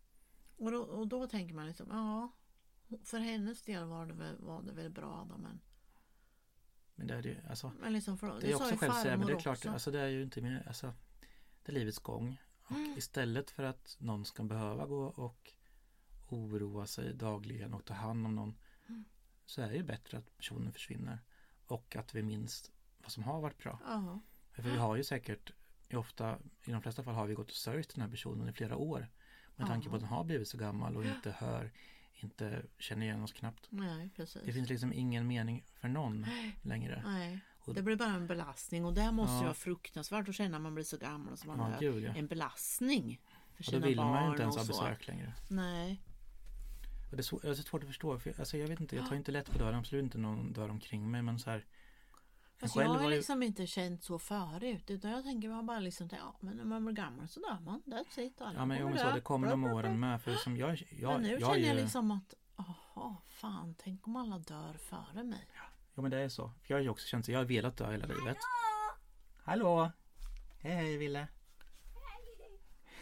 Och 0.56 0.70
då, 0.70 0.78
och 0.82 1.08
då 1.08 1.26
tänker 1.26 1.54
man 1.54 1.66
liksom, 1.66 1.86
ja, 1.90 2.32
för 3.04 3.18
hennes 3.18 3.62
del 3.62 3.84
var 3.84 4.06
det 4.06 4.14
väl, 4.14 4.36
var 4.38 4.62
det 4.62 4.72
väl 4.72 4.90
bra 4.90 5.26
då, 5.30 5.38
men, 5.38 5.60
men 6.94 7.06
det 7.06 7.14
är 7.14 7.22
ju, 7.22 7.36
alltså. 7.48 7.72
men 7.80 7.92
liksom 7.92 8.18
för, 8.18 8.40
Det 8.40 8.52
är 8.52 8.56
sa 8.56 8.64
också 8.64 8.76
självsägande, 8.76 9.16
men 9.16 9.26
det 9.26 9.32
är 9.32 9.40
klart, 9.40 9.58
också. 9.58 9.70
alltså 9.70 9.90
det 9.90 10.00
är 10.00 10.08
ju 10.08 10.22
inte 10.22 10.40
mer, 10.40 10.64
alltså 10.66 10.92
Är 11.64 11.72
livets 11.72 11.98
gång. 11.98 12.36
Och 12.64 12.70
Mm. 12.76 12.98
istället 12.98 13.50
för 13.50 13.62
att 13.62 13.96
någon 14.00 14.24
ska 14.24 14.42
behöva 14.44 14.86
gå 14.86 15.04
och 15.04 15.52
oroa 16.28 16.86
sig 16.86 17.14
dagligen 17.14 17.74
och 17.74 17.84
ta 17.84 17.94
hand 17.94 18.26
om 18.26 18.34
någon 18.34 18.54
Mm. 18.88 19.04
så 19.46 19.62
är 19.62 19.68
det 19.70 19.76
ju 19.76 19.82
bättre 19.82 20.18
att 20.18 20.36
personen 20.36 20.72
försvinner 20.72 21.18
och 21.66 21.96
att 21.96 22.14
vi 22.14 22.22
minns 22.22 22.70
vad 22.98 23.12
som 23.12 23.22
har 23.22 23.40
varit 23.40 23.58
bra. 23.58 23.78
Ja, 23.86 24.20
För 24.52 24.62
vi 24.62 24.76
har 24.76 24.96
ju 24.96 25.04
säkert, 25.04 25.52
i 25.88 25.96
ofta, 25.96 26.38
i 26.64 26.70
de 26.72 26.82
flesta 26.82 27.02
fall 27.02 27.14
har 27.14 27.26
vi 27.26 27.34
gått 27.34 27.48
och 27.50 27.56
sörjt 27.56 27.94
den 27.94 28.02
här 28.02 28.10
personen 28.10 28.48
i 28.48 28.52
flera 28.52 28.76
år. 28.76 29.08
Med 29.56 29.66
tanke 29.66 29.88
på 29.88 29.94
att 29.94 30.00
den 30.00 30.08
har 30.10 30.24
blivit 30.24 30.48
så 30.48 30.58
gammal 30.58 30.96
och 30.96 31.04
inte 31.04 31.30
hör, 31.30 31.72
inte 32.14 32.66
känner 32.78 33.06
igen 33.06 33.22
oss 33.22 33.32
knappt. 33.32 33.66
nej 33.70 34.10
precis. 34.16 34.42
Det 34.44 34.52
finns 34.52 34.68
liksom 34.68 34.92
ingen 34.92 35.26
mening 35.26 35.64
för 35.74 35.88
någon 35.88 36.26
längre. 36.62 37.02
Nej, 37.06 37.40
Och- 37.64 37.74
det 37.74 37.82
blir 37.82 37.96
bara 37.96 38.08
en 38.14 38.26
belastning 38.26 38.84
och 38.84 38.94
det 38.94 39.12
måste 39.12 39.32
Ja. 39.34 39.38
ju 39.38 39.44
vara 39.44 39.54
fruktansvärt 39.54 40.28
att 40.28 40.34
känna 40.34 40.48
när 40.50 40.58
man 40.58 40.74
blir 40.74 40.84
så 40.84 40.96
gammal 40.96 41.36
som 41.36 41.56
man 41.56 41.70
Ja, 41.70 41.76
är. 41.76 41.80
gud 41.80 42.02
ja. 42.04 42.14
En 42.14 42.26
belastning 42.26 43.20
för 43.54 43.62
Och 43.62 43.64
då 43.64 43.70
sina 43.70 43.86
vill 43.86 43.96
barn 43.96 44.10
man 44.10 44.24
ju 44.24 44.30
inte 44.30 44.42
ens 44.42 44.56
och 44.56 44.60
ha 44.62 44.66
så. 44.74 44.82
besök 44.82 45.06
längre. 45.06 45.32
Nej, 45.48 46.00
Och 47.10 47.16
det 47.16 47.20
är 47.20 47.22
så, 47.22 47.38
det 47.38 47.48
är 47.48 47.54
så 47.54 47.62
svårt 47.62 47.82
att 47.82 47.88
förstå. 47.88 48.18
För, 48.18 48.34
alltså, 48.38 48.56
jag 48.58 48.68
vet 48.68 48.80
inte, 48.80 48.96
jag 48.96 49.08
tar 49.08 49.16
inte 49.16 49.32
lätt 49.32 49.50
på 49.52 49.58
dörren. 49.58 49.74
Absolut 49.78 50.02
inte 50.04 50.18
någon 50.18 50.52
dörr 50.52 50.68
omkring 50.68 51.10
mig. 51.10 51.22
Men 51.22 51.38
så 51.38 51.50
här, 51.50 51.64
själv 52.60 52.70
jag 52.76 52.84
har 52.94 53.10
ju- 53.10 53.16
liksom 53.16 53.42
inte 53.42 53.66
känt 53.66 54.04
så 54.04 54.18
förut 54.18 54.90
utan 54.90 55.10
jag 55.10 55.24
tänker 55.24 55.48
man 55.48 55.66
bara 55.66 55.80
liksom 55.80 56.08
ja 56.12 56.36
men 56.40 56.56
när 56.56 56.64
man 56.64 56.84
blir 56.84 56.94
gammal 56.94 57.28
så 57.28 57.40
dör 57.40 57.58
man. 57.64 57.82
That's 57.86 58.20
it. 58.20 58.40
Alla 58.40 58.58
Ja 58.58 58.64
men, 58.66 58.78
jo, 58.80 58.88
men 58.88 58.98
så, 58.98 59.10
det 59.10 59.20
kommer 59.20 59.48
de 59.50 59.64
åren 59.64 60.00
med. 60.00 60.22
För 60.22 60.34
som 60.34 60.56
jag, 60.56 60.82
jag, 60.90 61.12
Men 61.12 61.22
nu 61.22 61.28
jag, 61.30 61.40
känner 61.40 61.58
jag 61.58 61.76
ju- 61.76 61.82
liksom 61.82 62.10
att 62.10 62.34
Jaha, 62.56 63.16
fan 63.26 63.74
tänk 63.78 64.06
om 64.06 64.16
alla 64.16 64.38
dör 64.38 64.72
före 64.74 65.24
mig. 65.24 65.46
Jo 65.94 66.02
men 66.02 66.10
det 66.10 66.18
är 66.18 66.28
så. 66.28 66.52
För 66.62 66.74
jag 66.74 66.76
har 66.76 66.82
ju 66.82 66.88
också 66.88 67.06
känt 67.06 67.24
att 67.24 67.28
jag 67.28 67.38
har 67.38 67.44
velat 67.44 67.76
dö 67.76 67.90
hela 67.90 68.06
livet. 68.06 68.36
Hallå! 69.44 69.90
Hej 70.58 70.74
hej 70.74 70.96
Ville! 70.96 71.28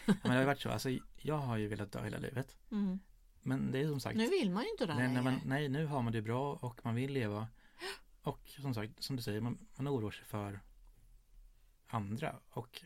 Ja, 0.05 0.13
men 0.21 0.21
det 0.21 0.29
har 0.29 0.39
ju 0.39 0.45
varit 0.45 0.61
så. 0.61 0.69
Alltså, 0.69 0.89
jag 1.17 1.37
har 1.37 1.57
ju 1.57 1.67
velat 1.67 1.91
dö 1.91 2.03
hela 2.03 2.17
livet. 2.17 2.57
Mm. 2.71 2.99
Men 3.41 3.71
det 3.71 3.79
är 3.79 3.87
som 3.87 3.99
sagt. 3.99 4.17
Nu 4.17 4.29
vill 4.29 4.51
man 4.51 4.63
ju 4.63 4.69
inte 4.69 4.85
det 4.85 4.95
nej, 4.95 5.07
nej, 5.07 5.23
man, 5.23 5.41
nej, 5.45 5.69
nu 5.69 5.85
har 5.85 6.01
man 6.01 6.13
det 6.13 6.21
bra 6.21 6.53
och 6.53 6.85
man 6.85 6.95
vill 6.95 7.13
leva. 7.13 7.47
Och 8.21 8.39
som 8.47 8.73
sagt, 8.73 9.03
som 9.03 9.15
du 9.15 9.21
säger, 9.21 9.41
man, 9.41 9.67
man 9.75 9.87
oroar 9.87 10.11
sig 10.11 10.25
för 10.25 10.59
andra. 11.87 12.39
Och, 12.49 12.83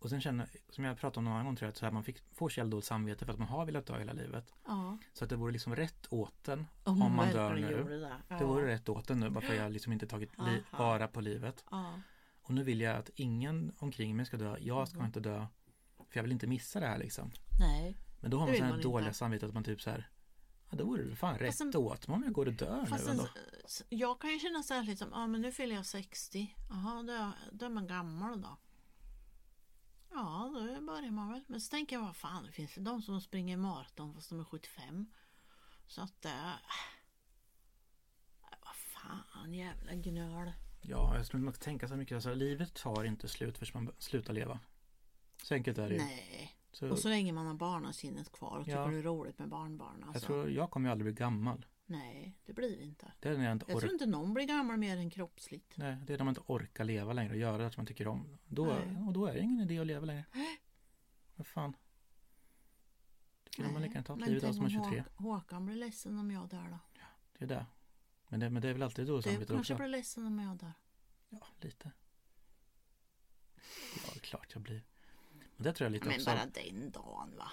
och 0.00 0.10
sen 0.10 0.20
känner, 0.20 0.48
som 0.70 0.84
jag 0.84 0.98
pratade 0.98 1.18
om 1.18 1.24
någon 1.24 1.32
annan 1.32 1.46
gång 1.46 1.56
tror 1.56 1.66
jag, 1.66 1.70
att 1.70 1.76
så 1.76 1.84
här, 1.86 1.92
man 1.92 2.04
fick, 2.04 2.18
får 2.34 2.48
källdåligt 2.48 2.86
samvete 2.86 3.24
för 3.24 3.32
att 3.32 3.38
man 3.38 3.48
har 3.48 3.66
velat 3.66 3.86
dö 3.86 3.98
hela 3.98 4.12
livet. 4.12 4.52
Ja. 4.66 4.98
Så 5.12 5.24
att 5.24 5.30
det 5.30 5.36
vore 5.36 5.52
liksom 5.52 5.76
rätt 5.76 6.06
åt 6.10 6.44
den. 6.44 6.66
Om, 6.84 7.02
Om 7.02 7.16
man 7.16 7.28
dör 7.32 7.54
nu, 7.54 7.84
Det, 7.84 8.10
ja. 8.28 8.38
Det 8.38 8.44
vore 8.44 8.66
rätt 8.66 8.88
åt 8.88 9.08
den 9.08 9.20
nu 9.20 9.30
bara 9.30 9.40
för 9.44 9.52
att 9.52 9.58
jag 9.58 9.72
liksom 9.72 9.92
inte 9.92 10.06
tagit 10.06 10.30
li, 10.38 10.62
vara 10.78 11.08
på 11.08 11.20
livet. 11.20 11.64
Ja. 11.70 12.00
Och 12.42 12.50
nu 12.50 12.64
vill 12.64 12.80
jag 12.80 12.96
att 12.96 13.10
ingen 13.14 13.72
omkring 13.78 14.16
mig 14.16 14.26
ska 14.26 14.36
dö. 14.36 14.56
Jag 14.60 14.88
ska 14.88 14.96
Mm. 14.96 15.06
inte 15.06 15.20
dö. 15.20 15.46
För 15.96 16.18
jag 16.18 16.22
vill 16.22 16.32
inte 16.32 16.46
missa 16.46 16.80
det 16.80 16.86
här 16.86 16.98
liksom. 16.98 17.30
Nej. 17.60 17.96
Men 18.20 18.30
då 18.30 18.38
har 18.38 18.46
Det 18.46 18.60
man 18.60 18.68
så 18.70 18.74
här 18.76 18.82
dåliga 18.82 19.12
samvete 19.12 19.46
att 19.46 19.54
man 19.54 19.64
typ 19.64 19.80
så 19.82 19.90
här. 19.90 20.08
Ja 20.70 20.76
då 20.76 20.84
vore 20.84 21.02
det 21.04 21.16
fan 21.16 21.38
rätt 21.38 21.54
sen- 21.56 21.76
åt 21.76 22.08
mig 22.08 22.14
om 22.14 22.22
jag 22.24 22.32
går 22.32 22.46
och 22.46 22.52
dör 22.52 22.88
nu 22.90 23.10
ändå. 23.10 23.28
jag 23.88 24.20
kan 24.20 24.30
ju 24.30 24.38
känna 24.38 24.62
så 24.62 24.74
här 24.74 24.82
liksom, 24.82 25.08
ja 25.12 25.26
men 25.26 25.40
nu 25.40 25.52
fyller 25.52 25.74
jag 25.76 25.86
60. 25.86 26.54
Jaha, 26.70 27.02
då, 27.02 27.32
då 27.52 27.66
är 27.66 27.70
man 27.70 27.86
gammal 27.86 28.40
då. 28.42 28.56
Ja, 30.10 30.50
då 30.54 30.80
börjar 30.80 31.10
man 31.10 31.32
väl. 31.32 31.44
Men 31.46 31.60
så 31.60 31.70
tänker 31.70 31.96
jag, 31.96 32.02
vad 32.02 32.16
fan, 32.16 32.44
det 32.46 32.52
finns 32.52 32.78
ju 32.78 32.82
de 32.82 33.02
som 33.02 33.20
springer 33.20 33.56
maraton 33.56 34.14
fast 34.14 34.28
de 34.30 34.40
är 34.40 34.44
75. 34.44 35.06
Så 35.86 36.02
att, 36.02 36.24
äh, 36.24 36.48
äh, 36.52 36.58
vad 38.64 38.76
fan, 38.76 39.54
jävla 39.54 39.94
gnöl. 39.94 40.52
Ja, 40.82 41.16
jag 41.16 41.26
skulle 41.26 41.42
nog 41.42 41.60
tänka 41.60 41.88
så 41.88 41.96
mycket. 41.96 42.14
Alltså, 42.14 42.34
livet 42.34 42.74
tar 42.74 43.04
inte 43.04 43.28
slut 43.28 43.58
förrän 43.58 43.84
man 43.84 43.94
slutar 43.98 44.32
leva. 44.32 44.60
Så 45.42 45.54
enkelt 45.54 45.78
är 45.78 45.88
det 45.88 45.94
ju. 45.94 46.00
Nej. 46.00 46.56
Så 46.72 46.88
Och 46.90 46.98
så 46.98 47.08
länge 47.08 47.32
man 47.32 47.46
har 47.46 47.54
barnasinnet 47.54 48.32
kvar 48.32 48.58
och 48.58 48.64
tycker 48.64 48.78
Ja. 48.78 48.86
det 48.86 48.98
är 48.98 49.02
roligt 49.02 49.38
med 49.38 49.48
barnbarn. 49.48 50.04
Alltså. 50.04 50.12
Jag 50.12 50.22
tror 50.22 50.50
jag 50.50 50.70
kommer 50.70 50.88
ju 50.88 50.92
aldrig 50.92 51.14
bli 51.14 51.20
gammal. 51.20 51.66
Nej, 51.90 52.38
det 52.44 52.52
blir 52.52 52.76
vi 52.78 52.84
inte. 52.84 53.12
Det 53.20 53.28
är 53.28 53.36
när 53.38 53.44
jag 53.44 53.52
inte 53.52 53.66
Jag 53.68 53.80
tror 53.80 53.92
inte 53.92 54.06
någon 54.06 54.34
blir 54.34 54.44
gammal 54.46 54.76
mer 54.76 54.96
än 54.96 55.10
kroppsligt. 55.10 55.76
Nej, 55.76 55.96
det 56.06 56.12
är 56.14 56.18
när 56.18 56.24
man 56.24 56.32
inte 56.32 56.42
orkar 56.52 56.84
leva 56.84 57.12
längre 57.12 57.30
och 57.32 57.38
göra 57.38 57.58
det 57.58 57.70
som 57.70 57.80
man 57.80 57.86
tycker 57.86 58.06
om. 58.08 58.38
Då, 58.46 58.64
Nej. 58.66 58.96
och 59.06 59.12
då 59.12 59.26
är 59.26 59.34
det 59.34 59.40
ingen 59.40 59.60
idé 59.60 59.78
att 59.78 59.86
leva 59.86 60.06
längre. 60.06 60.24
Vad 61.36 61.46
fan. 61.46 61.76
Då 63.44 63.50
kunde 63.50 63.72
man 63.72 63.82
lika 63.82 63.92
gärna 63.94 64.04
ta 64.04 64.16
Men 64.16 64.28
livet 64.28 64.44
av 64.44 64.52
som 64.52 64.62
man 64.62 64.76
om 64.76 64.84
23. 64.84 65.00
Håk- 65.00 65.16
Håkan 65.16 65.66
blir 65.66 65.76
ledsen 65.76 66.18
om 66.18 66.30
jag 66.30 66.48
dör 66.48 66.68
då. 66.70 66.78
Det 67.38 67.44
är 67.44 67.48
det. 67.48 67.66
Men 68.28 68.40
det, 68.40 68.50
men 68.50 68.62
det 68.62 68.68
är 68.68 68.72
väl 68.72 68.82
alltid 68.82 69.06
dåligt 69.06 69.24
Du 69.24 69.30
samvete 69.30 69.52
kanske 69.52 69.72
också. 69.74 69.80
blir 69.82 69.88
ledsen 69.88 70.26
om 70.26 70.38
jag 70.38 70.56
dör. 70.56 70.72
Ja, 71.28 71.46
lite. 71.60 71.90
Ja, 73.94 74.10
det 74.12 74.18
är 74.18 74.20
klart 74.20 74.50
jag 74.54 74.62
blir. 74.62 74.82
Men 75.56 75.64
det 75.64 75.72
tror 75.72 75.84
jag 75.86 75.92
lite 75.92 76.06
Men 76.06 76.14
också. 76.14 76.30
bara 76.30 76.46
den 76.46 76.90
dagen 76.90 77.36
va? 77.36 77.50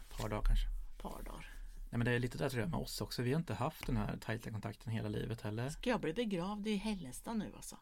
Ett 0.00 0.18
par 0.18 0.28
dagar 0.28 0.42
kanske. 0.44 0.66
Ett 0.68 1.02
par 1.02 1.22
dagar. 1.22 1.54
Nej 1.90 1.98
men 1.98 2.04
det 2.04 2.10
är 2.12 2.18
lite 2.18 2.38
där 2.38 2.48
tror 2.48 2.60
jag 2.60 2.70
med 2.70 2.80
oss 2.80 3.00
också. 3.00 3.22
Vi 3.22 3.32
har 3.32 3.38
inte 3.40 3.54
haft 3.54 3.86
den 3.86 3.96
här 3.96 4.16
tajta 4.16 4.50
kontakten 4.50 4.92
hela 4.92 5.08
livet 5.08 5.40
heller. 5.40 5.68
Ska 5.68 5.90
jag 5.90 6.00
bli 6.00 6.12
begravd 6.12 6.66
i 6.66 6.76
Hällestad 6.76 7.34
nu 7.34 7.52
alltså? 7.56 7.78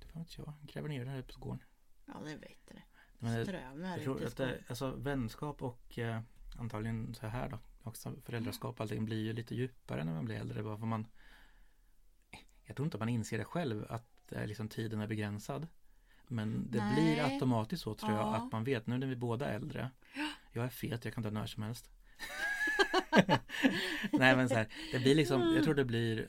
Det 0.00 0.14
var 0.14 0.20
inte 0.20 0.32
jag. 0.36 0.54
Gräver 0.62 0.88
ner 0.88 0.98
den 1.04 1.08
här 1.14 1.22
på 1.22 1.40
gården. 1.40 1.62
Ja 2.06 2.14
det 2.24 2.36
vet 2.36 2.66
du. 2.68 2.74
Men 3.18 3.32
är 3.32 3.38
jag 3.38 4.02
tror 4.02 4.24
att 4.24 4.36
det, 4.36 4.58
alltså 4.68 4.90
vänskap 4.90 5.62
och 5.62 5.98
eh, 5.98 6.20
antagligen 6.58 7.14
så 7.14 7.26
här 7.26 7.48
då. 7.48 7.58
Också 7.82 8.14
föräldraskap 8.24 8.74
och 8.74 8.80
allting 8.80 9.04
blir 9.04 9.24
ju 9.24 9.32
lite 9.32 9.54
djupare 9.54 10.04
när 10.04 10.12
man 10.14 10.24
blir 10.24 10.36
äldre. 10.36 10.62
Bara 10.62 10.78
för 10.78 10.86
man 10.86 11.06
Jag 12.64 12.76
tror 12.76 12.86
inte 12.86 12.98
man 12.98 13.08
inser 13.08 13.38
det 13.38 13.44
själv 13.44 13.86
att 13.88 14.32
eh, 14.32 14.46
liksom 14.46 14.68
tiden 14.68 15.00
är 15.00 15.06
begränsad. 15.06 15.68
Men 16.28 16.70
det 16.70 16.78
Nej. 16.78 16.94
blir 16.94 17.24
automatiskt 17.24 17.82
så 17.82 17.94
tror 17.94 18.12
jag 18.12 18.20
Ja. 18.20 18.36
att 18.36 18.52
man 18.52 18.64
vet 18.64 18.86
nu 18.86 18.98
när 18.98 19.06
vi 19.06 19.16
båda 19.16 19.46
är 19.46 19.54
äldre. 19.54 19.90
Jag 20.52 20.64
är 20.64 20.68
fet, 20.68 21.04
jag 21.04 21.14
kan 21.14 21.22
dö 21.22 21.30
när 21.30 21.46
som 21.46 21.62
helst. 21.62 21.90
Nej 24.12 24.36
men 24.36 24.48
så 24.48 24.54
här, 24.54 24.68
det 24.92 24.98
blir 24.98 25.14
liksom, 25.14 25.40
jag 25.54 25.64
tror 25.64 25.74
det 25.74 25.84
blir 25.84 26.28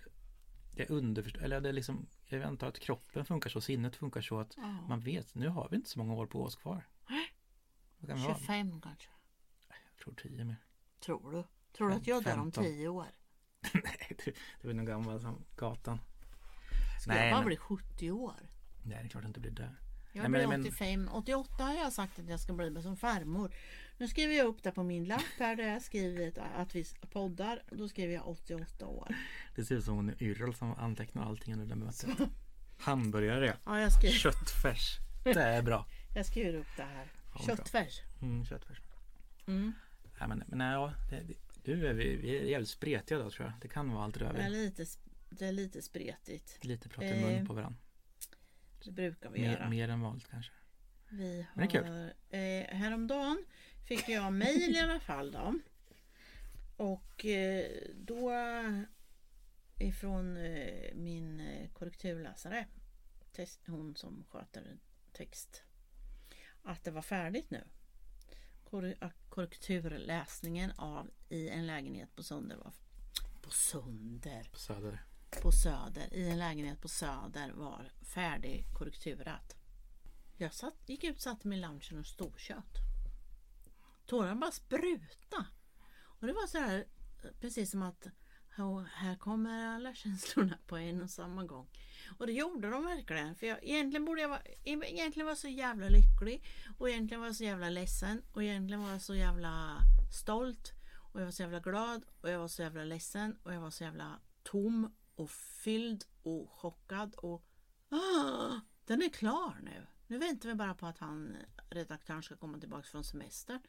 det 0.76 0.84
är 0.84 0.92
underförstått, 0.92 1.42
eller 1.44 1.62
det 1.62 1.70
är 1.70 1.74
liksom 1.74 2.08
Jag 2.26 2.42
antar 2.44 2.68
att 2.68 2.80
kroppen 2.80 3.26
funkar 3.26 3.50
så, 3.50 3.62
sinnet 3.62 3.96
funkar 3.96 4.22
så 4.22 4.40
att 4.40 4.54
Ja. 4.58 4.64
man 4.90 5.00
vet, 5.00 5.36
nu 5.36 5.48
har 5.48 5.68
vi 5.70 5.76
inte 5.76 5.90
så 5.90 6.00
många 6.00 6.14
år 6.14 6.26
på 6.28 6.44
oss 6.44 6.56
kvar. 6.56 6.88
Kan 8.08 8.16
vi 8.18 8.22
ha? 8.24 8.36
25 8.38 8.82
kanske. 8.82 9.10
Jag 9.70 10.04
tror 10.04 10.14
10 10.30 10.44
mer. 10.46 10.56
Tror 11.06 11.32
du? 11.32 11.44
Tror 11.78 11.90
du 11.90 11.96
att 11.96 12.08
jag 12.08 12.24
dör 12.24 12.32
om 12.38 12.52
15. 12.52 12.64
10 12.64 12.88
år? 12.88 13.06
Nej, 13.74 14.18
du, 14.26 14.34
du 14.62 14.70
är 14.70 14.74
nog 14.74 14.88
gammal 14.88 15.22
som 15.22 15.46
gatan. 15.56 16.00
Ska 17.02 17.12
Nej, 17.14 17.24
jag 17.28 17.34
bara 17.34 17.40
men- 17.40 17.46
bli 17.48 17.58
70 17.58 18.12
år? 18.12 18.36
Nej, 18.84 18.98
det 19.02 19.06
är 19.06 19.10
klart 19.10 19.24
det 19.24 19.28
inte 19.28 19.40
blir 19.40 19.52
det. 19.52 19.76
Jag 20.14 20.22
Nej, 20.22 20.30
blir 20.30 20.48
men- 20.48 20.62
men- 20.62 20.72
85. 20.72 21.10
88 21.14 21.64
har 21.64 21.74
jag 21.74 21.94
sagt 21.94 22.20
att 22.20 22.30
jag 22.30 22.40
ska 22.40 22.54
bli 22.54 22.82
som 22.82 22.98
farmor. 22.98 23.54
Nu 23.98 24.08
skriver 24.08 24.34
jag 24.36 24.48
upp 24.48 24.64
det 24.64 24.72
på 24.72 24.84
min 24.84 25.06
lapp 25.06 25.22
här 25.40 25.56
där 25.56 25.64
jag 25.68 25.82
skrivit 25.82 26.38
att 26.38 26.76
vi 26.76 26.86
poddar. 27.12 27.64
Då 27.72 27.88
skriver 27.90 28.14
jag 28.14 28.28
88 28.28 28.86
år. 28.88 29.16
Det 29.56 29.66
ser 29.66 29.76
ut 29.76 29.84
som 29.86 29.96
hon 29.96 30.10
är 30.10 30.24
Yrrol 30.24 30.56
som 30.56 30.74
antecknar 30.74 31.26
allting 31.26 31.54
under 31.54 31.66
det 31.66 31.76
mötet. 31.76 32.10
Hamburgare, 32.78 33.58
Ja, 33.66 33.80
jag 33.80 33.92
skriver, 33.94 34.16
köttfärs. 34.16 34.98
Det 35.24 35.42
är 35.42 35.62
bra. 35.62 35.86
jag 36.16 36.26
skriver 36.26 36.54
upp 36.60 36.68
det 36.78 36.84
här. 36.84 37.08
Köttfärs. 37.46 38.02
Mm, 38.22 38.46
köttfärs. 38.46 38.78
Mm. 39.48 39.74
Nej, 40.20 40.30
men, 40.30 40.44
men 40.48 40.58
nej, 40.58 40.72
ja, 40.74 40.94
det, 41.10 41.16
det, 41.22 41.34
du 41.64 41.88
är, 41.88 41.94
vi, 41.94 42.16
vi 42.16 42.38
är 42.40 42.44
jävligt 42.44 42.70
spretiga 42.70 43.18
då 43.20 43.30
tror 43.30 43.46
jag. 43.48 43.54
Det 43.62 43.68
kan 43.68 43.92
vara 43.92 44.04
allt 44.04 44.20
det 44.20 44.26
där. 44.26 44.34
Det 44.34 44.42
är 44.42 44.50
lite, 44.50 44.86
det 45.30 45.46
är 45.46 45.52
lite 45.52 45.82
spretigt. 45.82 46.58
Lite 46.66 46.90
pratar 46.90 47.08
i 47.14 47.22
mun 47.22 47.32
Eh, 47.32 47.46
på 47.46 47.54
varandra. 47.54 47.80
Det 48.86 48.92
brukar 48.92 49.30
vi 49.30 49.42
Mer, 49.42 49.52
göra. 49.52 49.70
mer 49.70 49.90
än 49.90 50.02
vanligt 50.02 50.28
kanske. 50.32 50.52
Vi 51.10 51.46
Men 51.56 51.68
det 51.68 51.78
är 51.78 51.84
har, 51.84 52.70
eh, 52.74 52.78
häromdagen 52.80 53.46
fick 53.86 54.10
jag 54.10 54.34
mejl 54.34 54.76
i 54.76 54.80
alla 54.80 55.00
fall 55.00 55.32
då. 55.32 55.60
Och 56.78 57.26
eh, 57.26 57.72
då 57.96 58.32
ifrån 59.80 60.38
eh, 60.38 60.96
min 60.96 61.40
eh, 61.40 61.70
korrekturläsare, 61.70 62.68
hon 63.66 63.96
som 63.96 64.24
sköter 64.30 64.78
text, 65.12 65.64
att 66.64 66.84
det 66.84 66.92
var 66.92 67.02
färdigt 67.02 67.52
nu. 67.52 67.64
Korrekturläsningen 69.30 70.72
av 70.72 71.10
I 71.30 71.50
en 71.50 71.68
lägenhet 71.68 72.16
på 72.16 72.24
Sönder 72.24 72.56
var 72.56 72.74
på 73.42 73.50
Sönder 73.50 74.50
På 74.52 74.58
Söder. 74.60 75.04
på 75.42 75.52
Söder, 75.52 76.14
i 76.14 76.30
en 76.30 76.40
lägenhet 76.40 76.82
på 76.82 76.88
Söder 76.88 77.52
var 77.52 77.92
färdig 78.02 78.66
korrekturat. 78.78 79.56
Jag 80.38 80.54
satt, 80.54 80.76
gick 80.90 81.04
ut, 81.04 81.22
satte 81.22 81.48
mig 81.48 81.58
i 81.58 81.62
loungen 81.62 82.00
och 82.00 82.06
storkött. 82.06 82.93
Tårarna 84.06 84.36
bara 84.36 84.52
spruta. 84.52 85.46
Och 86.20 86.28
det 86.28 86.34
var 86.34 86.48
så 86.48 86.58
här, 86.58 86.86
precis 87.40 87.72
som 87.72 87.82
att 87.82 88.08
här 88.94 89.16
kommer 89.16 89.68
alla 89.76 89.94
känslorna 89.96 90.58
på 90.68 90.78
en 90.78 91.02
och 91.02 91.10
samma 91.10 91.44
gång. 91.44 91.70
Och 92.18 92.28
det 92.28 92.34
gjorde 92.34 92.70
de 92.70 92.86
verkligen. 92.86 93.36
För 93.36 93.48
jag, 93.48 93.60
egentligen 93.62 94.06
borde 94.06 94.22
jag 94.22 94.30
vara, 94.30 94.42
egentligen 94.64 95.26
var 95.26 95.32
jag 95.32 95.38
så 95.38 95.48
jävla 95.48 95.88
lycklig. 95.88 96.46
Och 96.78 96.90
egentligen 96.90 97.22
var 97.22 97.28
jag 97.28 97.36
så 97.36 97.44
jävla 97.44 97.70
ledsen. 97.70 98.22
Och 98.34 98.44
egentligen 98.44 98.84
var 98.84 98.90
jag 98.92 99.02
så 99.02 99.16
jävla 99.16 99.78
stolt. 100.12 100.72
Och 101.14 101.20
jag 101.20 101.26
var 101.26 101.32
så 101.32 101.42
jävla 101.42 101.60
glad. 101.60 102.06
Och 102.22 102.30
jag 102.30 102.40
var 102.40 102.48
så 102.48 102.62
jävla 102.62 102.84
ledsen. 102.84 103.38
Och 103.44 103.54
jag 103.54 103.62
var 103.62 103.70
så 103.70 103.84
jävla 103.84 104.20
tom 104.44 104.96
och 105.16 105.32
fylld 105.32 106.06
och 106.24 106.52
chockad. 106.52 107.16
Och 107.16 107.46
ah, 107.90 108.60
den 108.86 109.02
är 109.02 109.10
klar 109.10 109.60
nu. 109.64 109.88
Nu 110.08 110.18
väntar 110.18 110.50
vi 110.50 110.56
bara 110.56 110.74
på 110.74 110.86
att 110.86 110.98
han, 110.98 111.38
redaktören 111.70 112.24
ska 112.24 112.36
komma 112.36 112.60
tillbaka 112.60 112.84
från 112.84 113.04
semestern. 113.04 113.60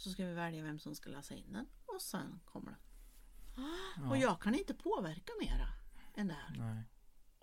Så 0.00 0.10
ska 0.10 0.26
vi 0.26 0.34
välja 0.34 0.62
vem 0.62 0.78
som 0.78 0.94
ska 0.94 1.10
läsa 1.10 1.34
in 1.34 1.52
den. 1.52 1.66
Och 1.86 2.02
sen 2.02 2.40
kommer 2.44 2.70
den. 2.70 4.10
Och 4.10 4.16
jag 4.18 4.40
kan 4.42 4.54
inte 4.54 4.74
påverka 4.74 5.32
mera 5.40 5.68
än 6.16 6.28
det 6.28 6.34
här. 6.34 6.56
Nej. 6.58 6.82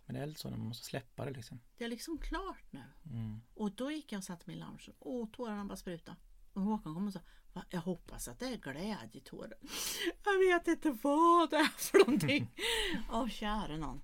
Men 0.06 0.16
det 0.16 0.22
är 0.22 0.34
så 0.34 0.50
man 0.50 0.60
måste 0.60 0.86
släppa 0.86 1.26
det 1.26 1.32
liksom. 1.32 1.60
Det 1.78 1.84
är 1.84 1.88
liksom 1.90 2.18
klart 2.18 2.64
nu. 2.72 2.84
Mm. 3.06 3.42
Och 3.54 3.72
då 3.72 3.92
gick 3.92 4.12
jag 4.12 4.18
och 4.18 4.24
satte 4.24 4.44
mig 4.50 4.56
i 4.56 4.60
loungen 4.60 4.80
och 5.00 5.34
tårarna 5.34 5.66
bara 5.66 5.78
spruta. 5.78 6.16
Och 6.54 6.62
Håkan 6.62 6.94
kom 6.94 7.08
och 7.08 7.14
sa 7.14 7.20
"Va, 7.54 7.66
Jag 7.70 7.82
hoppas 7.82 8.28
att 8.28 8.40
det 8.40 8.48
är 8.48 8.58
glädjetårar. 8.58 9.54
Jag 10.26 10.40
vet 10.40 10.68
inte 10.68 10.92
vad 11.04 11.50
det 11.50 11.56
är 11.56 11.64
för 11.78 11.98
någonting. 11.98 12.52
Åh 13.12 13.28
käre 13.28 13.78
någon. 13.78 14.02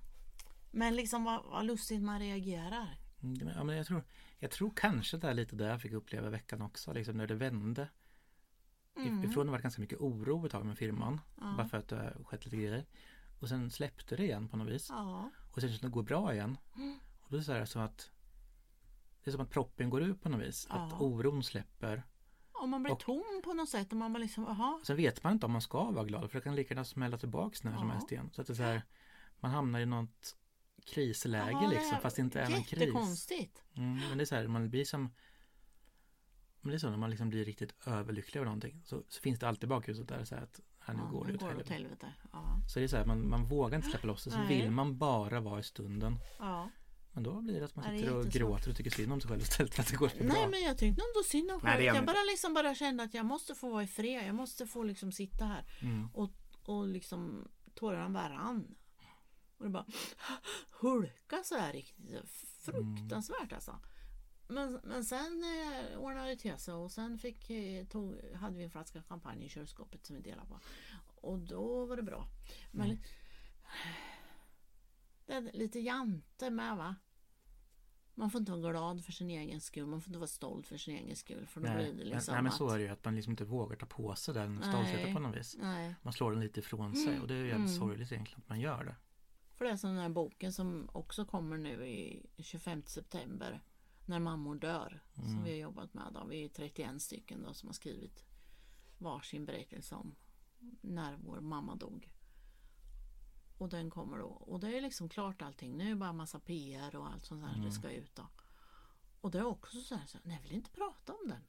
Men 0.70 0.96
liksom 0.96 1.24
vad, 1.24 1.44
vad 1.44 1.64
lustigt 1.66 2.02
man 2.02 2.18
reagerar. 2.20 2.98
Mm, 3.22 3.48
Ja, 3.48 3.64
men 3.64 3.76
jag, 3.76 3.86
tror, 3.86 4.04
jag 4.38 4.50
tror 4.50 4.72
kanske 4.76 5.16
det 5.16 5.28
är 5.28 5.34
lite 5.34 5.56
det 5.56 5.64
jag 5.66 5.80
fick 5.82 5.92
uppleva 5.92 6.26
i 6.26 6.30
veckan 6.30 6.62
också. 6.62 6.92
Liksom 6.92 7.16
när 7.16 7.26
det 7.26 7.34
vände. 7.34 7.88
Mm. 8.96 9.24
Ifrån 9.24 9.46
det 9.46 9.52
var 9.52 9.58
ganska 9.58 9.80
mycket 9.80 10.00
oro 10.00 10.46
ett 10.46 10.52
tag 10.52 10.66
med 10.66 10.78
firman. 10.78 11.20
Ja. 11.40 11.54
Bara 11.56 11.68
för 11.68 11.78
att 11.78 11.88
det 11.88 11.96
har 11.96 12.24
skett 12.24 12.44
lite 12.44 12.56
grejer. 12.56 12.86
Och 13.40 13.48
sen 13.48 13.70
släppte 13.70 14.16
det 14.16 14.22
igen 14.24 14.48
på 14.48 14.56
något 14.56 14.68
vis. 14.68 14.86
Ja, 14.90 15.30
Och 15.54 15.60
sen 15.60 15.70
känns 15.70 15.80
det 15.80 15.88
går 15.88 16.02
bra 16.02 16.34
igen. 16.34 16.58
Mm. 16.76 16.98
Och 17.22 17.30
då 17.30 17.36
är 17.36 17.38
det 17.38 17.44
så, 17.44 17.52
här, 17.52 17.64
så 17.64 17.78
att 17.78 18.10
det 19.24 19.30
är 19.30 19.32
som 19.32 19.40
att 19.40 19.50
proppen 19.50 19.90
går 19.90 20.02
ut 20.02 20.22
på 20.22 20.28
något 20.28 20.40
vis. 20.40 20.66
Att 20.70 20.90
Ja. 20.92 20.98
oron 21.00 21.42
släpper. 21.44 22.02
Om 22.52 22.70
man 22.70 22.82
blir 22.82 22.92
Och- 22.92 23.00
tom 23.00 23.40
på 23.44 23.52
något 23.54 23.68
sätt 23.68 23.90
och 23.92 23.96
man 23.98 24.12
bara 24.12 24.18
liksom, 24.18 24.44
jaha. 24.44 24.80
Sen 24.84 24.96
vet 24.96 25.22
man 25.24 25.32
inte 25.32 25.46
om 25.46 25.52
man 25.52 25.60
ska 25.62 25.90
vara 25.90 26.04
glad 26.04 26.30
för 26.30 26.38
det 26.38 26.42
kan 26.44 26.54
lika 26.54 26.74
gärna 26.74 26.84
smälla 26.84 27.18
tillbaks 27.18 27.64
när 27.64 27.76
som 27.76 27.86
Ja. 27.88 27.92
helst 27.94 28.12
igen. 28.12 28.30
Så 28.32 28.40
att 28.40 28.46
det 28.46 28.52
är 28.52 28.54
så 28.54 28.62
här, 28.62 28.82
man 29.40 29.50
hamnar 29.50 29.80
i 29.80 29.86
något 29.86 30.36
krisläge 30.86 31.58
det 31.60 31.68
liksom 31.68 31.98
fast 32.02 32.16
det 32.16 32.22
inte 32.22 32.40
är 32.40 32.50
någon 32.50 32.64
kris. 32.64 32.80
Jättekonstigt. 32.80 33.62
Mm, 33.74 33.94
men 34.08 34.18
det 34.18 34.24
är 34.24 34.26
så 34.26 34.34
här, 34.34 34.48
man 34.48 34.70
blir 34.70 34.84
som 34.84 35.10
men 36.64 36.70
det 36.70 36.76
är 36.76 36.78
så 36.78 36.90
när 36.90 36.96
man 36.96 37.10
liksom 37.10 37.28
blir 37.28 37.44
riktigt 37.44 37.74
överlycklig 37.86 38.36
över 38.40 38.44
någonting 38.44 38.82
så, 38.84 39.02
så 39.08 39.20
finns 39.20 39.38
det 39.38 39.48
alltid 39.48 39.68
bakhuset 39.68 40.08
där 40.08 40.24
så 40.24 40.34
här 40.34 40.42
att 40.42 40.60
här, 40.80 40.94
nu 40.94 41.00
Ja, 41.04 41.10
går 41.10 41.24
det 41.26 41.34
åt 41.34 41.40
går 41.40 41.46
åt 41.46 41.50
helvete. 41.68 41.72
helvete. 41.74 42.12
Ja. 42.32 42.56
Så 42.68 42.78
det 42.78 42.84
är 42.84 42.88
så 42.88 42.96
här, 42.96 43.04
man, 43.06 43.28
man 43.28 43.44
vågar 43.48 43.76
inte 43.76 43.88
släppa 43.88 44.06
loss 44.06 44.24
det 44.24 44.30
så 44.30 44.38
Nej. 44.38 44.48
vill 44.62 44.70
man 44.70 44.98
bara 44.98 45.40
vara 45.40 45.60
i 45.60 45.62
stunden. 45.62 46.16
ja. 46.38 46.70
Men 47.16 47.22
då 47.22 47.40
blir 47.40 47.58
det 47.58 47.64
att 47.64 47.76
man 47.76 47.84
sitter 47.98 48.16
och 48.16 48.24
gråter 48.26 48.70
och 48.70 48.76
tycker 48.76 48.90
synd 48.90 49.12
om 49.12 49.20
sig 49.20 49.28
själv 49.30 49.40
istället 49.42 49.74
för 49.74 49.82
att 49.82 49.88
det 49.88 49.96
går 49.96 50.08
så 50.08 50.16
bra. 50.16 50.26
Nej 50.26 50.48
men 50.48 50.60
jag 50.62 50.78
tyckte 50.78 51.02
ändå 51.02 51.22
synd 51.26 51.50
om 51.50 51.60
Nej, 51.62 51.70
det 51.72 51.76
själv. 51.76 51.84
gör 51.86 51.94
Jag 51.94 52.06
bara 52.06 52.22
liksom 52.30 52.54
bara 52.54 52.74
kände 52.74 53.02
att 53.02 53.14
jag 53.14 53.26
måste 53.26 53.54
få 53.54 53.70
vara 53.70 53.82
i 53.82 53.86
fred. 53.86 54.28
Jag 54.28 54.34
måste 54.34 54.66
få 54.66 54.82
liksom 54.82 55.12
sitta 55.12 55.44
här 55.44 55.64
Mm. 55.82 56.08
och, 56.14 56.30
och 56.64 56.86
liksom 56.88 57.48
tårarna 57.74 58.10
bara 58.10 58.28
rann. 58.34 58.74
Och 59.58 59.64
det 59.64 59.70
bara 59.70 59.86
hulka 60.80 61.42
så 61.44 61.58
här 61.58 61.72
riktigt. 61.72 62.30
Fruktansvärt 62.60 63.52
alltså. 63.52 63.78
Men, 64.48 64.80
men 64.84 65.04
sen 65.04 65.44
eh, 65.44 65.98
ordnade 65.98 66.28
det 66.28 66.36
till 66.36 66.56
sig 66.58 66.74
och 66.74 66.92
sen 66.92 67.18
fick, 67.18 67.50
eh, 67.50 67.86
tog, 67.86 68.20
hade 68.34 68.56
vi 68.56 68.64
en 68.64 68.70
flaska 68.70 69.02
champagne 69.02 69.44
i 69.44 69.48
kylskåpet 69.48 70.06
som 70.06 70.16
vi 70.16 70.22
delade 70.22 70.48
på. 70.48 70.60
Och 71.20 71.38
då 71.38 71.86
var 71.86 71.96
det 71.96 72.02
bra. 72.02 72.26
Men 72.70 72.86
Mm. 72.86 72.98
det 75.26 75.32
är 75.32 75.50
lite 75.52 75.78
jante 75.80 76.50
med 76.50 76.76
va? 76.76 76.94
Man 78.14 78.30
får 78.30 78.38
inte 78.40 78.52
vara 78.52 78.70
glad 78.72 79.04
för 79.04 79.12
sin 79.12 79.30
egen 79.30 79.60
skull. 79.60 79.86
Man 79.86 80.00
får 80.00 80.08
inte 80.08 80.18
vara 80.18 80.26
stolt 80.28 80.66
för 80.66 80.76
sin 80.76 80.96
egen 80.96 81.16
skull. 81.16 81.46
För 81.46 81.60
då 81.60 81.66
Nej, 81.66 81.76
blir 81.92 82.04
det 82.04 82.10
liksom 82.10 82.32
nej 82.34 82.42
men 82.42 82.52
att, 82.52 82.58
så 82.58 82.68
är 82.70 82.78
det 82.78 82.84
ju 82.84 82.90
att 82.90 83.04
man 83.04 83.14
liksom 83.16 83.30
inte 83.30 83.44
vågar 83.44 83.76
ta 83.76 83.86
på 83.86 84.14
sig 84.14 84.34
den 84.34 84.62
stoltheten 84.62 85.14
på 85.14 85.20
något 85.20 85.36
vis. 85.36 85.56
Nej, 85.60 85.94
Man 86.02 86.12
slår 86.12 86.30
den 86.32 86.40
lite 86.40 86.60
ifrån 86.60 86.96
sig 86.96 87.20
och 87.20 87.28
det 87.28 87.34
är 87.34 87.38
ju 87.38 87.48
jävligt 87.48 87.68
Mm. 87.68 87.78
sorgligt 87.80 88.12
egentligen 88.12 88.40
att 88.42 88.48
man 88.48 88.60
gör 88.60 88.84
det. 88.84 88.96
för 89.54 89.64
det 89.64 89.70
är 89.70 89.76
som 89.76 89.90
den 89.90 89.98
här 90.02 90.08
boken 90.08 90.52
som 90.52 90.88
också 90.92 91.24
kommer 91.24 91.56
nu 91.58 91.86
i 91.86 92.26
25 92.38 92.82
september. 92.86 93.62
När 94.06 94.18
mammor 94.18 94.54
dör. 94.56 95.02
Som 95.14 95.24
Mm. 95.24 95.44
vi 95.44 95.50
har 95.50 95.56
jobbat 95.58 95.94
med. 95.94 96.12
Då. 96.14 96.24
Vi 96.24 96.44
är 96.44 96.48
31 96.48 97.02
stycken 97.02 97.42
då 97.42 97.54
som 97.54 97.68
har 97.68 97.74
skrivit 97.74 98.24
varsin 98.98 99.44
berättelse 99.46 99.94
om 99.94 100.14
när 100.80 101.16
vår 101.16 101.40
mamma 101.40 101.74
dog. 101.76 102.10
Och 103.58 103.68
den 103.68 103.90
kommer 103.90 104.18
då. 104.18 104.26
Och 104.26 104.60
det 104.60 104.76
är 104.78 104.80
liksom 104.82 105.08
klart 105.08 105.42
allting. 105.42 105.76
Nu 105.76 105.84
är 105.84 105.88
det 105.88 105.96
bara 105.96 106.12
massa 106.12 106.40
PR 106.40 106.96
och 106.96 107.08
allt 107.12 107.24
sånt 107.24 107.42
där 107.42 107.48
Mm. 107.52 107.64
det 107.64 107.72
ska 107.72 107.90
ut 107.90 108.14
då. 108.14 108.26
Och 109.20 109.30
det 109.30 109.38
är 109.38 109.44
också 109.44 109.80
så 109.80 109.94
här, 109.94 110.06
så, 110.06 110.18
nej 110.22 110.36
jag 110.36 110.42
vill 110.42 110.52
inte 110.52 110.70
prata 110.70 111.12
om 111.12 111.28
den. 111.28 111.44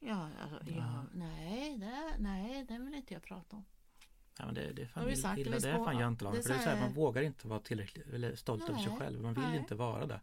Ja, 0.00 0.30
alltså, 0.42 0.70
ja. 0.70 1.04
nej, 1.14 1.78
det, 1.78 2.16
nej, 2.18 2.64
den 2.64 2.84
vill 2.84 2.94
inte 2.94 3.14
jag 3.14 3.22
prata 3.22 3.56
om. 3.56 3.64
Ja, 4.38 4.46
men 4.46 4.54
det, 4.54 4.72
det 4.72 4.82
är 4.82 4.86
fan 4.86 5.08
illa, 5.08 5.16
sagt, 5.16 5.38
illa 5.38 5.58
det 5.58 5.70
är 5.70 5.84
fan 5.84 5.98
jantelag. 5.98 6.34
det 6.34 6.38
är 6.38 6.42
För 6.42 6.48
det 6.48 6.54
är 6.54 6.62
så 6.62 6.68
här, 6.68 6.80
man 6.80 6.92
vågar 6.92 7.22
inte 7.22 7.48
vara 7.48 7.60
tillräckligt 7.60 8.06
eller 8.06 8.36
stolt 8.36 8.68
över 8.68 8.78
sig 8.78 8.96
själv. 8.98 9.22
Man 9.22 9.34
vill 9.34 9.44
nej. 9.44 9.58
inte 9.58 9.74
vara 9.74 10.06
det. 10.06 10.20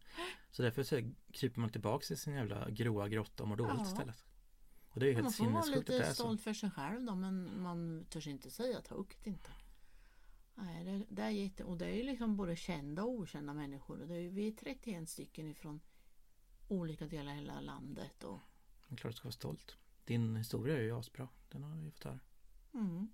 Så 0.52 0.62
därför 0.62 0.84
så 0.84 1.12
kryper 1.32 1.60
man 1.62 1.70
tillbaks 1.70 2.12
i 2.12 2.16
sin 2.18 2.34
jävla 2.34 2.70
gråa 2.70 3.08
grotta 3.10 3.44
och 3.44 3.50
mår 3.50 3.56
dåligt 3.56 3.76
Ja. 3.78 3.84
istället. 3.92 4.24
Och 4.90 5.00
det 5.00 5.06
är 5.06 5.08
ju 5.08 5.14
Man 5.16 5.24
helt 5.24 5.36
får 5.36 5.46
vara 5.46 5.64
sinnessjukt 5.64 5.80
att 5.80 5.86
det 5.88 5.94
lite 5.94 6.06
är 6.10 6.14
så. 6.14 6.24
stolt 6.24 6.42
för 6.42 6.54
sig 6.54 6.72
själv 6.72 7.04
då 7.06 7.16
men 7.16 7.62
man 7.62 8.06
törs 8.10 8.28
inte 8.28 8.52
säga 8.52 8.82
högt 8.90 9.28
inte. 9.28 9.50
Nej, 10.56 10.84
det, 10.86 11.06
det 11.10 11.22
är 11.22 11.30
jätte, 11.30 11.64
och 11.64 11.78
det 11.78 11.86
är 11.86 11.96
ju 11.96 12.04
liksom 12.04 12.38
både 12.38 12.56
kända 12.56 13.04
och 13.04 13.10
okända 13.10 13.54
människor. 13.54 14.02
Och 14.02 14.08
det 14.08 14.16
är 14.16 14.20
ju, 14.20 14.30
vi 14.30 14.48
är 14.48 14.52
31 14.52 15.10
stycken 15.10 15.48
ifrån 15.48 15.82
olika 16.68 17.06
delar 17.08 17.32
av 17.32 17.38
hela 17.38 17.60
landet. 17.62 18.24
Och, 18.24 18.40
Det 18.88 18.94
är 18.96 18.98
klart 18.98 19.12
du 19.14 19.18
ska 19.18 19.26
vara 19.28 19.32
stolt. 19.32 19.78
Din 20.06 20.36
historia 20.36 20.78
är 20.78 20.82
ju 20.82 21.00
asbra. 21.00 21.28
Den 21.50 21.64
har 21.64 21.76
vi 21.76 21.92
fått 21.92 22.04
höra. 22.04 22.20
mm. 22.74 23.08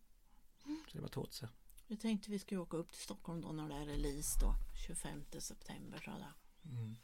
Så 0.88 0.98
det 0.98 1.02
var 1.02 1.08
ta 1.08 1.22
åt 1.22 1.34
sig. 1.34 1.50
Vi 1.88 1.98
tänkte 1.98 2.32
vi 2.32 2.40
skulle 2.40 2.62
åka 2.62 2.78
upp 2.78 2.92
till 2.92 3.02
Stockholm 3.02 3.42
då 3.42 3.52
när 3.52 3.70
det 3.70 3.76
är 3.76 3.86
release 3.86 4.40
då. 4.40 4.56
25 4.88 5.26
september 5.40 5.98
tror 5.98 6.16
jag. 6.20 6.34
Mm. 6.74 6.96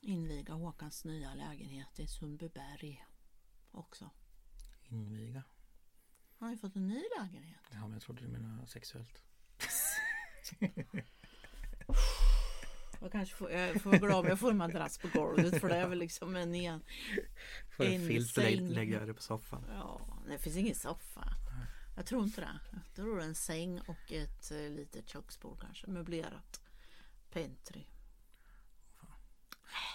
Inviga 0.00 0.54
Håkans 0.54 1.04
nya 1.04 1.34
lägenhet 1.34 2.00
i 2.00 2.06
Sundbyberg 2.06 3.06
också. 3.70 4.10
Inviga. 4.88 5.42
Han 6.38 6.46
har 6.48 6.54
ju 6.54 6.58
fått 6.58 6.76
en 6.76 6.88
ny 6.88 7.02
lägenhet. 7.18 7.60
Ja, 7.70 7.80
men 7.80 7.92
jag 7.92 8.02
trodde 8.02 8.22
du 8.22 8.28
menade 8.28 8.66
sexuellt. 8.66 9.22
Jag 13.02 13.12
kanske 13.12 13.36
får, 13.36 13.50
jag 13.50 13.82
får 13.82 13.90
vara 13.90 14.00
glad 14.00 14.18
om 14.18 14.26
jag 14.26 14.38
får 14.38 14.50
en 14.50 14.56
madrass 14.56 14.98
på 14.98 15.08
golvet 15.08 15.60
för 15.60 15.68
det 15.68 15.76
är 15.76 15.88
väl 15.88 15.98
liksom 15.98 16.36
en 16.36 16.54
igen. 16.54 16.82
Får 17.76 17.84
en 17.84 17.92
En 17.92 18.06
filt 18.08 18.38
och 18.38 18.44
lägga 18.44 19.06
det 19.06 19.14
på 19.14 19.22
soffan. 19.22 19.64
Ja, 19.68 20.00
det 20.28 20.38
finns 20.38 20.56
ingen 20.56 20.74
soffa. 20.74 21.36
Jag 21.96 22.06
tror 22.06 22.22
inte 22.24 22.40
det. 22.40 22.60
Jag 22.72 22.94
tror 22.94 23.16
det 23.16 23.22
är 23.24 23.28
en 23.28 23.34
säng 23.34 23.80
och 23.80 24.12
ett 24.12 24.50
eh, 24.50 24.56
litet 24.70 25.08
köksbord 25.08 25.60
kanske. 25.60 25.86
Möblerat. 25.86 26.60
Pentry. 27.30 27.84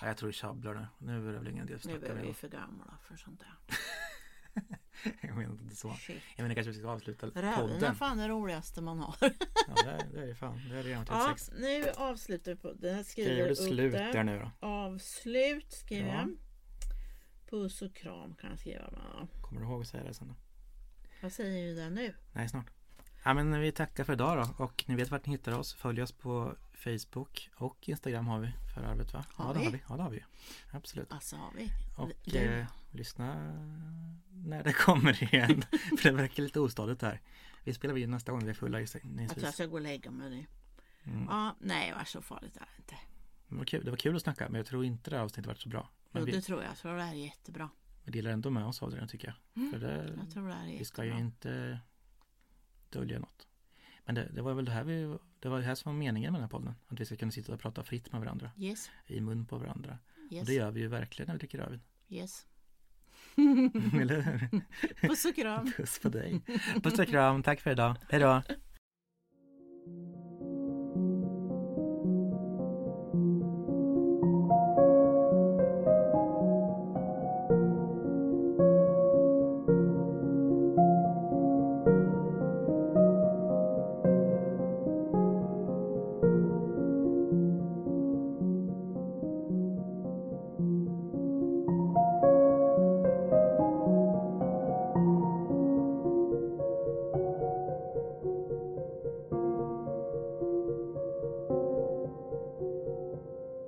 Ja, 0.01 0.07
jag 0.07 0.17
tror 0.17 0.27
du 0.29 0.33
tjabblar 0.33 0.73
nu. 0.73 0.87
Nu 0.97 1.29
är 1.29 1.33
det 1.33 1.39
väl 1.39 1.47
ingen 1.47 1.65
idé 1.65 1.75
att 1.75 1.85
Nu 1.85 1.91
snacka 1.99 2.13
är 2.13 2.25
vi 2.25 2.33
för 2.33 2.47
gamla 2.49 2.97
för 3.03 3.15
sånt 3.15 3.39
där. 3.39 3.55
Jag 5.21 5.37
menar 5.37 5.53
inte 5.53 5.75
så. 5.75 5.93
Shit. 5.93 6.21
Jag 6.35 6.43
menar 6.43 6.55
kanske 6.55 6.71
vi 6.71 6.77
ska 6.79 6.87
avsluta 6.89 7.27
Räven 7.27 7.45
är 7.45 7.57
podden. 7.61 7.95
fan 7.95 8.17
det 8.17 8.27
roligaste 8.27 8.81
man 8.81 8.99
har. 8.99 9.15
Ja, 9.21 9.29
det 9.83 9.89
är, 9.91 10.07
det 10.13 10.21
är 10.23 10.27
det 10.27 10.35
fan. 10.35 10.69
Det 10.69 10.79
är 10.79 10.83
redan 10.83 11.05
Ja, 11.09 11.33
36. 11.35 11.59
nu 11.59 11.89
avslutar 11.97 12.57
vi 12.63 12.73
det. 12.73 12.91
Jag 12.91 13.05
skriver 13.05 13.29
Skriver 13.31 13.49
du 13.49 13.55
slut 13.55 13.93
det. 13.93 14.11
där 14.11 14.23
nu 14.23 14.39
då? 14.39 14.67
Avslut 14.67 15.73
skriver 15.73 16.07
Ja. 16.09 16.13
jag. 16.15 16.37
Puss 17.49 17.81
och 17.81 17.95
kram 17.95 18.35
kan 18.35 18.49
jag 18.49 18.59
skriva. 18.59 18.91
med. 18.91 19.27
Kommer 19.41 19.61
du 19.61 19.67
ihåg 19.67 19.81
att 19.81 19.87
säga 19.87 20.03
det 20.03 20.13
sen 20.13 20.27
då? 20.27 20.35
Vad 21.26 21.32
säger 21.34 21.67
du 21.67 21.76
där 21.76 21.89
nu? 21.89 22.13
Nej, 22.34 22.49
snart. 22.49 22.65
Ja, 23.23 23.34
men 23.34 23.59
vi 23.61 23.71
tackar 23.71 24.03
för 24.03 24.13
idag 24.13 24.38
då. 24.57 24.63
Och 24.63 24.84
ni 24.88 24.95
vet 24.95 25.11
vart 25.11 25.26
ni 25.26 25.32
hittar 25.32 25.51
oss. 25.59 25.73
Följ 25.73 26.01
oss 26.01 26.11
på 26.11 26.55
Facebook 26.73 27.49
och 27.55 27.89
Instagram 27.89 28.28
har 28.28 28.39
vi 28.39 28.51
för 28.76 28.84
arvet 28.84 29.13
va? 29.13 29.26
Har 29.34 29.45
ja, 29.47 29.53
det 29.53 29.59
vi? 29.59 29.65
har 29.65 29.71
vi. 29.71 29.82
Ja, 29.89 29.95
det 29.97 30.03
har 30.03 30.09
vi. 30.09 30.23
Absolut. 30.71 31.11
Alltså 31.11 31.36
har 31.36 31.51
vi. 31.55 31.71
Och 31.97 32.11
Du. 32.26 32.38
eh, 32.39 32.65
lyssna 32.91 33.36
när 34.34 34.63
det 34.63 34.73
kommer 34.86 35.23
igen. 35.23 35.61
för 35.71 36.03
det 36.09 36.11
verkar 36.11 36.43
lite 36.43 36.59
ostadigt 36.59 37.01
här. 37.01 37.21
Vi 37.63 37.73
spelar 37.73 37.97
in 37.97 38.11
nästa 38.11 38.32
gång 38.32 38.43
vi 38.43 38.49
är 38.49 38.53
fulla 38.53 38.80
Jag 38.80 38.89
tror 38.89 39.01
jag 39.05 39.21
gissningsvis. 39.21 39.53
ska 39.53 39.65
gå 39.65 39.76
och 39.76 39.82
lägga 39.82 40.11
mig 40.11 40.30
nu. 40.30 40.45
Mm. 41.11 41.28
Ja, 41.30 41.55
nej, 41.59 41.93
vad 41.97 42.07
så 42.07 42.21
farligt 42.21 42.55
är 42.57 42.59
det 42.59 42.67
inte. 42.78 42.95
Det, 43.47 43.55
var 43.55 43.65
kul. 43.65 43.86
det 43.86 43.91
var 43.91 43.97
kul 43.97 44.15
att 44.15 44.21
snacka 44.21 44.49
men 44.49 44.55
jag 44.57 44.65
tror 44.65 44.86
inte 44.86 45.09
det 45.09 45.15
här 45.15 45.23
avsnittet 45.23 45.47
varit 45.47 45.61
så 45.61 45.69
bra. 45.69 45.89
Men 46.11 46.21
Jo, 46.21 46.26
vi, 46.26 46.32
det 46.32 46.41
tror 46.41 46.61
jag. 46.61 46.69
Jag 46.71 46.78
tror 46.78 46.95
det 46.97 47.03
här 47.03 47.13
är 47.13 47.17
jättebra. 47.26 47.69
Vi 48.05 48.11
delar 48.11 48.31
ändå 48.31 48.49
med 48.49 48.65
oss 48.65 48.83
av 48.83 48.91
det 48.91 49.07
tycker 49.07 49.27
jag. 49.53 49.71
För 49.71 49.79
det, 49.79 50.13
Jag 50.17 50.31
tror 50.31 50.47
det 50.47 50.53
är 50.53 50.77
vi 50.77 50.85
ska 50.85 51.05
ju 51.05 51.17
inte 51.17 51.79
dölja 52.89 53.19
något. 53.19 53.47
Men 54.05 54.15
det, 54.15 54.31
det 54.33 54.41
var 54.41 54.53
väl 54.53 54.65
det 54.65 54.71
här 54.71 54.83
vi, 54.83 55.17
det 55.39 55.49
var 55.49 55.57
det 55.59 55.65
här 55.65 55.75
som 55.75 55.91
var 55.91 55.99
meningen 55.99 56.31
med 56.33 56.39
den 56.41 56.43
här 56.43 56.49
podden. 56.49 56.73
Att 56.87 56.99
vi 56.99 57.05
ska 57.05 57.15
kunna 57.15 57.31
sitta 57.31 57.53
och 57.53 57.59
prata 57.59 57.83
fritt 57.83 58.11
med 58.11 58.21
varandra. 58.21 58.51
Yes, 58.57 58.91
I 59.05 59.21
mun 59.21 59.45
på 59.45 59.57
varandra. 59.57 59.97
Och 60.27 60.33
yes, 60.33 60.47
det 60.47 60.53
gör 60.53 60.71
vi 60.71 60.79
ju 60.79 60.87
verkligen 60.87 61.27
när 61.27 61.33
vi 61.33 61.39
dricker 61.39 61.57
rödvin. 61.57 61.81
yes. 62.09 62.45
Eller 64.01 64.21
hur? 64.21 64.61
Puss 65.07 65.25
och 65.25 65.35
kram. 65.35 65.71
Puss 65.77 65.99
på 65.99 66.09
dig. 66.09 66.41
Puss 66.83 66.99
och 66.99 67.07
kram. 67.07 67.43
Tack 67.43 67.61
för 67.61 67.71
idag. 67.71 67.95
Hej 68.09 68.19
då. 68.19 68.41